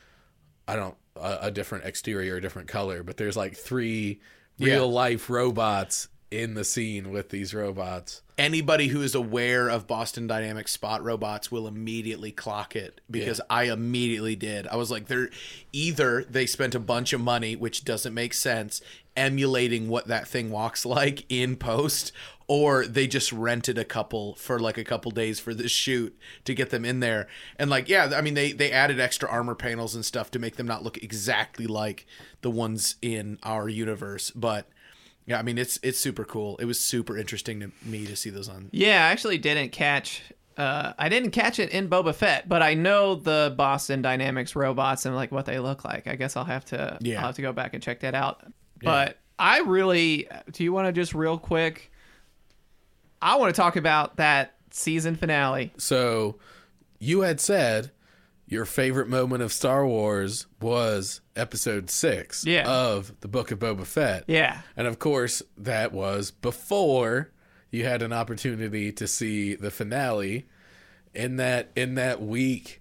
I 0.67 0.77
don't 0.77 0.97
a, 1.17 1.39
a 1.43 1.51
different 1.51 1.85
exterior, 1.85 2.37
a 2.37 2.41
different 2.41 2.69
color, 2.69 3.03
but 3.03 3.17
there's 3.17 3.37
like 3.37 3.57
three 3.57 4.21
Yeah. 4.57 4.75
real 4.75 4.91
life 4.91 5.29
robots 5.31 6.09
in 6.31 6.55
the 6.55 6.65
scene 6.65 7.11
with 7.11 7.31
these 7.31 7.55
robots. 7.55 8.23
Anybody 8.37 8.89
who 8.89 9.03
is 9.03 9.15
aware 9.15 9.69
of 9.69 9.87
Boston 9.87 10.27
Dynamics 10.27 10.73
spot 10.73 11.03
robots 11.03 11.51
will 11.51 11.67
immediately 11.67 12.31
clock 12.31 12.77
it 12.77 13.01
because 13.11 13.41
I 13.49 13.65
immediately 13.65 14.37
did. 14.37 14.67
I 14.69 14.77
was 14.77 14.91
like, 14.91 15.07
they're 15.07 15.31
either 15.73 16.25
they 16.25 16.47
spent 16.47 16.75
a 16.75 16.81
bunch 16.81 17.13
of 17.13 17.21
money, 17.21 17.57
which 17.57 17.85
doesn't 17.85 18.15
make 18.15 18.35
sense, 18.35 18.81
emulating 19.17 19.89
what 19.89 20.07
that 20.07 20.29
thing 20.29 20.51
walks 20.51 20.85
like 20.87 21.25
in 21.29 21.57
post, 21.57 22.13
or 22.47 22.87
they 22.87 23.07
just 23.07 23.33
rented 23.33 23.77
a 23.77 23.85
couple 23.85 24.35
for 24.37 24.59
like 24.59 24.79
a 24.79 24.85
couple 24.85 25.11
days 25.11 25.41
for 25.41 25.53
this 25.53 25.73
shoot 25.73 26.17
to 26.45 26.55
get 26.55 26.71
them 26.71 26.85
in 26.85 27.01
there. 27.01 27.27
And 27.59 27.71
like, 27.71 27.89
yeah, 27.89 28.13
I 28.15 28.21
mean, 28.21 28.35
they 28.35 28.53
they 28.53 28.71
added 28.71 29.01
extra 29.01 29.29
armor 29.29 29.55
panels 29.55 29.95
and 29.95 30.05
stuff 30.05 30.31
to 30.33 30.39
make 30.39 30.57
them 30.57 30.67
not 30.67 30.85
look 30.85 30.99
exactly 31.03 31.67
like 31.67 32.07
the 32.43 32.51
ones 32.51 32.97
in 33.01 33.39
our 33.43 33.69
universe, 33.69 34.31
but. 34.31 34.69
Yeah, 35.29 35.39
I 35.39 35.43
mean 35.43 35.59
it's 35.59 35.79
it's 35.83 35.99
super 36.01 36.25
cool. 36.25 36.57
It 36.57 36.65
was 36.65 36.81
super 36.81 37.17
interesting 37.17 37.61
to 37.61 37.71
me 37.85 38.07
to 38.07 38.17
see 38.17 38.31
those 38.31 38.49
on. 38.49 38.71
Yeah, 38.73 39.07
I 39.07 39.11
actually 39.11 39.37
didn't 39.39 39.73
catch. 39.73 40.23
Uh, 40.57 40.95
I 40.99 41.09
didn't 41.09 41.31
catch 41.31 41.59
it 41.59 41.71
in 41.71 41.89
Boba 41.89 42.15
Fett, 42.15 42.49
but 42.49 42.63
I 42.63 42.75
know 42.75 43.15
the 43.15 43.55
Boston 43.57 44.03
Dynamics 44.03 44.57
robots 44.57 45.07
and 45.07 45.15
like 45.15 45.31
what 45.31 45.45
they 45.45 45.59
look 45.59 45.85
like. 45.85 46.07
I 46.09 46.17
guess 46.17 46.35
I'll 46.35 46.45
have 46.45 46.65
to. 46.67 46.97
Yeah. 47.01 47.21
I'll 47.21 47.27
have 47.27 47.37
to 47.37 47.43
go 47.43 47.53
back 47.53 47.75
and 47.75 47.83
check 47.83 48.01
that 48.01 48.15
out. 48.15 48.43
But 48.83 49.19
I 49.39 49.61
really. 49.61 50.29
Do 50.51 50.65
you 50.65 50.73
want 50.73 50.87
to 50.87 50.93
just 50.93 51.15
real 51.15 51.39
quick? 51.39 51.93
I 53.21 53.37
want 53.37 53.55
to 53.55 53.61
talk 53.61 53.77
about 53.77 54.17
that 54.17 54.55
season 54.71 55.15
finale. 55.15 55.73
So 55.77 56.39
you 56.99 57.21
had 57.21 57.39
said 57.39 57.91
your 58.49 58.65
favorite 58.65 59.09
moment 59.09 59.43
of 59.43 59.53
Star 59.53 59.87
Wars 59.87 60.47
was 60.61 61.21
episode 61.37 61.91
six 61.91 62.45
Yeah. 62.47 62.69
of 62.69 63.13
the 63.21 63.29
Book 63.29 63.51
of 63.51 63.59
Boba 63.59 63.85
Fett. 63.85 64.25
Yeah. 64.27 64.63
And 64.77 64.87
of 64.87 64.99
course, 64.99 65.43
that 65.57 65.93
was 65.93 66.31
before 66.31 67.31
you 67.71 67.85
had 67.85 68.01
an 68.03 68.13
opportunity 68.13 68.91
to 68.93 69.07
see 69.07 69.55
the 69.55 69.71
finale. 69.71 70.47
In 71.15 71.37
that 71.37 71.71
in 71.77 71.95
that 71.97 72.23
week, 72.23 72.81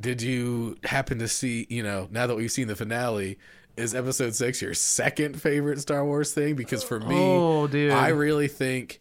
did 0.00 0.22
you 0.22 0.76
happen 0.84 1.18
to 1.18 1.28
see, 1.28 1.66
you 1.70 1.82
know, 1.82 2.08
now 2.10 2.26
that 2.26 2.36
we've 2.36 2.52
seen 2.52 2.68
the 2.68 2.76
finale, 2.76 3.38
is 3.76 3.94
episode 3.94 4.34
six 4.34 4.62
your 4.62 4.74
second 4.74 5.40
favorite 5.40 5.80
Star 5.80 6.04
Wars 6.04 6.32
thing? 6.32 6.54
Because 6.54 6.82
for 6.82 7.00
me, 7.00 7.14
Oh, 7.18 7.66
dude. 7.66 7.92
I 7.92 8.08
really 8.08 8.48
think 8.48 9.00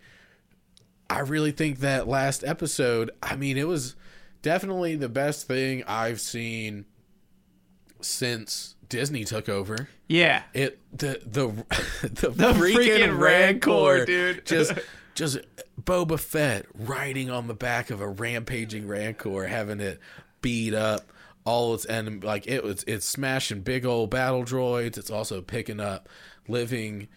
I 1.10 1.20
really 1.20 1.52
think 1.52 1.80
that 1.80 2.08
last 2.08 2.44
episode, 2.44 3.12
I 3.22 3.36
mean, 3.36 3.58
it 3.58 3.68
was 3.68 3.96
definitely 4.46 4.96
the 4.96 5.10
best 5.10 5.48
thing 5.48 5.84
I've 5.88 6.22
seen 6.22 6.86
since 8.00 8.76
Disney 8.88 9.24
took 9.26 9.50
over. 9.50 9.90
Yeah. 10.08 10.44
It 10.54 10.80
the 10.96 11.20
the 11.26 11.48
the, 12.08 12.30
The 12.30 12.54
freaking 12.54 13.18
Rancor, 13.18 14.06
dude. 14.06 14.46
Just 14.46 14.74
just 15.16 15.40
Boba 15.82 16.20
Fett 16.20 16.68
riding 16.76 17.32
on 17.32 17.48
the 17.48 17.56
back 17.56 17.90
of 17.90 18.02
a 18.02 18.08
rampaging 18.08 18.88
Rancor, 18.88 19.48
having 19.48 19.80
it 19.80 20.00
beat 20.42 20.76
up 20.76 21.12
all 21.44 21.74
its 21.74 21.86
and 21.86 22.24
like 22.24 22.46
it 22.46 22.64
was 22.64 22.84
it's 22.86 23.08
smashing 23.08 23.62
big 23.62 23.84
old 23.84 24.12
battle 24.12 24.44
droids. 24.44 25.00
It's 25.00 25.10
also 25.10 25.42
picking 25.42 25.80
up 25.80 26.08
living 26.48 27.08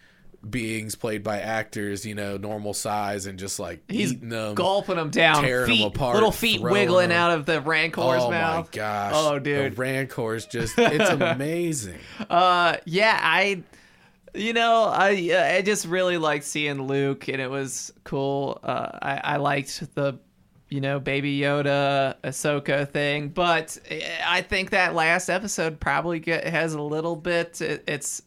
beings 0.47 0.95
played 0.95 1.23
by 1.23 1.39
actors, 1.39 2.05
you 2.05 2.15
know, 2.15 2.37
normal 2.37 2.73
size 2.73 3.25
and 3.25 3.37
just 3.39 3.59
like 3.59 3.81
He's 3.89 4.13
eating 4.13 4.29
them. 4.29 4.55
gulping 4.55 4.95
them 4.95 5.09
down. 5.09 5.43
tearing 5.43 5.67
feet, 5.67 5.85
apart, 5.85 6.13
little 6.15 6.31
feet 6.31 6.61
wiggling 6.61 6.73
wiggling 6.81 7.11
'em. 7.11 7.17
out 7.17 7.31
of 7.31 7.45
the 7.45 7.61
Rancor's 7.61 8.23
Oh 8.23 8.31
mouth. 8.31 8.55
Oh 8.55 8.69
my 8.71 8.77
gosh! 8.77 9.11
Oh, 9.15 9.39
dude. 9.39 9.75
the 9.75 9.81
Rancor's 9.81 10.45
just 10.45 10.73
it's 10.77 11.09
amazing. 11.09 11.99
Uh, 12.29 12.77
yeah, 12.85 13.19
I, 13.21 13.63
you 14.33 14.53
know, 14.53 14.83
I 14.85 15.29
uh, 15.33 15.55
I 15.57 15.61
just 15.61 15.85
really 15.85 16.17
liked 16.17 16.45
seeing 16.45 16.83
Luke, 16.83 17.27
and 17.27 17.41
it 17.41 17.49
was 17.49 17.91
cool. 18.03 18.59
Uh, 18.63 18.89
I 19.01 19.21
I 19.23 19.35
liked 19.37 19.93
the, 19.95 20.19
you 20.69 20.81
know, 20.81 20.99
Baby 20.99 21.39
Yoda, 21.39 22.15
Ahsoka 22.23 22.87
thing, 22.87 23.29
but 23.29 23.77
I 24.25 24.41
think 24.41 24.69
that 24.69 24.93
last 24.95 25.29
episode 25.29 25.79
probably 25.79 26.19
get, 26.19 26.45
has 26.45 26.73
a 26.75 26.81
little 26.81 27.15
bit. 27.15 27.59
It, 27.59 27.83
it's 27.87 28.21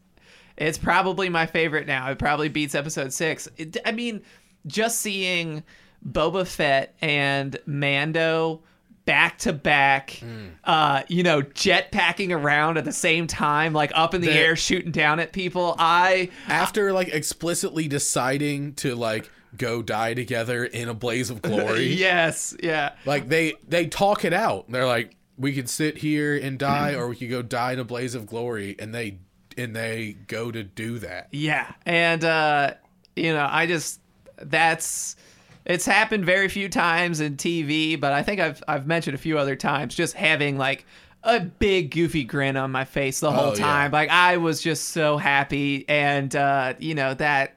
it's 0.57 0.79
probably 0.79 1.29
my 1.29 1.47
favorite 1.47 1.87
now. 1.87 2.11
It 2.11 2.19
probably 2.19 2.49
beats 2.49 2.75
episode 2.75 3.13
six. 3.13 3.49
It, 3.57 3.77
I 3.85 3.93
mean, 3.93 4.23
just 4.67 5.01
seeing 5.01 5.63
Boba 6.09 6.47
Fett 6.47 6.95
and 7.01 7.57
Mando 7.67 8.63
back 9.05 9.37
to 9.39 9.53
back, 9.53 10.23
uh, 10.65 11.03
you 11.09 11.23
know, 11.25 11.43
jet 11.43 11.91
packing 11.91 12.33
around 12.33 12.77
at 12.79 12.85
the 12.85 12.93
same 12.93 13.27
time, 13.27 13.73
like 13.73 13.91
up 13.95 14.15
in 14.15 14.21
the 14.21 14.29
The- 14.29 14.33
air, 14.39 14.57
shooting 14.57 14.93
down 14.93 15.19
at 15.21 15.33
people. 15.33 15.75
I 15.79 16.31
After 16.47 16.93
like 16.93 17.09
explicitly 17.09 17.89
deciding 17.89 18.75
to 18.75 18.95
like 18.95 19.29
go 19.57 19.83
die 19.83 20.15
together 20.15 20.65
in 20.65 20.89
a 20.89 20.95
blaze 20.95 21.31
of 21.31 21.43
glory. 21.43 21.87
yes, 21.95 22.57
yeah. 22.63 22.93
Like 23.05 23.29
they 23.29 23.55
they 23.67 23.87
talk 23.87 24.25
it 24.25 24.33
out. 24.33 24.71
They're 24.71 24.87
like, 24.87 25.17
we 25.37 25.53
could 25.53 25.69
sit 25.69 25.99
here 25.99 26.37
and 26.37 26.59
die, 26.59 26.95
or 26.95 27.09
we 27.09 27.17
could 27.17 27.31
go 27.31 27.43
die 27.43 27.73
in 27.73 27.81
a 27.81 27.85
blaze 27.85 28.15
of 28.15 28.27
glory, 28.27 28.77
and 28.79 28.95
they 28.95 29.19
and 29.59 29.75
they 29.75 30.17
go 30.27 30.51
to 30.51 30.63
do 30.63 30.99
that. 31.01 31.29
Yeah. 31.31 31.73
And 31.87 32.25
uh 32.25 32.75
you 33.17 33.33
know, 33.33 33.47
I 33.51 33.67
just 33.67 34.01
that's 34.37 35.17
it's 35.65 35.87
happened 35.87 36.25
very 36.25 36.49
few 36.49 36.69
times 36.69 37.21
in 37.21 37.37
TV, 37.37 37.99
but 38.01 38.13
I 38.13 38.23
think 38.23 38.41
I've 38.41 38.63
I've 38.67 38.87
mentioned 38.87 39.15
a 39.15 39.19
few 39.19 39.39
other 39.39 39.55
times 39.57 39.95
just 39.95 40.15
having 40.15 40.59
like 40.59 40.85
a 41.25 41.39
big 41.41 41.93
goofy 41.93 42.25
grin 42.25 42.57
on 42.57 42.73
my 42.73 42.85
face 42.85 43.21
the 43.21 43.31
whole 43.31 43.51
Oh, 43.51 43.55
yeah. 43.55 43.61
time. 43.65 43.91
Like 43.93 44.09
I 44.11 44.39
was 44.39 44.61
just 44.61 44.89
so 44.89 45.17
happy 45.19 45.85
and 45.89 46.35
uh 46.35 46.75
you 46.79 46.95
know 46.95 47.15
that 47.15 47.57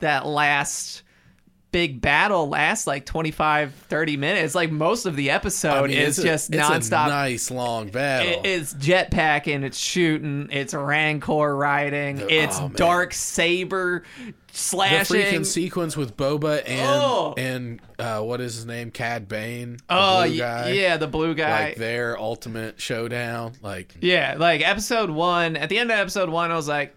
that 0.00 0.26
last 0.26 1.02
big 1.76 2.00
battle 2.00 2.48
lasts 2.48 2.86
like 2.86 3.04
25 3.04 3.74
30 3.74 4.16
minutes 4.16 4.54
like 4.54 4.70
most 4.70 5.04
of 5.04 5.14
the 5.14 5.28
episode 5.28 5.72
I 5.74 5.82
mean, 5.88 5.98
is 5.98 6.16
it's 6.16 6.18
a- 6.18 6.22
just 6.22 6.54
it's 6.54 6.66
nonstop 6.66 7.06
A 7.06 7.08
nice 7.10 7.50
long 7.50 7.90
battle. 7.90 8.32
it- 8.32 8.46
it's 8.46 8.72
jetpacking, 8.72 9.62
it's 9.62 9.76
shooting, 9.76 10.48
it's 10.50 10.72
rancor 10.72 11.54
riding, 11.54 12.22
it's 12.30 12.58
oh, 12.58 12.70
dark 12.70 13.12
saber 13.12 14.04
slashing. 14.52 15.18
the 15.18 15.22
freaking 15.22 15.44
sequence 15.44 15.98
with 15.98 16.16
Boba 16.16 16.62
and 16.66 16.88
Oh. 16.88 17.34
and 17.36 17.80
uh, 17.98 18.20
what 18.22 18.40
is 18.40 18.54
his 18.54 18.64
name, 18.64 18.90
Cad 18.90 19.28
Bane, 19.28 19.72
the 19.76 19.82
oh 19.90 20.34
guy. 20.34 20.70
yeah, 20.70 20.96
the 20.96 21.06
blue 21.08 21.34
guy. 21.34 21.64
like 21.66 21.76
their 21.76 22.18
ultimate 22.18 22.80
showdown. 22.80 23.52
Like 23.60 23.94
yeah, 24.00 24.36
like 24.38 24.66
episode 24.66 25.10
one. 25.10 25.56
At 25.56 25.68
the 25.68 25.78
end 25.78 25.90
of 25.90 25.98
episode 25.98 26.30
one, 26.30 26.50
I 26.50 26.56
was 26.56 26.68
like, 26.68 26.94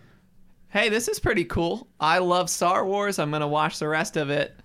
"Hey, 0.69 0.87
this 0.87 1.09
is 1.09 1.19
pretty 1.19 1.43
cool. 1.43 1.87
I 1.99 2.19
love 2.19 2.49
Star 2.49 2.85
Wars. 2.85 3.19
I'm 3.19 3.29
gonna 3.31 3.45
watch 3.47 3.79
the 3.79 3.87
rest 3.89 4.15
of 4.15 4.29
it." 4.29 4.55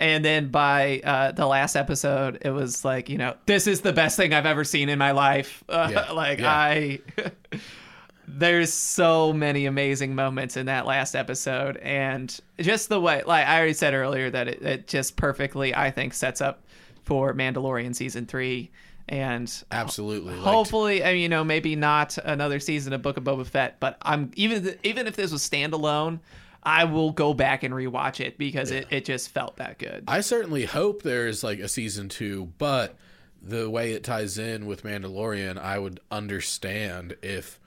And 0.00 0.24
then 0.24 0.48
by 0.50 1.00
uh, 1.02 1.32
the 1.32 1.46
last 1.46 1.74
episode, 1.74 2.38
it 2.42 2.50
was 2.50 2.84
like, 2.84 3.08
you 3.08 3.18
know, 3.18 3.34
this 3.46 3.66
is 3.66 3.80
the 3.80 3.92
best 3.92 4.16
thing 4.16 4.32
I've 4.32 4.46
ever 4.46 4.62
seen 4.62 4.88
in 4.88 4.98
my 4.98 5.10
life. 5.10 5.64
Uh, 5.68 5.88
Yeah, 5.92 6.10
like 6.12 6.38
yeah. 6.38 6.52
I, 6.52 7.00
there's 8.28 8.72
so 8.72 9.32
many 9.32 9.66
amazing 9.66 10.14
moments 10.14 10.56
in 10.56 10.66
that 10.66 10.86
last 10.86 11.14
episode, 11.16 11.78
and 11.78 12.38
just 12.60 12.88
the 12.88 13.00
way, 13.00 13.22
like 13.26 13.46
I 13.46 13.56
already 13.58 13.72
said 13.72 13.94
earlier, 13.94 14.30
that 14.30 14.48
it, 14.48 14.62
it 14.62 14.86
just 14.86 15.16
perfectly, 15.16 15.74
I 15.74 15.90
think, 15.90 16.14
sets 16.14 16.40
up 16.40 16.62
for 17.04 17.32
Mandalorian 17.34 17.94
season 17.96 18.26
three, 18.26 18.70
and 19.08 19.50
absolutely. 19.72 20.36
Hopefully, 20.36 21.02
I 21.02 21.14
mean, 21.14 21.22
you 21.22 21.28
know, 21.28 21.42
maybe 21.42 21.74
not 21.74 22.18
another 22.18 22.60
season 22.60 22.92
of 22.92 23.00
Book 23.02 23.16
of 23.16 23.24
Boba 23.24 23.46
Fett, 23.46 23.80
but 23.80 23.96
I'm 24.02 24.30
even 24.36 24.76
even 24.82 25.06
if 25.06 25.16
this 25.16 25.32
was 25.32 25.48
standalone, 25.48 26.20
I 26.62 26.84
will 26.84 27.12
go 27.12 27.32
back 27.34 27.62
and 27.62 27.72
rewatch 27.72 28.20
it 28.20 28.36
because 28.38 28.70
it, 28.70 28.86
it 28.90 29.04
just 29.04 29.30
felt 29.30 29.56
that 29.56 29.78
good. 29.78 30.04
I 30.08 30.20
certainly 30.20 30.64
hope 30.64 31.02
there's 31.02 31.42
like 31.44 31.60
a 31.60 31.68
season 31.68 32.08
two, 32.08 32.52
but 32.58 32.96
the 33.40 33.70
way 33.70 33.92
it 33.92 34.02
ties 34.04 34.38
in 34.38 34.66
with 34.66 34.82
Mandalorian, 34.82 35.56
I 35.58 35.78
would 35.78 36.00
understand 36.10 37.16
if 37.22 37.60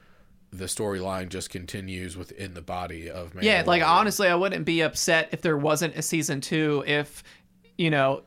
the 0.52 0.66
storyline 0.66 1.30
just 1.30 1.50
continues 1.50 2.18
within 2.18 2.54
the 2.54 2.62
body 2.62 3.10
of 3.10 3.34
Mandalorian. 3.34 3.44
Yeah, 3.44 3.64
like 3.66 3.82
honestly, 3.84 4.28
I 4.28 4.36
wouldn't 4.36 4.66
be 4.66 4.82
upset 4.82 5.30
if 5.32 5.42
there 5.42 5.58
wasn't 5.58 5.96
a 5.96 6.02
season 6.02 6.42
two. 6.42 6.84
If 6.86 7.24
you 7.78 7.90
know 7.90 8.24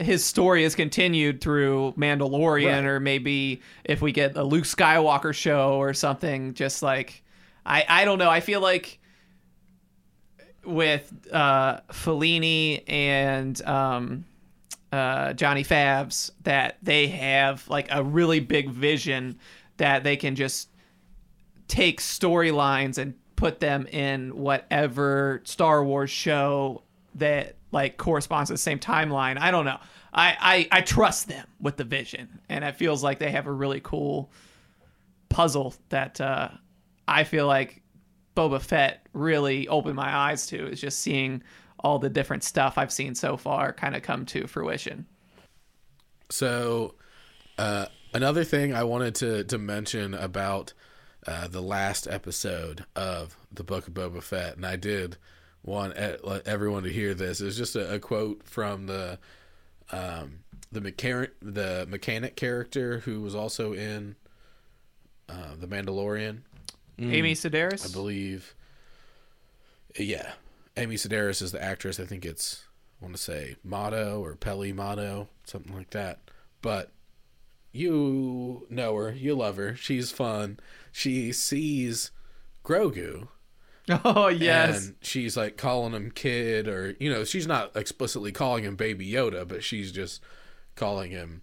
his 0.00 0.24
story 0.24 0.64
is 0.64 0.74
continued 0.74 1.42
through 1.42 1.92
Mandalorian, 1.98 2.72
Right. 2.76 2.84
or 2.86 3.00
maybe 3.00 3.60
if 3.84 4.00
we 4.00 4.12
get 4.12 4.34
a 4.36 4.42
Luke 4.42 4.64
Skywalker 4.64 5.34
show 5.34 5.74
or 5.74 5.92
something. 5.92 6.54
Just 6.54 6.82
like 6.82 7.22
I, 7.66 7.84
I 7.86 8.04
don't 8.06 8.18
know. 8.18 8.30
I 8.30 8.40
feel 8.40 8.62
like 8.62 8.98
with 10.64 11.12
uh, 11.32 11.80
Filoni 11.90 12.82
and 12.88 13.60
um, 13.62 14.24
uh, 14.92 15.32
Johnny 15.32 15.64
Favs 15.64 16.30
that 16.42 16.78
they 16.82 17.08
have 17.08 17.66
like 17.68 17.88
a 17.90 18.02
really 18.02 18.40
big 18.40 18.70
vision 18.70 19.38
that 19.76 20.04
they 20.04 20.16
can 20.16 20.34
just 20.34 20.68
take 21.68 22.00
storylines 22.00 22.98
and 22.98 23.14
put 23.36 23.60
them 23.60 23.86
in 23.86 24.36
whatever 24.36 25.40
Star 25.44 25.82
Wars 25.84 26.10
show 26.10 26.82
that 27.14 27.56
like 27.72 27.96
corresponds 27.96 28.48
to 28.48 28.54
the 28.54 28.58
same 28.58 28.78
timeline. 28.78 29.38
I 29.38 29.50
don't 29.50 29.64
know. 29.64 29.78
I, 30.12 30.68
I 30.72 30.78
I 30.78 30.80
trust 30.80 31.28
them 31.28 31.46
with 31.60 31.76
the 31.76 31.84
vision, 31.84 32.40
and 32.48 32.64
it 32.64 32.76
feels 32.76 33.02
like 33.02 33.18
they 33.18 33.30
have 33.30 33.46
a 33.46 33.52
really 33.52 33.80
cool 33.80 34.30
puzzle 35.28 35.74
that 35.88 36.20
uh, 36.20 36.48
I 37.06 37.24
feel 37.24 37.46
like 37.46 37.82
Boba 38.36 38.60
Fett 38.60 39.06
really 39.12 39.68
opened 39.68 39.96
my 39.96 40.14
eyes 40.14 40.46
to. 40.48 40.68
Is 40.68 40.80
just 40.80 41.00
seeing 41.00 41.42
all 41.78 41.98
the 41.98 42.10
different 42.10 42.44
stuff 42.44 42.76
I've 42.76 42.92
seen 42.92 43.14
so 43.14 43.36
far 43.36 43.72
kind 43.72 43.96
of 43.96 44.02
come 44.02 44.26
to 44.26 44.46
fruition. 44.46 45.06
So, 46.30 46.94
uh, 47.58 47.86
another 48.12 48.44
thing 48.44 48.74
I 48.74 48.84
wanted 48.84 49.14
to 49.16 49.44
to 49.44 49.58
mention 49.58 50.14
about 50.14 50.72
uh, 51.26 51.48
the 51.48 51.62
last 51.62 52.06
episode 52.06 52.84
of 52.96 53.36
the 53.52 53.64
Book 53.64 53.88
of 53.88 53.94
Boba 53.94 54.22
Fett, 54.22 54.56
and 54.56 54.64
I 54.64 54.76
did 54.76 55.16
want 55.62 55.94
everyone 55.94 56.84
to 56.84 56.92
hear 56.92 57.14
this. 57.14 57.40
It's 57.40 57.56
just 57.56 57.76
a, 57.76 57.94
a 57.94 57.98
quote 57.98 58.42
from 58.44 58.86
the 58.86 59.18
um, 59.92 60.40
the 60.72 60.80
mechanic 60.80 61.32
the 61.42 61.86
mechanic 61.88 62.36
character 62.36 63.00
who 63.00 63.20
was 63.20 63.34
also 63.34 63.72
in 63.72 64.16
uh, 65.28 65.54
the 65.58 65.66
Mandalorian, 65.66 66.40
Mm. 67.00 67.12
Amy 67.14 67.34
Sedaris. 67.34 67.88
I 67.88 67.92
believe. 67.92 68.54
Yeah, 69.98 70.32
Amy 70.76 70.96
Sedaris 70.96 71.42
is 71.42 71.52
the 71.52 71.62
actress. 71.62 71.98
I 71.98 72.04
think 72.04 72.24
it's 72.24 72.64
I 73.00 73.04
want 73.04 73.16
to 73.16 73.22
say 73.22 73.56
Motto 73.64 74.22
or 74.22 74.36
Peli 74.36 74.72
Motto, 74.72 75.28
something 75.44 75.74
like 75.74 75.90
that. 75.90 76.18
But 76.62 76.92
you 77.72 78.66
know 78.68 78.94
her, 78.96 79.12
you 79.12 79.34
love 79.34 79.56
her. 79.56 79.74
She's 79.74 80.10
fun. 80.10 80.60
She 80.92 81.32
sees 81.32 82.10
Grogu 82.64 83.28
Oh 84.04 84.28
yes. 84.28 84.86
and 84.86 84.96
she's 85.00 85.36
like 85.36 85.56
calling 85.56 85.92
him 85.94 86.10
kid 86.10 86.68
or 86.68 86.94
you 87.00 87.10
know, 87.10 87.24
she's 87.24 87.46
not 87.46 87.74
explicitly 87.76 88.32
calling 88.32 88.64
him 88.64 88.76
baby 88.76 89.10
Yoda, 89.10 89.46
but 89.46 89.64
she's 89.64 89.90
just 89.92 90.22
calling 90.76 91.10
him 91.10 91.42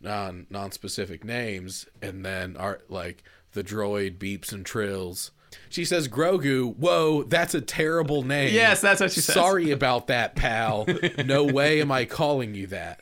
non 0.00 0.46
non 0.50 0.70
specific 0.72 1.24
names 1.24 1.86
and 2.02 2.24
then 2.24 2.56
are 2.56 2.80
like 2.88 3.24
the 3.52 3.64
droid 3.64 4.18
beeps 4.18 4.52
and 4.52 4.64
trills. 4.64 5.30
She 5.70 5.84
says 5.84 6.08
Grogu, 6.08 6.76
whoa, 6.76 7.22
that's 7.24 7.54
a 7.54 7.60
terrible 7.60 8.22
name. 8.22 8.52
Yes, 8.54 8.80
that's 8.80 9.00
what 9.00 9.12
she 9.12 9.20
says. 9.20 9.34
Sorry 9.34 9.70
about 9.70 10.08
that, 10.08 10.34
pal. 10.34 10.86
No 11.24 11.44
way 11.44 11.80
am 11.80 11.90
I 11.90 12.04
calling 12.04 12.54
you 12.54 12.66
that. 12.68 13.00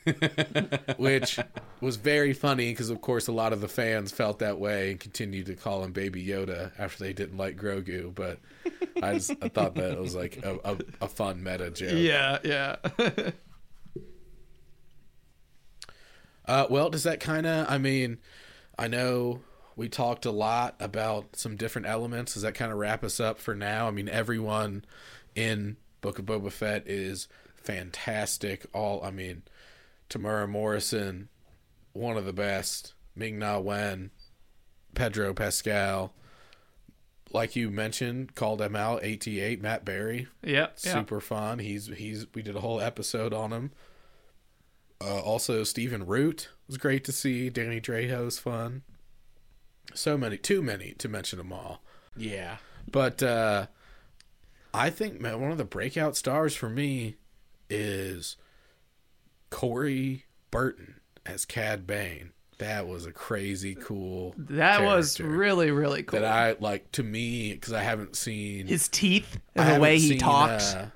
Which 0.96 1.38
was 1.80 1.96
very 1.96 2.32
funny 2.32 2.70
because, 2.70 2.90
of 2.90 3.00
course, 3.00 3.26
a 3.26 3.32
lot 3.32 3.52
of 3.52 3.60
the 3.60 3.68
fans 3.68 4.12
felt 4.12 4.38
that 4.40 4.58
way 4.58 4.92
and 4.92 5.00
continued 5.00 5.46
to 5.46 5.54
call 5.54 5.82
him 5.82 5.92
Baby 5.92 6.24
Yoda 6.24 6.70
after 6.78 7.04
they 7.04 7.12
didn't 7.12 7.36
like 7.36 7.56
Grogu. 7.56 8.14
But 8.14 8.38
I, 9.02 9.14
just, 9.14 9.32
I 9.42 9.48
thought 9.48 9.74
that 9.76 9.92
it 9.92 9.98
was 10.00 10.14
like 10.14 10.44
a, 10.44 10.58
a, 10.64 10.78
a 11.02 11.08
fun 11.08 11.42
meta 11.42 11.70
joke. 11.70 11.92
yeah, 11.94 12.38
yeah. 12.44 12.76
Uh, 16.48 16.64
well, 16.70 16.90
does 16.90 17.02
that 17.02 17.18
kind 17.18 17.44
of? 17.44 17.68
I 17.68 17.78
mean, 17.78 18.18
I 18.78 18.86
know 18.86 19.40
we 19.76 19.88
talked 19.88 20.24
a 20.24 20.30
lot 20.30 20.74
about 20.80 21.36
some 21.36 21.54
different 21.54 21.86
elements. 21.86 22.32
Does 22.32 22.42
that 22.42 22.54
kind 22.54 22.72
of 22.72 22.78
wrap 22.78 23.04
us 23.04 23.20
up 23.20 23.38
for 23.38 23.54
now? 23.54 23.86
I 23.86 23.90
mean, 23.90 24.08
everyone 24.08 24.84
in 25.34 25.76
Book 26.00 26.18
of 26.18 26.24
Boba 26.24 26.50
Fett 26.50 26.88
is 26.88 27.28
fantastic. 27.54 28.64
All, 28.72 29.04
I 29.04 29.10
mean, 29.10 29.42
Temuera 30.08 30.48
Morrison, 30.48 31.28
one 31.92 32.16
of 32.16 32.24
the 32.24 32.32
best. 32.32 32.94
Ming 33.14 33.38
Na 33.38 33.58
Wen, 33.58 34.10
Pedro 34.94 35.32
Pascal. 35.32 36.12
Like 37.32 37.56
you 37.56 37.70
mentioned, 37.70 38.34
called 38.34 38.60
him 38.60 38.76
out. 38.76 39.02
AT8 39.02 39.60
Matt 39.60 39.84
Berry, 39.84 40.28
yep. 40.42 40.78
yeah. 40.82 40.92
super 40.92 41.20
fun. 41.20 41.58
He's 41.58 41.88
he's 41.88 42.26
we 42.34 42.42
did 42.42 42.56
a 42.56 42.60
whole 42.60 42.80
episode 42.80 43.32
on 43.32 43.52
him. 43.52 43.72
Uh, 45.00 45.20
also, 45.20 45.64
Stephen 45.64 46.06
Root 46.06 46.50
was 46.66 46.78
great 46.78 47.04
to 47.04 47.12
see. 47.12 47.50
Danny 47.50 47.80
Trejo's 47.80 48.38
fun. 48.38 48.82
So 49.94 50.16
many, 50.18 50.36
too 50.36 50.62
many 50.62 50.92
to 50.98 51.08
mention 51.08 51.38
them 51.38 51.52
all. 51.52 51.82
Yeah. 52.16 52.56
But 52.90 53.22
uh, 53.22 53.66
I 54.74 54.90
think 54.90 55.20
man, 55.20 55.40
one 55.40 55.50
of 55.52 55.58
the 55.58 55.64
breakout 55.64 56.16
stars 56.16 56.54
for 56.54 56.68
me 56.68 57.16
is 57.70 58.36
Corey 59.50 60.24
Burton 60.50 60.96
as 61.24 61.44
Cad 61.44 61.86
Bane. 61.86 62.30
That 62.58 62.86
was 62.88 63.04
a 63.04 63.12
crazy 63.12 63.74
cool. 63.74 64.34
That 64.38 64.82
was 64.82 65.20
really 65.20 65.70
really 65.70 66.02
cool. 66.02 66.20
that 66.20 66.26
I 66.30 66.56
like 66.58 66.90
to 66.92 67.02
me 67.02 67.52
because 67.52 67.72
I 67.74 67.82
haven't 67.82 68.16
seen 68.16 68.66
His 68.66 68.88
teeth 68.88 69.38
I 69.56 69.64
and 69.64 69.76
the 69.76 69.80
way 69.80 69.98
he 69.98 70.10
seen, 70.10 70.18
talks. 70.18 70.74
uh, 70.74 70.90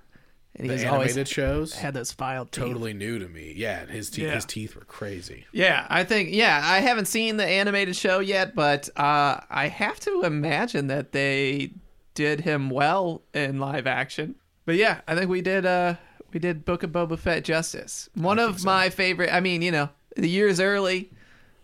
and 0.60 0.68
The 0.70 0.74
he's 0.74 0.84
animated 0.84 1.16
always 1.16 1.28
shows 1.28 1.74
had 1.74 1.94
those 1.94 2.12
filed 2.12 2.52
teeth. 2.52 2.64
totally 2.64 2.92
new 2.92 3.18
to 3.18 3.28
me. 3.28 3.52
Yeah, 3.56 3.86
his 3.86 4.10
teeth 4.10 4.24
Yeah. 4.26 4.34
his 4.34 4.44
teeth 4.44 4.76
were 4.76 4.84
crazy. 4.84 5.46
Yeah, 5.52 5.86
I 5.88 6.04
think 6.04 6.30
yeah, 6.32 6.60
I 6.62 6.80
haven't 6.80 7.06
seen 7.06 7.36
the 7.36 7.46
animated 7.46 7.96
show 7.96 8.20
yet, 8.20 8.54
but 8.54 8.88
uh, 8.96 9.40
I 9.50 9.68
have 9.68 9.98
to 10.00 10.22
imagine 10.22 10.86
that 10.88 11.12
they 11.12 11.72
did 12.14 12.40
him 12.42 12.70
well 12.70 13.22
in 13.34 13.58
live 13.58 13.86
action. 13.86 14.34
But 14.66 14.76
yeah, 14.76 15.00
I 15.08 15.14
think 15.16 15.30
we 15.30 15.40
did 15.40 15.64
uh 15.66 15.94
we 16.32 16.38
did 16.38 16.64
Book 16.64 16.82
of 16.82 16.90
Boba 16.90 17.18
Fett 17.18 17.42
justice. 17.44 18.08
One 18.14 18.38
of 18.38 18.62
my 18.64 18.90
favorite. 18.90 19.34
I 19.34 19.40
mean, 19.40 19.62
you 19.62 19.72
know, 19.72 19.88
the 20.16 20.28
years 20.28 20.60
early, 20.60 21.10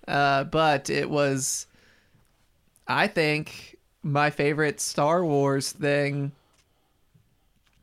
uh, 0.08 0.44
but 0.44 0.90
it 0.90 1.08
was, 1.08 1.66
I 2.88 3.06
think, 3.06 3.76
my 4.02 4.30
favorite 4.30 4.80
Star 4.80 5.24
Wars 5.24 5.70
thing 5.72 6.32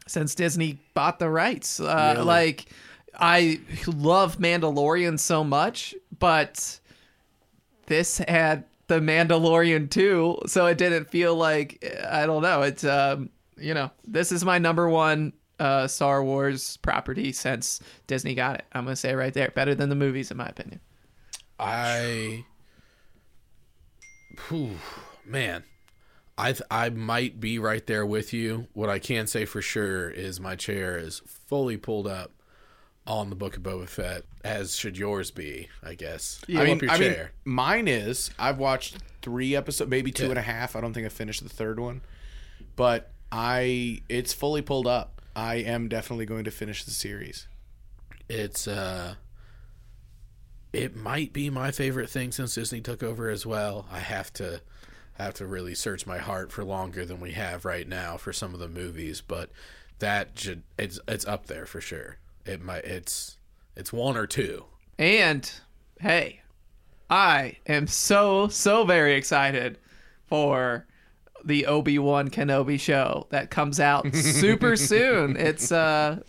since 0.08 0.36
Disney 0.36 0.80
bought 0.93 1.20
the 1.20 1.30
rights. 1.30 1.80
Uh, 1.80 2.14
Really? 2.16 2.26
Like, 2.26 2.66
I 3.20 3.60
love 3.88 4.38
Mandalorian 4.38 5.20
so 5.20 5.43
much, 5.43 5.93
but 6.20 6.80
this 7.86 8.18
had 8.20 8.66
the 8.88 8.99
Mandalorian 8.99 9.89
too, 9.89 10.39
so 10.47 10.66
it 10.66 10.78
didn't 10.78 11.10
feel 11.10 11.36
like 11.36 11.84
I 12.10 12.26
don't 12.26 12.41
know. 12.41 12.64
It's 12.64 12.84
um, 12.84 13.30
you 13.58 13.74
know, 13.74 13.91
this 14.08 14.32
is 14.32 14.43
my 14.43 14.58
number 14.58 14.89
one 14.89 15.34
uh 15.60 15.88
Star 15.88 16.24
Wars 16.24 16.78
property 16.78 17.32
since 17.32 17.80
Disney 18.08 18.34
got 18.34 18.56
it. 18.56 18.66
I'm 18.74 18.84
gonna 18.84 18.95
say 18.95 19.14
right 19.14 19.34
there, 19.34 19.51
better 19.51 19.76
than 19.76 19.89
the 19.89 19.95
movies 19.95 20.32
in 20.32 20.38
my 20.38 20.47
opinion. 20.47 20.80
I, 21.60 22.45
Whew, 24.49 24.72
man, 25.26 25.64
I 26.38 26.52
th- 26.54 26.64
I 26.72 26.90
might 26.90 27.40
be 27.40 27.60
right 27.60 27.86
there 27.86 28.06
with 28.06 28.34
you. 28.34 28.68
What 28.74 28.90
I 28.90 29.00
can 29.00 29.28
say 29.28 29.46
for 29.46 29.62
sure 29.62 30.10
is 30.10 30.40
my 30.40 30.56
chair 30.56 30.98
is 30.98 31.22
fully 31.28 31.78
pulled 31.78 32.08
up 32.08 32.32
on 33.06 33.30
the 33.30 33.36
Book 33.36 33.58
of 33.58 33.64
Boba 33.64 33.88
Fett, 33.88 34.24
as 34.44 34.76
should 34.76 34.98
yours 34.98 35.30
be. 35.30 35.70
I 35.84 35.94
guess. 35.94 36.42
I 36.50 36.64
mean, 36.64 36.90
I 36.90 36.98
mean, 36.98 37.16
mine 37.46 37.88
is. 37.88 38.32
I've 38.40 38.58
watched 38.58 38.98
three 39.22 39.56
episodes, 39.56 39.90
maybe 39.92 40.12
two 40.12 40.24
Yeah. 40.24 40.30
and 40.30 40.40
a 40.40 40.44
half. 40.44 40.76
I 40.76 40.82
don't 40.82 40.94
think 40.94 41.06
I 41.06 41.10
finished 41.10 41.44
the 41.44 41.50
third 41.50 41.80
one, 41.80 42.02
but 42.76 43.12
I 43.32 44.02
it's 44.10 44.34
fully 44.34 44.62
pulled 44.62 44.88
up. 44.88 45.22
I 45.36 45.56
am 45.56 45.88
definitely 45.88 46.26
going 46.26 46.46
to 46.46 46.52
finish 46.52 46.84
the 46.84 46.92
series. 46.92 47.48
it's 48.30 48.68
uh 48.68 49.16
it 50.72 50.96
might 50.96 51.34
be 51.34 51.50
my 51.52 51.70
favorite 51.72 52.10
thing 52.10 52.32
since 52.32 52.56
Disney 52.56 52.82
took 52.82 53.04
over 53.04 53.30
as 53.30 53.46
well. 53.46 53.86
I 53.92 54.00
have 54.00 54.34
to 54.34 54.62
have 55.14 55.34
to 55.36 55.45
really 55.45 55.76
search 55.76 56.05
my 56.05 56.18
heart 56.18 56.51
for 56.51 56.64
longer 56.64 57.05
than 57.05 57.20
we 57.20 57.32
have 57.34 57.66
right 57.66 57.88
now 57.88 58.18
for 58.18 58.34
some 58.34 58.53
of 58.53 58.59
the 58.59 58.68
movies, 58.68 59.22
but 59.22 59.49
that 59.99 60.32
should 60.36 60.64
it's 60.78 60.99
it's 61.07 61.26
up 61.26 61.47
there 61.47 61.66
for 61.66 61.82
sure. 61.82 62.18
It 62.45 62.61
might 62.61 62.86
it's 62.86 63.38
it's 63.76 63.93
one 63.93 64.18
or 64.18 64.28
two. 64.28 64.66
And 64.97 65.49
hey, 65.99 66.41
I 67.09 67.57
am 67.68 67.88
so 67.88 68.47
so 68.47 68.86
very 68.86 69.16
excited 69.16 69.78
for 70.26 70.88
the 71.45 71.66
Obi-Wan 71.66 72.30
Kenobi 72.30 72.80
show 72.80 73.28
that 73.30 73.49
comes 73.51 73.80
out 73.80 74.14
super 74.16 74.76
soon. 74.76 75.36
It's 75.38 75.72
uh 75.72 76.22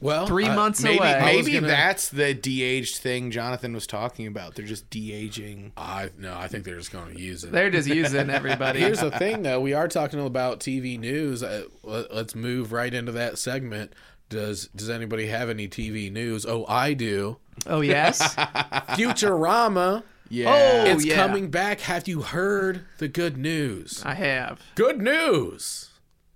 Well, 0.00 0.26
3 0.26 0.46
I- 0.46 0.54
months 0.56 0.82
Maybe 0.82 0.98
away. 0.98 1.20
Maybe 1.24 1.52
gonna- 1.52 1.66
that's 1.68 2.08
the 2.08 2.32
de-aged 2.34 2.96
thing 2.96 3.30
Jonathan 3.30 3.72
was 3.74 3.86
talking 3.86 4.26
about. 4.26 4.54
They're 4.54 4.64
just 4.66 4.88
de-aging. 4.90 5.72
I 5.76 6.10
no, 6.18 6.34
I 6.36 6.48
think 6.48 6.64
they're 6.64 6.78
just 6.78 6.90
going 6.92 7.14
to 7.14 7.20
use 7.20 7.44
it. 7.44 7.52
they're 7.52 7.70
just 7.70 7.86
using 7.88 8.30
everybody. 8.30 8.80
Here's 8.80 9.00
the 9.00 9.10
thing, 9.10 9.42
though. 9.42 9.60
We 9.60 9.74
are 9.74 9.88
talking 9.88 10.24
about 10.24 10.60
TV 10.60 10.98
news. 10.98 11.42
Uh, 11.42 11.64
let- 11.82 12.14
let's 12.14 12.34
move 12.34 12.72
right 12.72 12.92
into 12.92 13.12
that 13.12 13.38
segment. 13.38 13.92
Does 14.30 14.68
Does 14.74 14.88
anybody 14.88 15.26
have 15.26 15.50
any 15.50 15.68
TV 15.68 16.10
news? 16.10 16.46
Oh, 16.46 16.64
I 16.68 16.94
do. 16.94 17.36
oh 17.66 17.80
yes. 17.80 18.34
Futurama. 18.90 20.02
Yeah. 20.28 20.48
Oh, 20.86 20.90
it's 20.90 21.04
yeah. 21.04 21.16
coming 21.16 21.50
back. 21.50 21.80
Have 21.80 22.06
you 22.06 22.22
heard 22.22 22.84
the 22.98 23.08
good 23.08 23.36
news? 23.36 24.02
I 24.06 24.14
have. 24.14 24.60
Good 24.76 25.00
news 25.02 25.89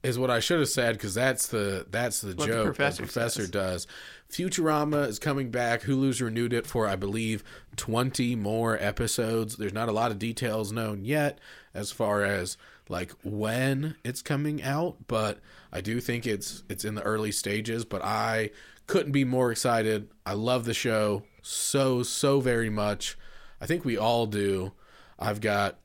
is 0.05 0.19
what 0.19 0.31
I 0.31 0.39
should 0.41 0.61
have 0.61 0.69
said 0.69 0.95
because 0.95 1.15
that's 1.15 1.49
the 1.49 1.87
that's 1.91 2.21
the 2.21 2.29
What 2.29 2.39
the 2.39 2.47
joke 2.47 2.65
professor 2.67 3.03
the 3.03 3.07
professor 3.07 3.41
says. 3.43 3.51
does. 3.51 3.87
Futurama 4.31 5.09
is 5.09 5.19
coming 5.19 5.51
back. 5.51 5.83
Hulu's 5.83 6.21
renewed 6.21 6.53
it 6.53 6.67
for 6.67 6.87
I 6.87 6.97
believe 6.97 7.43
twenty 7.77 8.37
more 8.37 8.79
episodes. 8.81 9.57
There's 9.57 9.73
not 9.73 9.89
a 9.89 9.93
lot 9.93 10.11
of 10.11 10.19
details 10.19 10.73
known 10.73 11.05
yet 11.05 11.39
as 11.73 11.91
far 11.91 12.23
as 12.23 12.57
like 12.89 13.13
when 13.23 13.97
it's 14.05 14.23
coming 14.23 14.63
out, 14.63 14.97
but 15.07 15.41
I 15.73 15.81
do 15.81 16.01
think 16.01 16.27
it's 16.27 16.63
it's 16.69 16.85
in 16.85 16.95
the 16.95 17.03
early 17.03 17.33
stages. 17.33 17.85
But 17.85 18.05
I 18.05 18.51
couldn't 18.87 19.13
be 19.13 19.25
more 19.25 19.51
excited. 19.51 20.11
I 20.27 20.35
love 20.35 20.65
the 20.67 20.75
show 20.75 21.23
so 21.43 22.03
so 22.03 22.41
very 22.41 22.71
much. 22.71 23.17
I 23.61 23.67
think 23.67 23.85
we 23.85 23.97
all 23.97 24.27
do. 24.27 24.73
I've 25.19 25.41
got 25.41 25.79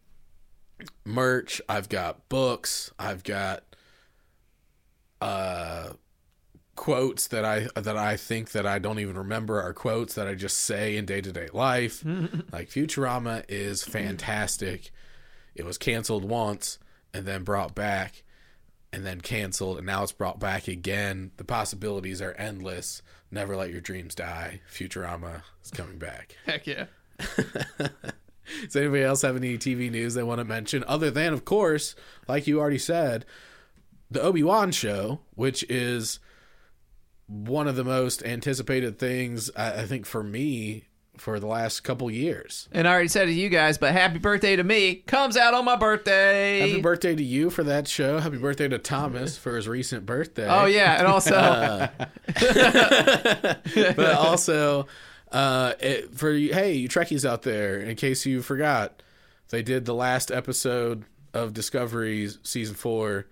merch, 1.05 1.61
I've 1.69 1.87
got 1.89 2.27
books, 2.29 2.91
I've 2.97 3.23
got 3.23 3.68
uh 5.21 5.93
quotes 6.79 7.27
that 7.27 7.43
I 7.43 7.67
that 7.75 7.97
I 7.97 8.15
think 8.15 8.51
that 8.51 8.65
I 8.65 8.79
don't 8.79 8.99
even 8.99 9.17
remember 9.17 9.61
are 9.61 9.73
quotes 9.73 10.15
that 10.15 10.27
I 10.27 10.33
just 10.33 10.61
say 10.61 10.95
in 10.95 11.05
day-to-day 11.05 11.49
life. 11.51 12.05
like 12.53 12.69
Futurama 12.69 13.43
is 13.49 13.83
fantastic. 13.83 14.91
It 15.55 15.65
was 15.65 15.77
canceled 15.77 16.23
once 16.23 16.79
and 17.13 17.25
then 17.25 17.43
brought 17.43 17.75
back 17.75 18.23
and 18.93 19.05
then 19.05 19.19
canceled 19.19 19.77
and 19.77 19.85
now 19.85 20.03
it's 20.03 20.13
brought 20.13 20.39
back 20.39 20.69
again. 20.69 21.31
The 21.35 21.43
possibilities 21.43 22.21
are 22.21 22.31
endless. 22.33 23.01
Never 23.29 23.57
let 23.57 23.71
your 23.71 23.81
dreams 23.81 24.15
die. 24.15 24.61
Futurama 24.71 25.41
is 25.61 25.71
coming 25.71 25.97
back. 25.97 26.37
Heck 26.45 26.65
yeah. 26.65 26.85
Does 28.63 28.75
anybody 28.77 29.03
else 29.03 29.21
have 29.23 29.35
any 29.35 29.57
TV 29.57 29.91
news 29.91 30.13
they 30.13 30.23
want 30.23 30.39
to 30.39 30.45
mention? 30.45 30.85
Other 30.87 31.11
than, 31.11 31.33
of 31.33 31.43
course, 31.43 31.93
like 32.27 32.47
you 32.47 32.59
already 32.59 32.79
said, 32.79 33.25
the 34.11 34.21
Obi 34.21 34.43
Wan 34.43 34.71
show, 34.71 35.19
which 35.35 35.63
is 35.69 36.19
one 37.27 37.67
of 37.67 37.75
the 37.75 37.83
most 37.83 38.23
anticipated 38.23 38.97
things, 38.97 39.51
I, 39.55 39.81
I 39.81 39.85
think, 39.85 40.05
for 40.05 40.23
me 40.23 40.85
for 41.17 41.37
the 41.39 41.47
last 41.47 41.81
couple 41.81 42.09
years. 42.09 42.69
And 42.71 42.87
I 42.87 42.93
already 42.93 43.09
said 43.09 43.23
it 43.27 43.33
to 43.33 43.37
you 43.37 43.49
guys, 43.49 43.77
but 43.77 43.91
happy 43.91 44.19
birthday 44.19 44.55
to 44.55 44.63
me 44.63 44.95
comes 44.95 45.35
out 45.35 45.53
on 45.53 45.65
my 45.65 45.75
birthday. 45.75 46.59
Happy 46.61 46.81
birthday 46.81 47.13
to 47.13 47.21
you 47.23 47.49
for 47.49 47.63
that 47.65 47.87
show. 47.89 48.19
Happy 48.19 48.37
birthday 48.37 48.67
to 48.69 48.77
Thomas 48.79 49.37
for 49.37 49.55
his 49.57 49.67
recent 49.67 50.05
birthday. 50.05 50.47
Oh 50.49 50.65
yeah, 50.65 50.97
and 50.97 51.07
also 51.07 51.89
but 53.95 54.15
also 54.15 54.87
uh, 55.31 55.73
it, 55.79 56.15
for 56.15 56.31
you- 56.31 56.53
hey, 56.53 56.73
you 56.73 56.89
Trekkies 56.89 57.27
out 57.27 57.43
there, 57.43 57.79
in 57.79 57.95
case 57.95 58.25
you 58.25 58.41
forgot, 58.41 59.03
they 59.49 59.61
did 59.61 59.85
the 59.85 59.93
last 59.95 60.31
episode 60.31 61.03
of 61.33 61.53
Discovery 61.53 62.29
season 62.43 62.75
four 62.75 63.27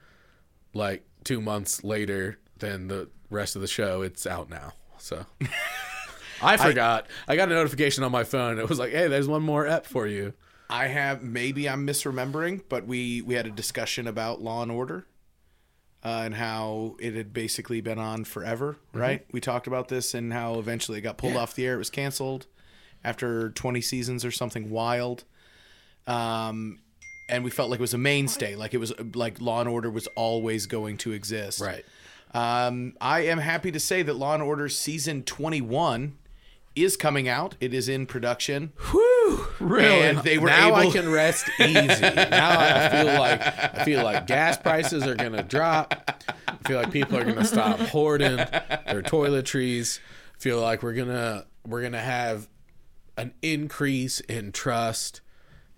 like 0.74 1.06
two 1.24 1.42
months 1.42 1.84
later 1.84 2.38
than 2.60 2.88
the 2.88 3.10
rest 3.30 3.56
of 3.56 3.62
the 3.62 3.68
show. 3.68 4.02
It's 4.02 4.26
out 4.26 4.50
now, 4.50 4.74
so. 4.98 5.26
I 6.42 6.58
forgot. 6.58 7.08
I, 7.28 7.36
got 7.36 7.52
a 7.52 7.56
notification 7.56 8.04
on 8.04 8.12
my 8.12 8.24
phone. 8.24 8.60
It 8.60 8.70
was 8.70 8.78
like, 8.78 8.92
"Hey, 8.92 9.08
there's 9.08 9.28
one 9.28 9.42
more 9.42 9.66
ep 9.66 9.86
for 9.88 10.06
you." 10.06 10.34
I 10.70 10.88
have 10.88 11.24
maybe 11.24 11.68
I'm 11.68 11.88
misremembering, 11.88 12.62
but 12.70 12.86
we 12.86 13.22
we 13.22 13.34
had 13.34 13.48
a 13.48 13.52
discussion 13.52 14.06
about 14.08 14.42
Law 14.42 14.62
and 14.62 14.72
Order, 14.72 15.08
uh, 16.04 16.22
and 16.26 16.36
how 16.36 16.96
it 17.00 17.16
had 17.16 17.34
basically 17.34 17.82
been 17.82 17.98
on 17.98 18.24
forever. 18.24 18.78
Right? 18.94 19.26
We 19.32 19.42
talked 19.42 19.66
about 19.66 19.88
this 19.88 20.14
and 20.14 20.32
how 20.32 20.60
eventually 20.60 21.00
it 21.00 21.02
got 21.02 21.18
pulled 21.18 21.34
Yeah. 21.34 21.40
off 21.40 21.56
the 21.56 21.66
air. 21.66 21.74
It 21.76 21.80
was 21.80 21.90
canceled 21.90 22.46
after 23.04 23.50
20 23.50 23.82
seasons 23.82 24.24
or 24.26 24.32
something 24.32 24.70
wild. 24.70 25.24
Um, 26.06 26.80
and 27.30 27.44
we 27.44 27.50
felt 27.50 27.70
like 27.70 27.80
it 27.80 27.82
was 27.82 27.94
a 27.94 27.98
mainstay, 27.98 28.56
like 28.56 28.74
it 28.74 28.78
was 28.78 28.94
like 29.16 29.42
Law 29.42 29.60
and 29.60 29.70
Order 29.70 29.90
was 29.90 30.08
always 30.16 30.66
going 30.66 30.98
to 30.98 31.12
exist. 31.12 31.60
Right. 31.60 31.86
Um, 32.34 32.94
I 33.00 33.22
am 33.22 33.38
happy 33.38 33.72
to 33.72 33.80
say 33.80 34.02
that 34.04 34.14
Law 34.14 34.34
and 34.34 34.44
Order 34.44 34.70
season 34.70 35.24
21 35.24 36.18
is 36.76 36.96
coming 36.96 37.28
out. 37.28 37.56
It 37.60 37.74
is 37.74 37.90
in 37.90 38.06
production. 38.06 38.72
Whew! 38.92 39.48
Really? 39.60 40.02
And 40.02 40.20
they 40.20 40.38
were 40.38 40.48
now 40.48 40.74
I 40.74 40.90
can 40.90 41.10
rest 41.10 41.50
easy. 41.60 42.02
now 42.02 42.60
I 42.60 42.90
feel 42.90 43.20
like 43.20 43.42
I 43.42 43.84
feel 43.84 44.04
like 44.04 44.28
gas 44.28 44.58
prices 44.58 45.06
are 45.06 45.16
gonna 45.16 45.44
drop. 45.44 46.22
I 46.48 46.68
feel 46.68 46.80
like 46.80 46.92
people 46.92 47.18
are 47.18 47.24
gonna 47.24 47.46
stop 47.46 47.80
hoarding 47.80 48.38
their 48.38 49.02
toiletries. 49.02 50.00
I 50.36 50.40
feel 50.40 50.62
like 50.62 50.84
we're 50.84 50.94
gonna 50.94 51.46
we're 51.66 51.82
gonna 51.82 52.00
have 52.00 52.48
an 53.18 53.34
increase 53.42 54.20
in 54.22 54.52
trust 54.52 55.22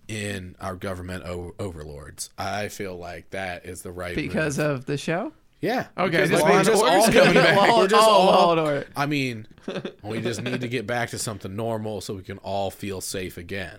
in 0.10 0.56
our 0.60 0.76
government 0.76 1.24
o- 1.26 1.54
overlords. 1.60 2.30
I 2.38 2.68
feel 2.68 2.98
like 2.98 3.30
that 3.30 3.66
is 3.66 3.84
the 3.84 3.92
right 3.92 4.16
because 4.16 4.58
move. 4.58 4.68
of 4.68 4.86
the 4.86 4.98
show. 4.98 5.32
yeah. 5.62 5.88
Okay, 5.98 6.10
because 6.24 6.30
just 6.32 6.44
we're 6.44 6.64
just 6.64 6.84
all 6.84 6.90
coming 7.04 7.12
coming 7.14 7.34
back. 7.36 7.56
back. 7.56 7.70
Law- 7.70 7.78
We're 7.80 7.88
just 7.88 8.08
all 8.08 8.26
Law 8.26 8.52
and 8.52 8.60
Order. 8.60 8.88
I 8.96 9.06
mean, 9.06 9.48
we 10.04 10.20
just 10.22 10.42
need 10.42 10.62
to 10.62 10.68
get 10.68 10.88
back 10.88 11.10
to 11.12 11.20
something 11.20 11.56
normal 11.56 12.02
so 12.02 12.16
we 12.16 12.24
can 12.24 12.40
all 12.40 12.72
feel 12.72 13.02
safe 13.02 13.38
again. 13.38 13.78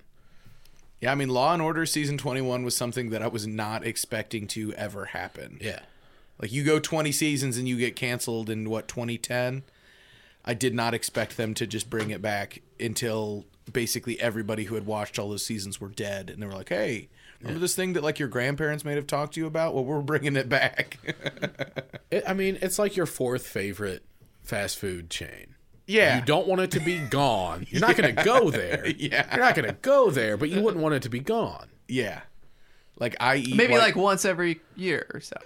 Yeah, 1.00 1.12
I 1.12 1.14
mean, 1.16 1.30
Law 1.30 1.52
and 1.52 1.60
Order 1.62 1.84
season 1.86 2.16
21 2.18 2.62
was 2.62 2.76
something 2.76 3.10
that 3.10 3.22
I 3.22 3.26
was 3.26 3.46
not 3.46 3.84
expecting 3.86 4.46
to 4.48 4.72
ever 4.74 5.06
happen. 5.06 5.58
Yeah. 5.60 5.80
Like 6.40 6.52
you 6.52 6.62
go 6.62 6.78
20 6.78 7.10
seasons 7.12 7.56
and 7.58 7.66
you 7.68 7.76
get 7.76 7.96
canceled 7.96 8.48
in 8.48 8.70
what 8.70 8.86
2010. 8.86 9.62
I 10.44 10.54
did 10.54 10.74
not 10.74 10.94
expect 10.94 11.36
them 11.36 11.52
to 11.54 11.66
just 11.66 11.90
bring 11.90 12.10
it 12.10 12.22
back 12.22 12.62
until 12.78 13.44
basically 13.72 14.20
everybody 14.20 14.64
who 14.64 14.74
had 14.74 14.86
watched 14.86 15.18
all 15.18 15.30
those 15.30 15.44
seasons 15.46 15.80
were 15.80 15.88
dead, 15.88 16.30
and 16.30 16.42
they 16.42 16.46
were 16.46 16.52
like, 16.52 16.68
"Hey, 16.68 17.08
remember 17.40 17.60
this 17.60 17.74
thing 17.74 17.92
that 17.94 18.02
like 18.02 18.18
your 18.18 18.28
grandparents 18.28 18.84
may 18.84 18.94
have 18.94 19.06
talked 19.06 19.34
to 19.34 19.40
you 19.40 19.46
about? 19.46 19.74
Well, 19.74 19.84
we're 19.84 20.00
bringing 20.02 20.36
it 20.36 20.48
back." 20.48 20.98
It, 22.10 22.24
I 22.26 22.34
mean, 22.34 22.58
it's 22.60 22.76
like 22.76 22.96
your 22.96 23.06
fourth 23.06 23.46
favorite 23.46 24.02
fast 24.42 24.78
food 24.78 25.10
chain. 25.10 25.54
yeah, 25.86 26.16
You 26.18 26.24
don't 26.24 26.48
want 26.48 26.60
it 26.60 26.72
to 26.72 26.80
be 26.80 26.98
gone. 27.10 27.68
You're 27.70 27.80
not 27.82 27.96
going 27.96 28.16
to 28.16 28.24
go 28.24 28.50
there. 28.50 28.84
Yeah. 28.98 29.28
You're 29.32 29.44
not 29.44 29.54
going 29.54 29.68
to 29.68 29.76
go 29.80 30.10
there, 30.10 30.36
but 30.36 30.48
you 30.50 30.60
wouldn't 30.60 30.82
want 30.82 30.96
it 30.96 31.02
to 31.02 31.08
be 31.08 31.20
gone. 31.20 31.68
yeah. 31.86 32.22
Like 32.98 33.14
I 33.20 33.36
eat 33.36 33.54
Maybe 33.54 33.74
white- 33.74 33.78
like 33.78 33.94
once 33.96 34.24
every 34.24 34.60
year 34.74 35.06
or 35.14 35.20
so. 35.20 35.36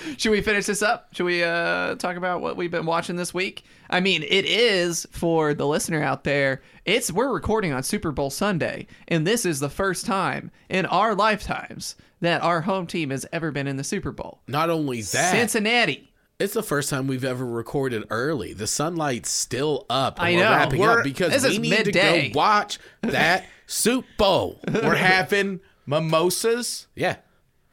Should 0.18 0.30
we 0.30 0.40
finish 0.40 0.66
this 0.66 0.82
up? 0.82 1.08
Should 1.14 1.24
we 1.26 1.42
uh, 1.42 1.94
talk 1.96 2.16
about 2.16 2.40
what 2.40 2.56
we've 2.56 2.70
been 2.70 2.86
watching 2.86 3.16
this 3.16 3.32
week? 3.34 3.64
I 3.90 4.00
mean, 4.00 4.22
it 4.22 4.44
is 4.46 5.06
for 5.10 5.54
the 5.54 5.66
listener 5.66 6.02
out 6.02 6.24
there. 6.24 6.62
It's 6.84 7.12
we're 7.12 7.32
recording 7.32 7.72
on 7.72 7.82
Super 7.82 8.10
Bowl 8.12 8.30
Sunday, 8.30 8.86
and 9.08 9.26
this 9.26 9.44
is 9.44 9.60
the 9.60 9.68
first 9.70 10.06
time 10.06 10.50
in 10.68 10.86
our 10.86 11.14
lifetimes 11.14 11.96
that 12.20 12.42
our 12.42 12.60
home 12.62 12.86
team 12.86 13.10
has 13.10 13.26
ever 13.32 13.50
been 13.50 13.66
in 13.66 13.76
the 13.76 13.84
Super 13.84 14.12
Bowl. 14.12 14.40
Not 14.48 14.70
only 14.70 15.02
that, 15.02 15.32
Cincinnati. 15.32 16.12
it's 16.38 16.54
the 16.54 16.62
first 16.62 16.88
time 16.90 17.06
we've 17.06 17.24
ever 17.24 17.44
recorded 17.44 18.04
early. 18.10 18.52
The 18.52 18.66
sunlight's 18.66 19.30
still 19.30 19.86
up. 19.90 20.18
And 20.18 20.26
I 20.28 20.32
we're 20.32 20.42
know. 20.44 20.50
wrapping 20.50 20.80
We're- 20.80 20.98
up 20.98 21.04
because 21.04 21.44
we 21.44 21.58
need 21.58 21.70
midday. 21.70 22.28
to 22.28 22.32
go 22.32 22.38
watch 22.38 22.78
that 23.02 23.46
Super 23.66 24.06
Bowl. 24.18 24.60
we're 24.72 24.94
having 24.94 25.60
mimosas. 25.86 26.86
Yeah. 26.94 27.16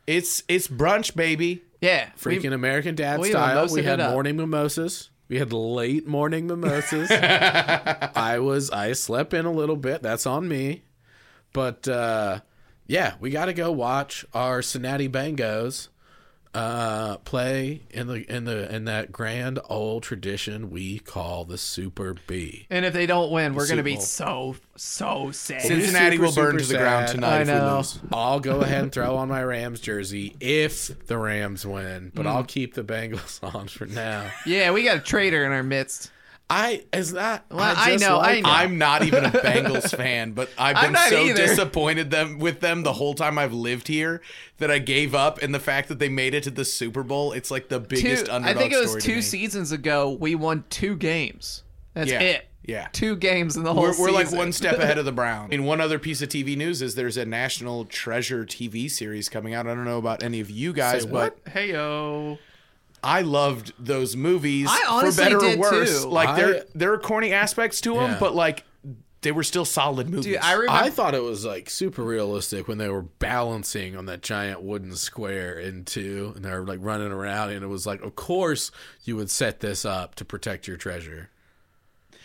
It's 0.07 0.43
it's 0.47 0.67
brunch, 0.67 1.15
baby. 1.15 1.61
Yeah, 1.81 2.09
Freaking 2.19 2.53
American 2.53 2.95
Dad 2.95 3.19
we 3.19 3.29
style. 3.29 3.67
We 3.71 3.83
had 3.83 3.99
morning 3.99 4.35
mimosas. 4.37 5.09
We 5.29 5.37
had 5.37 5.53
late 5.53 6.07
morning 6.07 6.47
mimosas. 6.47 7.09
I 7.11 8.39
was 8.39 8.69
I 8.71 8.93
slept 8.93 9.33
in 9.33 9.45
a 9.45 9.51
little 9.51 9.77
bit. 9.77 10.01
That's 10.01 10.25
on 10.25 10.47
me. 10.47 10.83
But 11.53 11.87
uh 11.87 12.41
yeah, 12.87 13.13
we 13.19 13.29
got 13.29 13.45
to 13.45 13.53
go 13.53 13.71
watch 13.71 14.25
our 14.33 14.63
Cincinnati 14.63 15.07
Bengals 15.07 15.89
uh 16.55 17.17
play 17.17 17.81
in 17.91 18.07
the 18.07 18.25
in 18.33 18.45
the 18.45 18.73
in 18.73 18.85
that 18.85 19.11
grand 19.11 19.59
old 19.69 20.01
tradition 20.01 20.71
we 20.71 20.97
call 20.99 21.45
the 21.45 21.57
Super 21.57 22.15
B. 22.25 22.65
And 22.69 22.85
if 22.85 22.93
they 22.93 23.05
don't 23.05 23.31
win, 23.31 23.53
we're 23.53 23.67
gonna 23.67 23.83
be 23.83 23.97
so 23.97 24.55
so 24.75 25.31
sad. 25.31 25.61
Cincinnati 25.61 26.15
super, 26.17 26.25
will 26.25 26.33
burn 26.33 26.57
to 26.57 26.65
the 26.65 26.77
ground 26.77 27.09
tonight 27.09 27.37
I 27.37 27.41
if 27.41 27.47
know. 27.47 27.69
we 27.71 27.77
lose. 27.77 27.99
I'll 28.11 28.39
go 28.39 28.61
ahead 28.61 28.83
and 28.83 28.91
throw 28.91 29.15
on 29.17 29.27
my 29.27 29.43
Rams 29.43 29.79
jersey 29.79 30.35
if 30.39 31.05
the 31.07 31.17
Rams 31.17 31.65
win, 31.67 32.11
but 32.15 32.25
I'll 32.25 32.43
keep 32.43 32.73
the 32.73 32.83
Bengals 32.83 33.43
on 33.55 33.67
for 33.67 33.85
now. 33.85 34.31
Yeah, 34.45 34.71
we 34.71 34.83
got 34.83 34.97
a 34.97 35.01
traitor 35.01 35.45
in 35.45 35.51
our 35.51 35.63
midst. 35.63 36.11
I 36.51 36.83
is 36.91 37.11
that 37.13 37.45
Well, 37.51 37.59
I 37.77 37.91
just 37.91 38.03
know, 38.03 38.17
I 38.17 38.33
like- 38.35 38.43
know. 38.43 38.49
I'm 38.49 38.77
not 38.79 39.03
even 39.03 39.25
a 39.25 39.29
Bengals 39.29 39.95
fan, 39.95 40.31
but 40.31 40.49
I've 40.57 40.81
been 40.81 40.95
so 41.09 41.25
either. 41.25 41.35
disappointed 41.35 42.09
them 42.09 42.39
with 42.39 42.59
them 42.59 42.81
the 42.83 42.93
whole 42.93 43.13
time 43.13 43.37
I've 43.37 43.53
lived 43.53 43.87
here 43.87 44.21
that 44.57 44.71
I 44.71 44.79
gave 44.79 45.13
up. 45.13 45.41
And 45.43 45.53
the 45.53 45.59
fact 45.59 45.89
that 45.89 45.99
they 45.99 46.09
made 46.09 46.33
it 46.33 46.43
to 46.43 46.51
the 46.51 46.65
Super 46.65 47.03
Bowl, 47.03 47.33
it's 47.33 47.51
like 47.51 47.69
the 47.69 47.79
biggest 47.79 48.25
Two, 48.25 48.31
underdog 48.31 48.57
I 48.57 48.59
think 48.59 48.73
it 48.73 48.79
was 48.79 48.95
two 49.03 49.21
seasons 49.21 49.71
ago. 49.71 50.17
We 50.19 50.33
won 50.35 50.63
two 50.71 50.95
games. 50.95 51.61
That's 51.93 52.09
Yeah, 52.09 52.19
it. 52.21 52.47
yeah. 52.65 52.87
two 52.93 53.15
games 53.15 53.55
in 53.55 53.63
the 53.63 53.73
whole. 53.73 53.83
We're, 53.83 53.99
we're 53.99 54.11
like 54.11 54.31
one 54.31 54.51
step 54.51 54.79
ahead 54.79 54.97
of 54.97 55.05
the 55.05 55.11
Browns. 55.11 55.49
And 55.53 55.67
one 55.67 55.79
other 55.81 55.99
piece 55.99 56.21
of 56.23 56.29
TV 56.29 56.57
news 56.57 56.81
is 56.81 56.95
there's 56.95 57.17
a 57.17 57.25
National 57.25 57.85
Treasure 57.85 58.43
TV 58.45 58.89
series 58.89 59.29
coming 59.29 59.53
out. 59.53 59.67
I 59.67 59.75
don't 59.75 59.85
know 59.85 59.99
about 59.99 60.23
any 60.23 60.39
of 60.39 60.49
you 60.49 60.73
guys, 60.73 61.03
Say 61.03 61.09
but? 61.09 61.37
Hey 61.47 61.71
yo. 61.73 62.39
I 63.03 63.21
loved 63.21 63.73
those 63.79 64.15
movies 64.15 64.67
I 64.69 64.77
for 64.85 64.91
honestly 64.91 65.23
better 65.23 65.37
or 65.43 65.57
worse. 65.57 66.03
too. 66.03 66.09
Like 66.09 66.29
I- 66.29 66.35
there 66.41 66.65
there 66.75 66.93
are 66.93 66.97
corny 66.99 67.33
aspects 67.33 67.81
to 67.81 67.93
them, 67.95 68.11
Yeah. 68.11 68.17
but 68.19 68.35
like 68.35 68.63
they 69.21 69.31
were 69.33 69.43
still 69.43 69.65
solid 69.65 70.07
movies. 70.09 70.25
Dude, 70.25 70.37
I 70.37 70.53
remember. 70.53 70.71
I 70.83 70.89
thought 70.89 71.13
it 71.13 71.21
was 71.23 71.43
like 71.43 71.69
super 71.69 72.03
realistic 72.03 72.69
when 72.69 72.77
they 72.77 72.87
were 72.87 73.01
balancing 73.01 73.97
on 73.97 74.05
that 74.05 74.21
giant 74.21 74.61
wooden 74.61 74.95
square 74.95 75.59
into 75.59 76.31
and 76.37 76.45
they 76.45 76.51
were 76.51 76.65
like 76.65 76.79
running 76.81 77.11
around 77.11 77.49
and 77.49 77.61
it 77.63 77.67
was 77.67 77.85
like 77.85 78.01
of 78.01 78.15
course 78.15 78.71
you 79.03 79.15
would 79.17 79.29
set 79.29 79.59
this 79.59 79.83
up 79.83 80.15
to 80.15 80.23
protect 80.25 80.67
your 80.67 80.77
treasure. 80.77 81.29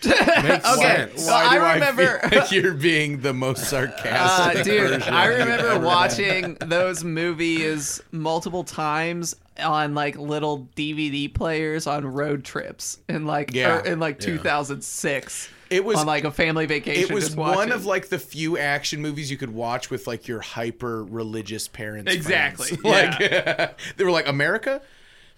Makes 0.43 0.69
Okay, 0.79 0.83
sense. 0.97 1.27
well, 1.27 1.35
I 1.51 1.55
do 1.55 1.75
remember- 1.75 2.19
feel 2.29 2.41
like 2.41 2.53
you're 2.53 2.75
being 2.75 3.21
the 3.21 3.33
most 3.35 3.65
sarcastic. 3.69 4.61
Uh, 4.61 4.63
dude, 4.63 5.03
I 5.03 5.27
remember 5.27 5.69
ever. 5.69 5.85
watching 5.85 6.55
those 6.61 7.03
movies 7.05 8.01
multiple 8.13 8.65
times 8.65 9.35
on 9.63 9.95
like 9.95 10.17
little 10.19 10.69
DVD 10.77 11.33
players 11.33 11.87
on 11.87 12.05
road 12.07 12.45
trips 12.45 12.99
in 13.09 13.25
like 13.27 13.55
Yeah. 13.55 13.77
or 13.77 13.81
in 13.81 14.01
like 14.01 14.21
Yeah. 14.21 14.29
2006. 14.39 15.49
It 15.71 15.85
was- 15.85 15.99
on 15.99 16.07
like 16.07 16.25
a 16.25 16.31
family 16.31 16.67
vacation. 16.67 17.03
It 17.05 17.11
was 17.13 17.35
one 17.35 17.73
of 17.73 17.87
like 17.87 18.09
the 18.09 18.19
few 18.19 18.59
action 18.59 19.01
movies 19.01 19.31
you 19.31 19.37
could 19.37 19.53
watch 19.53 19.91
with 19.91 20.07
like 20.07 20.29
your 20.29 20.41
hyper 20.41 21.05
religious 21.05 21.69
parents. 21.69 22.13
Exactly, 22.13 22.77
friends. 22.77 23.17
Like 23.21 23.77
they 23.97 24.05
were 24.05 24.11
like 24.11 24.29
America, 24.29 24.83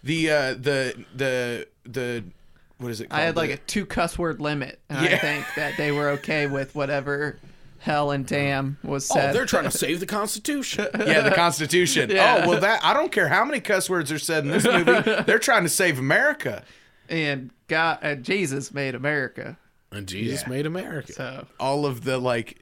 the 0.03 0.31
uh, 0.31 0.55
the 0.55 1.05
the 1.14 1.69
the 1.85 2.25
what 2.79 2.91
is 2.91 3.01
it? 3.01 3.09
Called? 3.11 3.20
I 3.20 3.24
had 3.24 3.37
like 3.37 3.51
a 3.51 3.57
two 3.57 3.87
cuss 3.87 4.18
word 4.18 4.41
limit, 4.41 4.79
and 4.89 4.99
I 4.99 5.16
think 5.18 5.47
that 5.57 5.77
they 5.77 5.93
were 5.93 6.11
okay 6.11 6.47
with 6.47 6.74
whatever 6.74 7.39
hell 7.79 8.11
and 8.11 8.27
damn 8.27 8.79
was 8.83 9.07
said. 9.07 9.31
Oh, 9.31 9.33
they're 9.33 9.47
trying 9.47 9.64
to 9.64 9.70
save 9.70 10.01
the 10.01 10.07
Constitution. 10.07 10.89
yeah, 10.99 11.20
the 11.20 11.31
Constitution. 11.35 12.11
Yeah. 12.14 12.43
Oh 12.45 12.49
well, 12.51 12.61
that 12.61 12.85
I 12.85 12.93
don't 12.95 13.12
care 13.12 13.29
how 13.29 13.45
many 13.45 13.61
cuss 13.61 13.89
words 13.89 14.11
are 14.12 14.18
said 14.18 14.45
in 14.45 14.51
this 14.51 14.64
movie. 14.64 15.22
They're 15.27 15.39
trying 15.39 15.62
to 15.62 15.68
save 15.68 15.99
America. 15.99 16.64
and 17.09 17.51
God, 17.68 17.99
uh, 18.03 18.14
Jesus 18.16 18.72
made 18.74 18.95
America. 18.95 19.57
And 19.93 20.07
Jesus 20.09 20.43
Yeah. 20.43 20.49
made 20.49 20.66
America. 20.66 21.12
So 21.12 21.47
All 21.61 21.87
of 21.87 22.03
the 22.05 22.18
like 22.18 22.59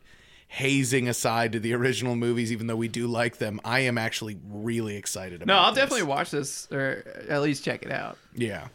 hazing 0.48 1.08
aside 1.08 1.52
to 1.52 1.58
the 1.60 1.72
original 1.74 2.14
movies, 2.16 2.52
even 2.52 2.66
though 2.66 2.76
we 2.76 2.86
do 2.88 3.06
like 3.06 3.38
them, 3.38 3.60
I 3.64 3.80
am 3.80 3.98
actually 3.98 4.36
really 4.48 4.96
excited 4.96 5.42
about. 5.42 5.46
no, 5.52 5.58
I'll 5.58 5.72
this. 5.72 5.82
definitely 5.82 6.04
watch 6.04 6.30
this 6.30 6.68
or 6.70 7.02
at 7.28 7.40
least 7.42 7.64
check 7.64 7.82
it 7.82 7.90
out. 7.90 8.18
Yeah. 8.34 8.68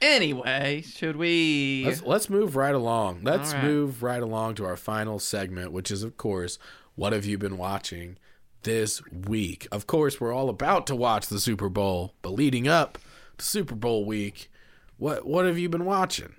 Anyway, 0.00 0.82
should 0.82 1.16
we? 1.16 1.82
Let's 1.84 2.02
let's 2.02 2.30
move 2.30 2.54
right 2.56 2.74
along. 2.74 3.20
Let's 3.24 3.52
All 3.52 3.60
right. 3.60 3.64
move 3.64 4.02
right 4.02 4.22
along 4.22 4.54
to 4.56 4.64
our 4.64 4.76
final 4.76 5.18
segment, 5.18 5.72
which 5.72 5.90
is 5.90 6.02
of 6.02 6.16
course, 6.16 6.58
what 6.94 7.12
have 7.12 7.24
you 7.24 7.36
been 7.38 7.58
watching 7.58 8.16
this 8.62 9.02
week? 9.10 9.66
Of 9.72 9.86
course, 9.86 10.20
we're 10.20 10.32
all 10.32 10.48
about 10.48 10.86
to 10.88 10.96
watch 10.96 11.26
the 11.26 11.40
Super 11.40 11.68
Bowl, 11.68 12.14
but 12.22 12.30
leading 12.30 12.68
up 12.68 12.98
to 13.38 13.44
Super 13.44 13.74
Bowl 13.74 14.04
week, 14.04 14.50
what 14.98 15.26
what 15.26 15.46
have 15.46 15.58
you 15.58 15.68
been 15.68 15.84
watching? 15.84 16.34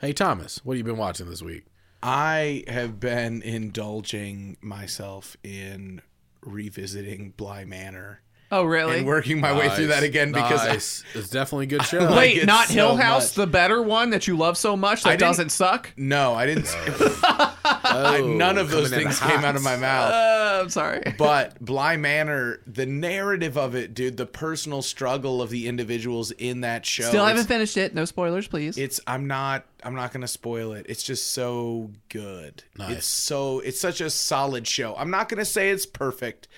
Hey 0.00 0.12
Thomas, 0.12 0.62
what 0.62 0.74
have 0.74 0.78
you 0.78 0.92
been 0.92 1.00
watching 1.00 1.30
this 1.30 1.42
week? 1.42 1.64
I 2.02 2.64
have 2.68 3.00
been 3.00 3.40
indulging 3.40 4.58
myself 4.60 5.36
in 5.42 6.02
revisiting 6.42 7.32
Bly 7.36 7.64
Manor 7.64 8.20
oh, 8.52 8.64
really? 8.64 8.98
and 8.98 9.06
working 9.06 9.40
my 9.40 9.52
way 9.56 9.68
through 9.70 9.88
that 9.88 10.02
again 10.02 10.32
because 10.32 10.60
I- 10.60 10.74
it's 11.18 11.28
definitely 11.30 11.64
a 11.66 11.68
good 11.68 11.84
show. 11.86 11.98
like 12.00 12.16
Wait, 12.16 12.36
it 12.38 12.46
not 12.46 12.68
so 12.68 12.74
Hill 12.74 12.96
House, 12.96 13.30
much. 13.30 13.34
the 13.36 13.46
better 13.46 13.82
one 13.82 14.10
that 14.10 14.26
you 14.26 14.36
love 14.36 14.56
so 14.56 14.76
much 14.76 15.02
that 15.04 15.18
doesn't 15.18 15.50
suck? 15.50 15.92
no, 15.96 16.34
I 16.34 16.46
didn't. 16.46 16.66
Oh, 17.88 18.34
none 18.36 18.58
of 18.58 18.70
those 18.70 18.90
things 18.90 19.18
came 19.20 19.44
out 19.44 19.56
of 19.56 19.62
my 19.62 19.76
mouth. 19.76 20.12
Uh, 20.12 20.60
I'm 20.62 20.70
sorry. 20.70 21.02
But 21.18 21.58
Bly 21.64 21.96
Manor, 21.96 22.60
the 22.66 22.84
narrative 22.86 23.56
of 23.56 23.74
it, 23.74 23.94
dude, 23.94 24.16
the 24.16 24.26
personal 24.26 24.82
struggle 24.82 25.40
of 25.40 25.50
the 25.50 25.66
individuals 25.66 26.30
in 26.32 26.60
that 26.60 26.84
show. 26.84 27.04
Still 27.04 27.24
haven't 27.24 27.46
finished 27.46 27.76
it. 27.76 27.94
No 27.94 28.04
spoilers, 28.04 28.46
please. 28.48 28.76
it's 28.76 29.00
I'm 29.06 29.26
not 29.26 29.64
I'm 29.82 29.94
not 29.94 30.12
gonna 30.12 30.28
spoil 30.28 30.72
it. 30.72 30.86
It's 30.88 31.02
just 31.02 31.32
so 31.32 31.90
good. 32.08 32.62
Nice. 32.78 32.98
It's 32.98 33.06
so 33.06 33.60
it's 33.60 33.80
such 33.80 34.00
a 34.00 34.10
solid 34.10 34.66
show. 34.66 34.94
I'm 34.96 35.10
not 35.10 35.28
gonna 35.28 35.44
say 35.44 35.70
it's 35.70 35.86
perfect, 35.86 36.48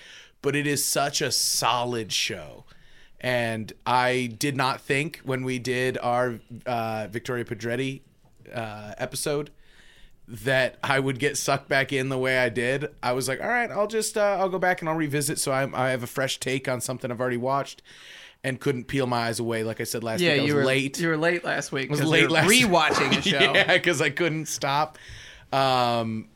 but 0.41 0.55
it 0.55 0.65
is 0.67 0.83
such 0.85 1.21
a 1.21 1.31
solid 1.31 2.11
show. 2.13 2.65
And 3.21 3.73
I 3.85 4.33
did 4.37 4.55
not 4.55 4.79
think 4.79 5.19
when 5.23 5.43
we 5.43 5.59
did 5.59 5.97
our 5.97 6.39
uh, 6.65 7.07
Victoria 7.09 7.43
Pedretti 7.43 8.01
uh, 8.53 8.93
episode 8.97 9.51
that 10.27 10.77
I 10.83 10.99
would 10.99 11.19
get 11.19 11.37
sucked 11.37 11.67
back 11.67 11.91
in 11.91 12.09
the 12.09 12.17
way 12.17 12.37
I 12.37 12.49
did. 12.49 12.87
I 13.03 13.11
was 13.13 13.27
like, 13.27 13.41
all 13.41 13.49
right, 13.49 13.69
I'll 13.71 13.87
just 13.87 14.17
uh, 14.17 14.37
I'll 14.39 14.47
go 14.49 14.59
back 14.59 14.81
and 14.81 14.87
I'll 14.89 14.95
revisit 14.95 15.39
so 15.39 15.51
I, 15.51 15.67
I 15.73 15.89
have 15.89 16.03
a 16.03 16.07
fresh 16.07 16.39
take 16.39 16.67
on 16.69 16.79
something 16.81 17.11
I've 17.11 17.19
already 17.19 17.35
watched, 17.37 17.81
and 18.43 18.59
couldn't 18.59 18.85
peel 18.85 19.07
my 19.07 19.27
eyes 19.27 19.39
away. 19.39 19.63
Like 19.63 19.81
I 19.81 19.85
said 19.85 20.03
last 20.03 20.21
yeah, 20.21 20.33
week, 20.33 20.41
I 20.41 20.45
you 20.45 20.55
were 20.55 20.63
late. 20.65 20.99
You 20.99 21.07
were 21.09 21.17
late 21.17 21.43
last 21.43 21.71
week. 21.71 21.89
was 21.89 21.99
'cause 21.99 22.09
late 22.09 22.29
last 22.29 22.47
rewatching 22.49 23.17
a 23.17 23.21
show. 23.27 23.39
yeah, 23.53 23.73
because 23.73 24.01
I 24.01 24.11
couldn't 24.11 24.45
stop. 24.45 24.97
Um, 25.51 26.29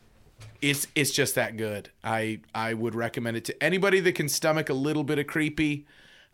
it's 0.64 0.86
it's 0.94 1.10
just 1.10 1.34
that 1.34 1.56
good. 1.56 1.90
I 2.02 2.40
I 2.54 2.72
would 2.72 2.94
recommend 2.94 3.36
it 3.36 3.44
to 3.46 3.62
anybody 3.62 4.00
that 4.00 4.14
can 4.14 4.28
stomach 4.28 4.70
a 4.70 4.74
little 4.74 5.04
bit 5.04 5.18
of 5.18 5.26
creepy, 5.26 5.86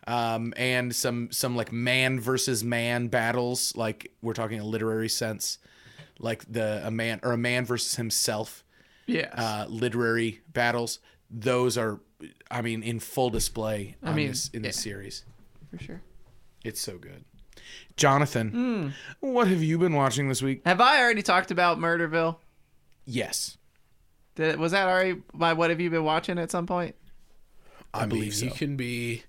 um, 0.07 0.53
and 0.55 0.95
some 0.95 1.31
some 1.31 1.55
like 1.55 1.73
man 1.73 2.19
versus 2.19 2.63
man 2.63 3.09
battles. 3.09 3.75
Like 3.75 4.13
we're 4.21 4.33
talking 4.33 4.59
a 4.59 4.63
literary 4.63 5.09
sense, 5.09 5.57
like 6.17 6.49
the 6.49 6.81
a 6.85 6.91
man 6.91 7.19
or 7.23 7.33
a 7.33 7.37
man 7.37 7.65
versus 7.65 7.95
himself. 7.95 8.63
Yes. 9.05 9.33
Uh, 9.35 9.65
literary 9.67 10.39
battles. 10.47 10.99
Those 11.29 11.77
are, 11.77 11.99
I 12.49 12.61
mean, 12.61 12.83
in 12.83 12.99
full 12.99 13.29
display. 13.29 13.97
i 14.03 14.13
mean, 14.13 14.29
this, 14.29 14.49
in 14.49 14.61
this 14.61 14.77
yeah. 14.77 14.91
series. 14.91 15.25
for 15.69 15.83
sure. 15.83 16.01
It's 16.63 16.79
so 16.79 16.97
good. 16.97 17.25
Jonathan, 17.97 18.93
what 19.19 19.47
have 19.47 19.61
you 19.61 19.77
been 19.77 19.95
watching 19.95 20.29
this 20.29 20.41
week? 20.41 20.61
Have 20.65 20.79
I 20.79 21.01
already 21.01 21.23
talked 21.23 21.51
about 21.51 21.77
Murderville? 21.77 22.37
Yes. 23.05 23.57
Did, 24.41 24.59
was 24.59 24.71
that 24.73 24.87
already 24.87 25.21
by 25.33 25.53
what 25.53 25.69
have 25.69 25.79
you 25.79 25.89
been 25.89 26.03
watching 26.03 26.37
at 26.37 26.51
some 26.51 26.67
point? 26.67 26.95
I, 27.93 28.05
believe 28.05 28.23
mean, 28.23 28.31
so. 28.31 28.45
you 28.45 28.51
can 28.51 28.75
be 28.77 29.23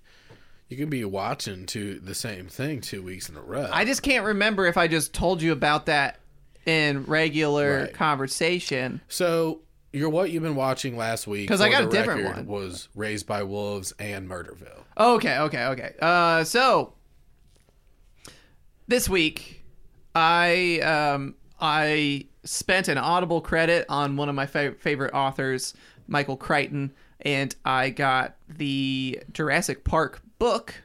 you 0.69 0.77
can 0.77 0.89
be 0.89 1.05
watching 1.05 1.65
to 1.67 1.99
the 1.99 2.15
same 2.15 2.47
thing 2.47 2.81
two 2.81 3.03
weeks 3.03 3.29
in 3.29 3.35
a 3.37 3.41
row. 3.41 3.69
I 3.71 3.85
just 3.85 4.01
can't 4.01 4.25
remember 4.25 4.65
if 4.65 4.77
I 4.77 4.87
just 4.87 5.13
told 5.13 5.41
you 5.41 5.51
about 5.51 5.85
that 5.87 6.19
in 6.65 7.03
regular 7.05 7.81
Right. 7.81 7.93
conversation. 7.93 9.01
so 9.07 9.61
you're 9.91 10.09
what 10.09 10.31
you've 10.31 10.41
been 10.41 10.55
watching 10.55 10.97
last 10.97 11.27
week 11.27 11.47
because 11.47 11.61
I 11.61 11.69
got 11.69 11.83
a 11.83 11.87
different 11.87 12.23
one. 12.25 12.47
Was 12.47 12.89
Raised 12.95 13.27
by 13.27 13.43
Wolves 13.43 13.93
and 13.99 14.27
Murderville. 14.27 14.83
Okay, 14.97 15.37
okay, 15.37 15.65
okay. 15.65 15.93
Uh, 16.01 16.43
so 16.43 16.93
this 18.87 19.07
week, 19.07 19.63
I 20.15 20.79
um 20.79 21.35
I 21.65 22.25
spent 22.43 22.89
an 22.89 22.97
Audible 22.97 23.39
credit 23.39 23.85
on 23.87 24.17
one 24.17 24.27
of 24.27 24.35
my 24.35 24.45
fav- 24.45 24.77
favorite 24.79 25.13
authors, 25.13 25.73
Michael 26.07 26.35
Crichton, 26.35 26.91
and 27.21 27.55
I 27.63 27.89
got 27.89 28.35
the 28.49 29.21
Jurassic 29.31 29.85
Park 29.85 30.21
book. 30.39 30.75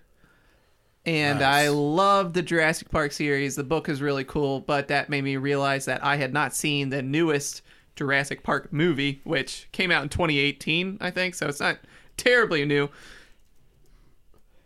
And 1.04 1.40
Nice. 1.40 1.66
I 1.66 1.68
love 1.70 2.32
the 2.34 2.42
Jurassic 2.42 2.90
Park 2.90 3.10
series. 3.10 3.56
The 3.56 3.64
book 3.64 3.88
is 3.88 4.00
really 4.00 4.22
cool, 4.24 4.60
but 4.60 4.86
that 4.86 5.08
made 5.10 5.24
me 5.24 5.36
realize 5.36 5.84
that 5.86 6.04
I 6.04 6.14
had 6.16 6.32
not 6.32 6.54
seen 6.54 6.90
the 6.90 7.02
newest 7.02 7.62
Jurassic 7.96 8.44
Park 8.44 8.72
movie, 8.72 9.20
which 9.24 9.66
came 9.72 9.90
out 9.90 10.04
in 10.04 10.08
2018, 10.10 10.98
I 11.00 11.10
think. 11.10 11.34
So 11.34 11.48
it's 11.48 11.58
not 11.60 11.78
terribly 12.16 12.64
new. 12.64 12.88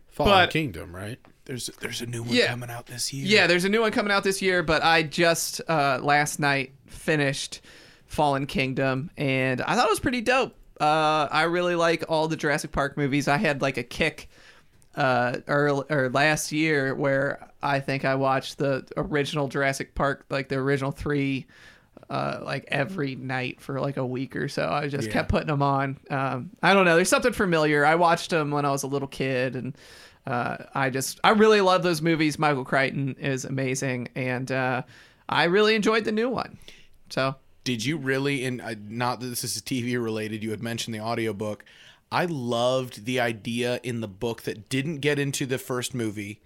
Fallen 0.09 0.31
But- 0.33 0.51
Kingdom, 0.51 0.95
right? 0.95 1.19
There's 1.45 1.67
there's 1.81 2.01
a 2.03 2.07
new 2.07 2.23
one 2.23 2.33
Yeah. 2.35 2.49
coming 2.49 2.71
out 2.71 2.87
this 2.87 3.13
year. 3.13 3.27
Yeah, 3.27 3.47
there's 3.47 3.65
a 3.65 3.69
new 3.69 3.81
one 3.81 3.91
coming 3.93 4.13
out 4.13 4.23
this 4.25 4.41
year, 4.41 4.63
but 4.63 4.83
I 4.85 5.03
just 5.03 5.61
uh, 5.69 5.99
last 6.03 6.39
night 6.39 6.73
finished 6.87 7.61
Fallen 8.07 8.47
Kingdom, 8.47 9.11
and 9.17 9.61
I 9.63 9.75
thought 9.75 9.87
it 9.87 9.91
was 9.91 10.01
pretty 10.01 10.21
dope. 10.21 10.55
Uh, 10.81 11.29
I 11.31 11.43
really 11.45 11.75
like 11.75 12.05
all 12.09 12.29
the 12.29 12.37
Jurassic 12.37 12.71
Park 12.73 12.97
movies. 12.97 13.27
I 13.29 13.39
had 13.39 13.61
like 13.63 13.77
a 13.77 13.83
kick 13.83 14.29
uh, 14.95 15.39
early, 15.49 15.85
or 15.91 16.11
last 16.11 16.53
year 16.53 16.95
where 16.95 17.49
I 17.63 17.81
think 17.81 18.05
I 18.05 18.15
watched 18.15 18.59
the 18.59 18.87
original 18.97 19.49
Jurassic 19.49 19.95
Park, 19.95 20.27
like 20.31 20.49
the 20.49 20.57
original 20.57 20.91
three, 20.93 21.47
uh, 22.11 22.41
like 22.45 22.67
every 22.69 23.15
night 23.17 23.61
for 23.61 23.81
like 23.81 23.97
a 23.97 24.05
week 24.07 24.37
or 24.37 24.49
so. 24.49 24.69
I 24.69 24.89
just 24.89 25.07
Yeah. 25.09 25.13
kept 25.15 25.29
putting 25.31 25.47
them 25.49 25.63
on. 25.63 25.99
Um, 26.11 26.51
I 26.63 26.75
don't 26.75 26.85
know. 26.85 26.97
There's 26.97 27.09
something 27.09 27.33
familiar. 27.33 27.85
I 27.85 27.95
watched 27.95 28.31
them 28.31 28.51
when 28.51 28.65
I 28.65 28.71
was 28.71 28.83
a 28.83 28.87
little 28.89 29.09
kid, 29.09 29.57
and 29.57 29.75
uh, 30.27 30.57
I 30.75 30.91
just 30.91 31.21
I 31.25 31.31
really 31.31 31.61
love 31.61 31.83
those 31.83 32.01
movies. 32.03 32.39
Michael 32.39 32.65
Crichton 32.65 33.17
is 33.19 33.45
amazing, 33.45 34.09
and 34.15 34.51
uh, 34.51 34.83
I 35.29 35.45
really 35.45 35.75
enjoyed 35.75 36.05
the 36.05 36.13
new 36.13 36.29
one. 36.29 36.59
So 37.11 37.37
Did 37.65 37.85
you 37.85 37.97
really? 37.97 38.45
And 38.45 38.61
uh, 38.61 38.75
not 38.89 39.21
that 39.21 39.27
this 39.27 39.45
is 39.45 39.61
TV 39.63 40.03
related. 40.03 40.43
You 40.43 40.51
had 40.51 40.63
mentioned 40.63 40.95
the 40.95 41.01
audiobook. 41.01 41.65
I 42.11 42.27
loved 42.27 43.05
the 43.07 43.21
idea 43.21 43.81
in 43.83 44.01
the 44.01 44.09
book 44.09 44.43
that 44.43 44.69
didn't 44.69 44.99
get 44.99 45.19
into 45.19 45.47
the 45.47 45.59
first 45.59 45.95
movie. 45.95 46.41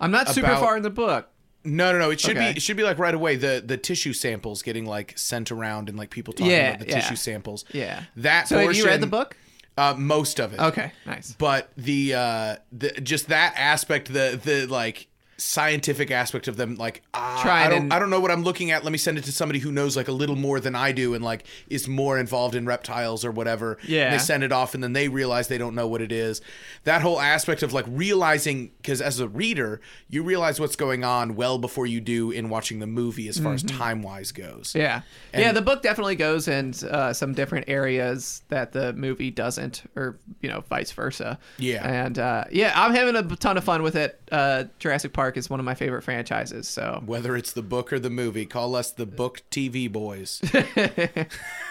I'm 0.00 0.10
not 0.12 0.28
super 0.28 0.46
About- 0.46 0.60
far 0.60 0.76
in 0.76 0.82
the 0.82 0.90
book. 0.90 1.28
No, 1.64 1.92
no, 1.92 1.98
no. 1.98 2.10
It 2.10 2.20
should 2.20 2.36
Okay. 2.36 2.52
be. 2.52 2.56
It 2.56 2.62
should 2.62 2.76
be 2.76 2.84
like 2.84 2.98
right 2.98 3.14
away. 3.14 3.34
The 3.36 3.62
the 3.64 3.76
tissue 3.76 4.12
samples 4.12 4.62
getting 4.62 4.86
like 4.86 5.18
sent 5.18 5.50
around 5.50 5.88
and 5.88 5.98
like 5.98 6.08
people 6.10 6.32
talking 6.32 6.52
Yeah, 6.52 6.68
about 6.74 6.86
the 6.86 6.92
yeah. 6.92 7.00
tissue 7.00 7.16
samples. 7.16 7.64
Yeah. 7.72 8.04
That. 8.16 8.46
So 8.48 8.56
have 8.58 8.74
you 8.74 8.86
read 8.86 9.00
the 9.00 9.06
book? 9.08 9.36
Uh, 9.78 9.94
most 9.96 10.40
of 10.40 10.52
it. 10.52 10.58
Okay, 10.58 10.92
nice. 11.06 11.36
But 11.38 11.70
the 11.76 12.14
uh, 12.14 12.56
the 12.72 12.90
just 13.00 13.28
that 13.28 13.54
aspect, 13.56 14.12
the 14.12 14.38
the 14.42 14.66
like 14.66 15.06
scientific 15.38 16.10
aspect 16.10 16.48
of 16.48 16.56
them, 16.56 16.74
like 16.74 17.02
ah, 17.14 17.48
I 17.48 17.68
don't 17.68 17.82
and- 17.82 17.92
I 17.92 17.98
don't 17.98 18.10
know 18.10 18.20
what 18.20 18.30
I'm 18.30 18.42
looking 18.42 18.70
at. 18.70 18.84
Let 18.84 18.90
me 18.92 18.98
send 18.98 19.18
it 19.18 19.24
to 19.24 19.32
somebody 19.32 19.60
who 19.60 19.72
knows 19.72 19.96
like 19.96 20.08
a 20.08 20.12
little 20.12 20.36
more 20.36 20.60
than 20.60 20.74
I 20.74 20.92
do 20.92 21.14
and 21.14 21.24
like 21.24 21.46
is 21.68 21.86
more 21.88 22.18
involved 22.18 22.54
in 22.54 22.66
reptiles 22.66 23.24
or 23.24 23.30
whatever. 23.30 23.78
Yeah. 23.86 24.04
And 24.06 24.14
they 24.14 24.18
send 24.18 24.42
it 24.44 24.52
off 24.52 24.74
and 24.74 24.82
then 24.82 24.92
they 24.92 25.08
realize 25.08 25.48
they 25.48 25.58
don't 25.58 25.74
know 25.74 25.86
what 25.86 26.02
it 26.02 26.12
is. 26.12 26.40
That 26.84 27.02
whole 27.02 27.20
aspect 27.20 27.62
of 27.62 27.72
like 27.72 27.84
realizing 27.88 28.72
because 28.82 29.00
as 29.00 29.20
a 29.20 29.28
reader 29.28 29.80
you 30.08 30.22
realize 30.22 30.58
what's 30.60 30.76
going 30.76 31.04
on 31.04 31.36
well 31.36 31.58
before 31.58 31.86
you 31.86 32.00
do 32.00 32.30
in 32.30 32.48
watching 32.48 32.80
the 32.80 32.86
movie 32.86 33.28
as 33.28 33.38
far 33.38 33.54
as 33.54 33.62
time 33.62 34.02
wise 34.02 34.32
goes. 34.32 34.68
Mm-hmm. 34.70 34.78
Yeah, 34.78 35.02
yeah. 35.34 35.52
The 35.52 35.62
book 35.62 35.82
definitely 35.82 36.16
goes 36.16 36.48
in 36.48 36.74
uh, 36.90 37.12
some 37.12 37.32
different 37.34 37.68
areas 37.68 38.42
that 38.48 38.72
the 38.72 38.92
movie 38.94 39.30
doesn't, 39.30 39.82
or 39.96 40.18
you 40.40 40.48
know, 40.48 40.60
vice 40.68 40.90
versa. 40.92 41.38
Yeah. 41.58 41.86
and 41.88 42.18
uh, 42.18 42.44
yeah, 42.50 42.72
I'm 42.74 42.94
having 42.94 43.16
a 43.16 43.22
ton 43.36 43.56
of 43.56 43.64
fun 43.64 43.82
with 43.82 43.96
it. 43.96 44.20
Uh, 44.32 44.64
Jurassic 44.78 45.12
Park 45.12 45.27
is 45.36 45.50
one 45.50 45.60
of 45.60 45.66
my 45.66 45.74
favorite 45.74 46.02
franchises. 46.02 46.68
So 46.68 47.02
Whether 47.04 47.36
it's 47.36 47.52
the 47.52 47.62
book 47.62 47.92
or 47.92 47.98
the 47.98 48.10
movie, 48.10 48.46
call 48.46 48.74
us 48.74 48.90
the 48.90 49.06
book 49.06 49.42
TV 49.50 49.90
boys. 49.90 50.40
a 50.54 51.26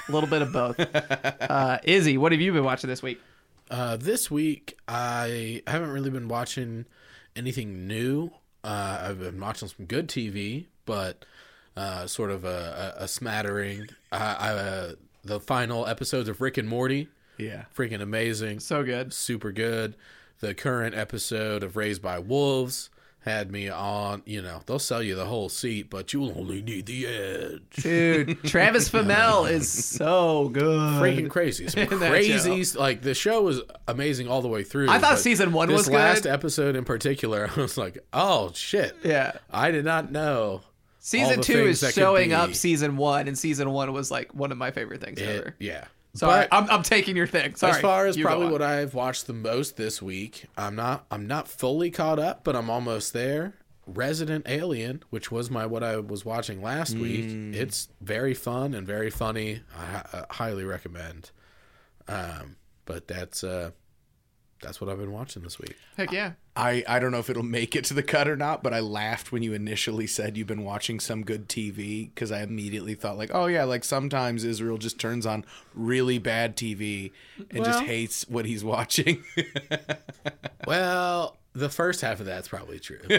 little 0.10 0.30
bit 0.30 0.42
of 0.42 0.52
both. 0.54 0.80
uh, 0.80 1.80
Izzy, 1.84 2.18
what 2.18 2.32
have 2.32 2.42
you 2.42 2.54
been 2.54 2.64
watching 2.64 2.90
this 2.90 3.02
week? 3.02 3.20
Uh, 3.70 3.98
this 3.98 4.32
week, 4.32 4.78
I 4.88 5.62
haven't 5.68 5.92
really 5.92 6.10
been 6.10 6.28
watching 6.28 6.86
anything 7.36 7.88
new. 7.88 8.32
Uh, 8.64 9.00
I've 9.10 9.20
been 9.20 9.40
watching 9.40 9.68
some 9.68 9.86
good 9.86 10.08
TV, 10.08 10.66
but 10.86 11.26
uh, 11.76 12.08
sort 12.08 12.32
of 12.32 12.46
a, 12.46 12.96
a, 13.00 13.04
a 13.04 13.08
smattering. 13.08 13.88
Uh, 14.12 14.36
I, 14.40 14.50
uh, 14.52 14.92
the 15.24 15.40
final 15.40 15.86
episodes 15.86 16.30
of 16.30 16.40
Rick 16.42 16.58
and 16.58 16.68
Morty, 16.70 17.10
yeah. 17.38 17.66
freaking 17.76 18.02
amazing, 18.02 18.60
So 18.62 18.84
good. 18.84 19.14
super 19.14 19.52
good. 19.52 19.96
The 20.40 20.54
current 20.54 20.96
episode 20.96 21.64
of 21.64 21.76
Raised 21.76 22.02
by 22.02 22.20
Wolves 22.20 22.90
had 23.28 23.52
me 23.52 23.70
on. 23.70 24.24
You 24.26 24.42
know, 24.42 24.62
they'll 24.66 24.80
sell 24.80 25.04
you 25.04 25.16
the 25.16 25.26
whole 25.26 25.50
seat, 25.50 25.90
but 25.90 26.14
you'll 26.14 26.38
only 26.38 26.62
need 26.62 26.86
the 26.86 27.06
edge. 27.08 27.62
Dude, 27.82 28.44
Travis 28.44 28.90
Fimmel 28.90 29.50
is 29.50 29.72
so 29.72 30.50
good. 30.50 31.02
freaking 31.02 31.30
crazy. 31.30 31.68
Some 31.68 31.88
crazy, 31.88 32.64
like 32.80 33.02
the 33.02 33.14
show 33.14 33.42
was 33.44 33.62
amazing 33.88 34.28
all 34.28 34.42
the 34.42 34.48
way 34.48 34.64
through. 34.64 34.90
I 34.90 35.00
thought 35.00 35.20
season 35.20 35.52
one 35.54 35.68
this 35.70 35.78
was 35.78 35.90
last 35.90 36.24
good. 36.24 36.32
episode 36.32 36.76
in 36.76 36.86
particular, 36.86 37.50
I 37.56 37.60
was 37.62 37.78
like, 37.78 38.00
oh 38.14 38.52
shit, 38.54 38.96
Yeah. 39.04 39.34
I 39.52 39.72
did 39.72 39.86
not 39.86 40.12
know. 40.12 40.62
Season 41.00 41.42
two 41.42 41.68
is 41.68 41.80
showing 41.94 42.34
up 42.34 42.54
season 42.54 42.98
one, 42.98 43.28
and 43.30 43.38
season 43.38 43.72
one 43.72 43.94
was 43.94 44.12
like 44.12 44.34
one 44.34 44.52
of 44.52 44.58
my 44.58 44.72
favorite 44.72 45.00
things 45.02 45.20
It, 45.22 45.30
ever. 45.30 45.56
yeah. 45.60 45.86
Sorry, 46.18 46.48
But 46.50 46.56
I'm, 46.56 46.70
I'm 46.70 46.84
taking 46.84 47.16
your 47.16 47.28
thing. 47.28 47.56
Sorry. 47.56 47.74
as 47.74 47.80
far 47.82 48.06
as 48.08 48.18
You 48.18 48.26
probably 48.26 48.48
what 48.50 48.62
I've 48.62 48.94
watched 48.94 49.28
the 49.28 49.34
most 49.34 49.78
this 49.78 50.02
week, 50.02 50.46
I'm 50.58 50.76
not 50.76 51.06
I'm 51.12 51.28
not 51.28 51.48
fully 51.48 51.92
caught 51.92 52.20
up, 52.20 52.44
but 52.44 52.56
I'm 52.56 52.70
almost 52.70 53.14
there. 53.14 53.54
Resident 53.86 54.46
Alien, 54.50 55.02
which 55.12 55.32
was 55.32 55.50
my 55.50 55.66
what 55.66 55.82
I 55.84 55.98
was 55.98 56.26
watching 56.26 56.62
last 56.62 56.96
Mm. 56.96 57.02
week, 57.02 57.56
it's 57.62 57.88
very 58.02 58.34
fun 58.34 58.74
and 58.74 58.86
very 58.86 59.10
funny. 59.10 59.62
I, 59.78 60.04
I 60.14 60.26
highly 60.34 60.66
recommend. 60.66 61.32
Um, 62.08 62.58
but 62.86 63.08
that's 63.08 63.44
uh, 63.44 63.72
that's 64.62 64.82
what 64.82 64.90
I've 64.90 64.98
been 64.98 65.12
watching 65.12 65.44
this 65.44 65.60
week. 65.60 65.76
Heck 65.98 66.12
yeah. 66.12 66.34
I, 66.56 66.84
I 66.88 67.00
don't 67.00 67.12
know 67.12 67.20
if 67.20 67.30
it'll 67.30 67.44
make 67.44 67.76
it 67.76 67.84
to 67.86 67.94
the 67.94 68.02
cut 68.02 68.28
or 68.28 68.36
not, 68.36 68.64
but 68.64 68.74
I 68.74 68.80
laughed 68.80 69.32
when 69.32 69.44
you 69.44 69.54
initially 69.54 70.08
said 70.08 70.38
you've 70.38 70.48
been 70.48 70.64
watching 70.64 71.00
some 71.00 71.24
good 71.24 71.48
TV 71.48 72.14
because 72.14 72.32
I 72.32 72.42
immediately 72.42 72.96
thought 72.96 73.18
like, 73.18 73.30
oh 73.34 73.46
yeah, 73.46 73.64
like 73.64 73.84
sometimes 73.84 74.44
Israel 74.44 74.78
just 74.78 75.00
turns 75.00 75.26
on 75.26 75.46
really 75.76 76.18
bad 76.18 76.58
TV 76.58 77.12
and 77.52 77.64
just 77.64 77.84
hates 77.84 78.28
what 78.28 78.46
he's 78.46 78.64
watching. 78.64 79.24
Well, 80.66 81.38
the 81.54 81.70
first 81.70 82.02
half 82.02 82.20
of 82.20 82.26
that's 82.26 82.48
probably 82.48 82.80
true. 82.80 83.00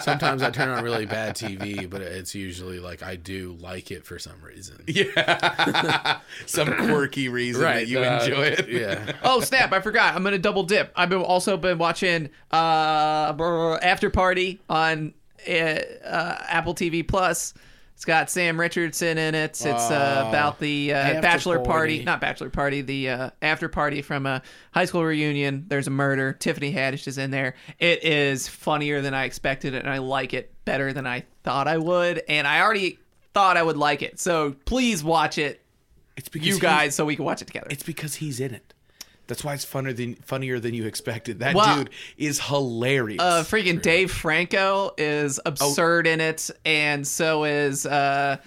Sometimes 0.00 0.42
I 0.42 0.50
turn 0.50 0.68
on 0.70 0.82
really 0.82 1.06
bad 1.06 1.36
TV, 1.36 1.88
but 1.88 2.00
it's 2.00 2.34
usually 2.34 2.80
like 2.80 3.02
I 3.02 3.16
do 3.16 3.56
like 3.60 3.90
it 3.90 4.04
for 4.04 4.18
some 4.18 4.40
reason. 4.42 4.82
yeah, 4.86 6.20
some 6.46 6.68
quirky 6.68 7.28
reason 7.28 7.62
that 7.62 7.86
you 7.86 8.00
uh, 8.00 8.20
enjoy 8.22 8.46
it. 8.46 8.68
Yeah. 8.68 9.12
Oh 9.22 9.40
snap! 9.40 9.72
I 9.72 9.80
forgot. 9.80 10.14
I'm 10.14 10.24
gonna 10.24 10.38
double 10.38 10.62
dip. 10.62 10.92
I've 10.96 11.10
been 11.10 11.20
also 11.20 11.56
been 11.56 11.78
watching 11.78 12.30
uh, 12.50 13.78
After 13.82 14.10
Party 14.10 14.60
on 14.68 15.12
uh, 15.48 15.52
uh, 15.52 16.36
Apple 16.48 16.74
TV 16.74 17.06
Plus. 17.06 17.54
It's 17.98 18.04
got 18.04 18.30
Sam 18.30 18.60
Richardson 18.60 19.18
in 19.18 19.34
it. 19.34 19.50
It's 19.60 19.66
uh, 19.66 20.22
Oh. 20.24 20.28
about 20.28 20.60
the 20.60 20.92
uh, 20.94 21.20
bachelor 21.20 21.56
party, 21.56 21.96
party. 21.96 22.04
not 22.04 22.20
bachelor 22.20 22.48
party, 22.48 22.80
the 22.80 23.10
uh, 23.10 23.30
after 23.42 23.68
party 23.68 24.02
from 24.02 24.24
a 24.24 24.40
high 24.70 24.84
school 24.84 25.04
reunion. 25.04 25.64
There's 25.66 25.88
a 25.88 25.90
murder. 25.90 26.32
Tiffany 26.32 26.72
Haddish 26.72 27.08
is 27.08 27.18
in 27.18 27.32
there. 27.32 27.56
It 27.80 28.04
is 28.04 28.46
funnier 28.46 29.00
than 29.00 29.14
I 29.14 29.24
expected, 29.24 29.74
and 29.74 29.90
I 29.90 29.98
like 29.98 30.32
it 30.32 30.54
better 30.64 30.92
than 30.92 31.08
I 31.08 31.24
thought 31.42 31.66
I 31.66 31.76
would. 31.78 32.22
And 32.28 32.46
I 32.46 32.60
already 32.60 33.00
thought 33.34 33.56
I 33.56 33.64
would 33.64 33.76
like 33.76 34.02
it. 34.02 34.20
So 34.20 34.54
please 34.64 35.02
watch 35.02 35.36
it, 35.36 35.60
It's 36.16 36.28
because 36.28 36.46
you 36.46 36.54
he- 36.54 36.60
guys, 36.60 36.94
so 36.94 37.04
we 37.04 37.16
can 37.16 37.24
watch 37.24 37.42
it 37.42 37.46
together. 37.46 37.66
it's 37.68 37.82
because 37.82 38.14
he's 38.14 38.38
in 38.38 38.54
it. 38.54 38.74
That's 39.28 39.44
why 39.44 39.54
it's 39.54 39.64
funner 39.64 39.94
than 39.94 40.16
funnier 40.16 40.58
than 40.58 40.74
you 40.74 40.86
expected. 40.86 41.38
That 41.38 41.54
Wow. 41.54 41.76
dude 41.76 41.90
is 42.16 42.40
hilarious. 42.40 43.20
uh 43.20 43.44
freaking 43.44 43.80
Dave 43.80 44.10
Franco 44.10 44.92
is 44.98 45.38
absurd 45.46 46.06
in 46.08 46.20
it, 46.20 46.50
and 46.64 47.06
so 47.06 47.44
is 47.44 47.86
uh 47.86 48.38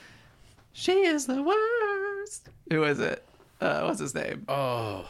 she 0.74 0.92
is 1.06 1.26
the 1.28 1.42
worst. 1.42 2.50
Who 2.72 2.84
is 2.84 3.00
it? 3.00 3.24
Uh 3.62 3.84
what's 3.84 4.00
his 4.00 4.14
name? 4.16 4.44
Oh, 4.50 5.08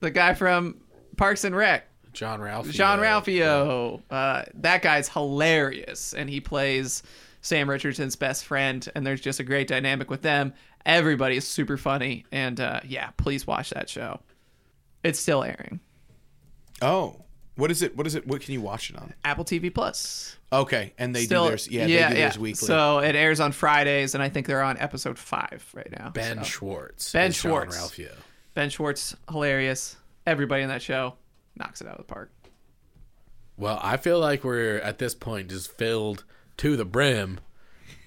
The 0.00 0.10
guy 0.10 0.34
from 0.34 0.76
Parks 1.16 1.42
and 1.44 1.56
Rec. 1.56 1.84
Jean-Ralphio. 2.12 2.70
John 2.72 2.98
Ralphio. 3.00 4.00
Uh, 4.10 4.42
that 4.54 4.82
guy's 4.82 5.08
hilarious, 5.08 6.14
and 6.14 6.28
he 6.28 6.40
plays 6.40 7.02
Sam 7.42 7.68
Richardson's 7.70 8.16
best 8.16 8.44
friend, 8.44 8.88
and 8.94 9.06
there's 9.06 9.20
just 9.20 9.38
a 9.40 9.44
great 9.44 9.68
dynamic 9.68 10.10
with 10.10 10.22
them. 10.22 10.52
Everybody 10.84 11.36
is 11.36 11.46
super 11.46 11.76
funny, 11.76 12.24
and 12.32 12.58
uh, 12.60 12.80
yeah, 12.84 13.10
please 13.18 13.46
watch 13.46 13.70
that 13.70 13.88
show. 13.88 14.18
It's 15.04 15.18
still 15.18 15.42
airing. 15.44 15.80
Oh, 16.82 17.24
what 17.56 17.70
is 17.70 17.82
it? 17.82 17.96
What 17.96 18.06
is 18.06 18.14
it? 18.14 18.26
What 18.26 18.40
can 18.40 18.54
you 18.54 18.60
watch 18.60 18.90
it 18.90 18.96
on? 18.96 19.12
Apple 19.24 19.44
TV 19.44 19.72
Plus. 19.72 20.36
Okay, 20.52 20.92
and 20.96 21.14
they 21.14 21.24
Still, 21.24 21.44
do 21.44 21.48
theirs. 21.50 21.68
Yeah, 21.68 21.86
they 21.86 22.08
do 22.08 22.14
theirs 22.14 22.38
weekly. 22.38 22.66
So 22.66 22.98
it 23.00 23.14
airs 23.16 23.40
on 23.40 23.52
Fridays, 23.52 24.14
and 24.14 24.22
I 24.22 24.28
think 24.28 24.46
they're 24.46 24.62
on 24.62 24.78
episode 24.78 25.18
five 25.18 25.68
right 25.74 25.90
now. 25.90 26.10
Ben 26.10 26.38
So. 26.38 26.42
Schwartz. 26.44 27.12
Ben 27.12 27.30
is 27.30 27.40
John 27.42 27.50
Schwartz. 27.50 27.76
Ralphio. 27.76 28.14
Ben 28.54 28.70
Schwartz, 28.70 29.16
hilarious. 29.30 29.96
Everybody 30.26 30.62
in 30.62 30.68
that 30.68 30.82
show 30.82 31.14
knocks 31.56 31.80
it 31.80 31.86
out 31.86 31.94
of 31.94 32.06
the 32.06 32.12
park. 32.12 32.30
Well, 33.56 33.78
I 33.82 33.96
feel 33.96 34.20
like 34.20 34.44
we're 34.44 34.76
at 34.78 34.98
this 34.98 35.14
point 35.14 35.50
just 35.50 35.72
filled 35.72 36.24
to 36.58 36.76
the 36.76 36.84
brim 36.84 37.40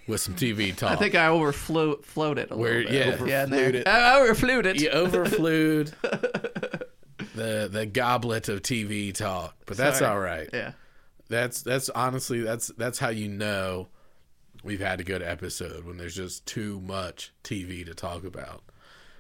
with 0.07 0.21
some 0.21 0.35
TV 0.35 0.75
talk. 0.75 0.91
I 0.91 0.95
think 0.95 1.15
I 1.15 1.27
overflew 1.27 2.01
floated 2.03 2.51
a 2.51 2.57
We're- 2.57 2.85
little 2.85 3.25
bit. 3.25 3.29
yeah. 3.29 3.41
yeah, 3.41 3.45
there. 3.45 3.75
It. 3.75 3.87
I 3.87 4.19
overflewed 4.19 4.65
it. 4.65 4.81
you 4.81 4.89
overflewed 4.89 5.93
the 7.35 7.69
the 7.71 7.85
goblet 7.85 8.49
of 8.49 8.61
TV 8.61 9.13
talk, 9.13 9.55
but 9.65 9.77
that's 9.77 9.99
Sorry. 9.99 10.11
all 10.11 10.19
right. 10.19 10.49
Yeah. 10.53 10.71
That's 11.29 11.61
that's 11.61 11.89
honestly 11.89 12.41
that's 12.41 12.67
that's 12.77 12.99
how 12.99 13.09
you 13.09 13.27
know 13.29 13.87
we've 14.63 14.81
had 14.81 14.99
a 14.99 15.03
good 15.03 15.21
episode 15.23 15.85
when 15.85 15.97
there's 15.97 16.15
just 16.15 16.45
too 16.45 16.79
much 16.81 17.31
TV 17.43 17.85
to 17.85 17.93
talk 17.93 18.23
about. 18.23 18.63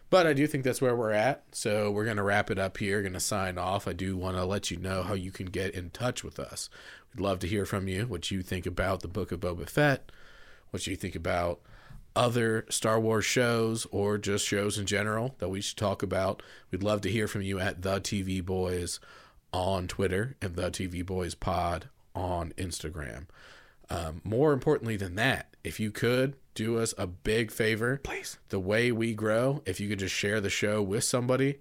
But 0.09 0.27
I 0.27 0.33
do 0.33 0.45
think 0.45 0.65
that's 0.65 0.81
where 0.81 0.95
we're 0.95 1.11
at. 1.11 1.43
So 1.53 1.89
we're 1.89 2.03
gonna 2.05 2.23
wrap 2.23 2.51
it 2.51 2.59
up 2.59 2.77
here. 2.77 3.01
Gonna 3.01 3.19
sign 3.21 3.57
off. 3.57 3.87
I 3.87 3.93
do 3.93 4.17
want 4.17 4.35
to 4.35 4.43
let 4.45 4.69
you 4.71 4.77
know 4.77 5.03
how 5.03 5.13
you 5.13 5.31
can 5.31 5.45
get 5.45 5.73
in 5.73 5.89
touch 5.91 6.21
with 6.23 6.37
us. 6.37 6.69
We'd 7.15 7.21
love 7.23 7.39
to 7.39 7.47
hear 7.47 7.65
from 7.65 7.87
you. 7.87 8.05
What 8.07 8.29
you 8.31 8.41
think 8.41 8.65
about 8.65 9.01
the 9.01 9.07
Book 9.07 9.31
of 9.31 9.39
Boba 9.39 9.69
Fett? 9.69 10.11
What 10.71 10.83
do 10.83 10.91
you 10.91 10.97
think 10.97 11.15
about 11.15 11.61
other 12.15 12.65
Star 12.69 12.99
Wars 12.99 13.25
shows 13.25 13.87
or 13.91 14.17
just 14.17 14.45
shows 14.45 14.77
in 14.77 14.85
general 14.85 15.35
that 15.39 15.49
we 15.49 15.61
should 15.61 15.77
talk 15.77 16.03
about. 16.03 16.43
We'd 16.69 16.83
love 16.83 17.01
to 17.01 17.09
hear 17.09 17.27
from 17.27 17.41
you 17.41 17.59
at 17.59 17.81
the 17.81 18.01
TV 18.01 18.43
Boys 18.43 18.99
on 19.53 19.87
Twitter 19.87 20.35
and 20.41 20.55
the 20.55 20.69
TV 20.71 21.05
Boys 21.05 21.35
Pod 21.35 21.89
on 22.13 22.53
Instagram. 22.57 23.27
Um, 23.89 24.21
more 24.23 24.53
importantly 24.53 24.95
than 24.95 25.15
that, 25.15 25.55
if 25.63 25.79
you 25.79 25.91
could 25.91 26.35
do 26.53 26.79
us 26.79 26.93
a 26.97 27.07
big 27.07 27.51
favor, 27.51 27.99
Please. 28.03 28.39
the 28.49 28.59
way 28.59 28.91
we 28.91 29.13
grow, 29.13 29.61
if 29.65 29.79
you 29.79 29.89
could 29.89 29.99
just 29.99 30.15
share 30.15 30.39
the 30.41 30.49
show 30.49 30.81
with 30.81 31.03
somebody 31.03 31.59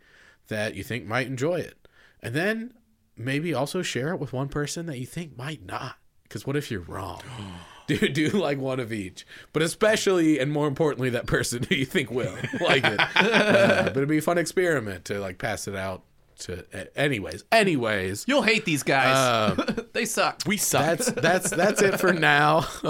that 0.48 0.74
you 0.74 0.82
think 0.82 1.06
might 1.06 1.26
enjoy 1.26 1.56
it, 1.56 1.88
and 2.20 2.34
then 2.34 2.74
maybe 3.16 3.52
also 3.52 3.82
share 3.82 4.12
it 4.12 4.20
with 4.20 4.32
one 4.32 4.48
person 4.48 4.86
that 4.86 4.98
you 4.98 5.06
think 5.06 5.36
might 5.36 5.64
not. 5.64 5.96
Because 6.24 6.46
what 6.46 6.56
if 6.56 6.70
you're 6.70 6.80
wrong? 6.80 7.20
do 7.98 8.08
do 8.08 8.28
like 8.30 8.58
one 8.58 8.80
of 8.80 8.92
each, 8.92 9.26
but 9.52 9.62
especially 9.62 10.38
and 10.38 10.50
more 10.52 10.66
importantly, 10.68 11.10
that 11.10 11.26
person 11.26 11.62
who 11.62 11.74
you 11.74 11.84
think 11.86 12.10
will 12.10 12.34
like 12.60 12.84
it. 12.84 13.00
Uh, 13.16 13.84
but 13.84 13.96
it'd 13.96 14.08
be 14.08 14.18
a 14.18 14.22
fun 14.22 14.38
experiment 14.38 15.04
to 15.06 15.18
like 15.18 15.38
pass 15.38 15.66
it 15.68 15.74
out 15.76 16.02
to. 16.40 16.64
Anyways, 16.98 17.44
anyways, 17.52 18.24
You'll 18.26 18.42
hate 18.42 18.64
these 18.64 18.82
guys. 18.82 19.16
uh, 19.58 19.82
they 19.92 20.04
suck. 20.06 20.40
we 20.46 20.56
suck. 20.56 20.82
that's 20.82 21.10
that's 21.10 21.50
that's 21.50 21.82
it 21.82 22.00
for 22.00 22.12
now. 22.12 22.66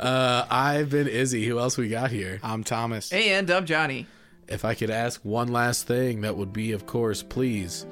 uh, 0.00 0.46
I've 0.50 0.90
been 0.90 1.08
Izzy. 1.08 1.44
Who 1.46 1.58
else 1.58 1.76
we 1.76 1.88
got 1.88 2.10
here? 2.10 2.40
I'm 2.42 2.64
Thomas. 2.64 3.12
and 3.12 3.50
I'm 3.50 3.66
Johnny. 3.66 4.06
If 4.48 4.64
I 4.64 4.74
could 4.74 4.90
ask 4.90 5.20
one 5.24 5.48
last 5.48 5.86
thing, 5.86 6.20
that 6.22 6.36
would 6.36 6.52
be, 6.52 6.72
of 6.72 6.84
course, 6.86 7.22
please 7.22 7.86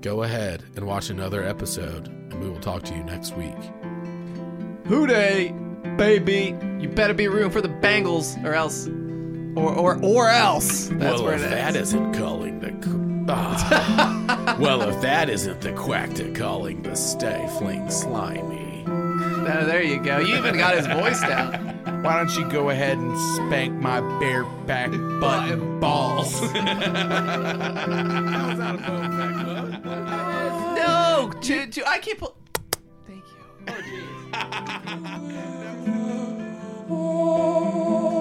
go 0.00 0.22
ahead 0.22 0.62
and 0.76 0.86
watch 0.86 1.10
another 1.10 1.42
episode, 1.42 2.06
and 2.08 2.40
we 2.40 2.48
will 2.48 2.60
talk 2.60 2.82
to 2.84 2.94
you 2.94 3.02
next 3.04 3.36
week. 3.36 3.54
Who 4.88 5.06
Dey, 5.06 5.54
baby. 5.96 6.56
You 6.80 6.88
better 6.88 7.14
be 7.14 7.28
rooting 7.28 7.50
for 7.50 7.60
the 7.60 7.68
Bengals, 7.68 8.42
or 8.44 8.54
else, 8.54 8.86
or 9.56 9.72
or 9.74 9.98
or 10.04 10.28
else. 10.30 10.88
That's 10.88 11.00
well, 11.20 11.24
where 11.24 11.34
if 11.34 11.42
it 11.44 11.50
that 11.50 11.76
is. 11.76 11.88
isn't 11.88 12.14
calling 12.14 12.60
the. 12.60 12.70
qu- 12.72 12.98
Ah. 13.30 14.56
well, 14.58 14.80
if 14.80 15.02
that 15.02 15.28
isn't 15.28 15.60
the 15.60 15.72
quack 15.72 16.14
to 16.14 16.32
calling 16.32 16.80
the 16.82 16.94
stifling 16.96 17.90
slimy. 17.90 18.84
Uh, 18.86 19.64
there 19.66 19.82
you 19.82 20.00
go. 20.02 20.16
You 20.18 20.38
even 20.38 20.56
got 20.56 20.74
his 20.78 20.86
voice 20.86 21.20
down. 21.20 21.52
Why 22.02 22.16
don't 22.16 22.34
you 22.38 22.48
go 22.50 22.70
ahead 22.70 22.96
and 22.96 23.14
spank 23.36 23.74
my 23.82 24.00
bare 24.18 24.44
back 24.66 24.90
butt 25.20 25.50
and 25.50 25.78
balls? 25.78 26.40
No, 30.74 31.30
to, 31.42 31.66
to, 31.66 31.86
I 31.88 31.98
can't 31.98 32.18
pull. 32.18 32.34
Oh. 36.90 38.14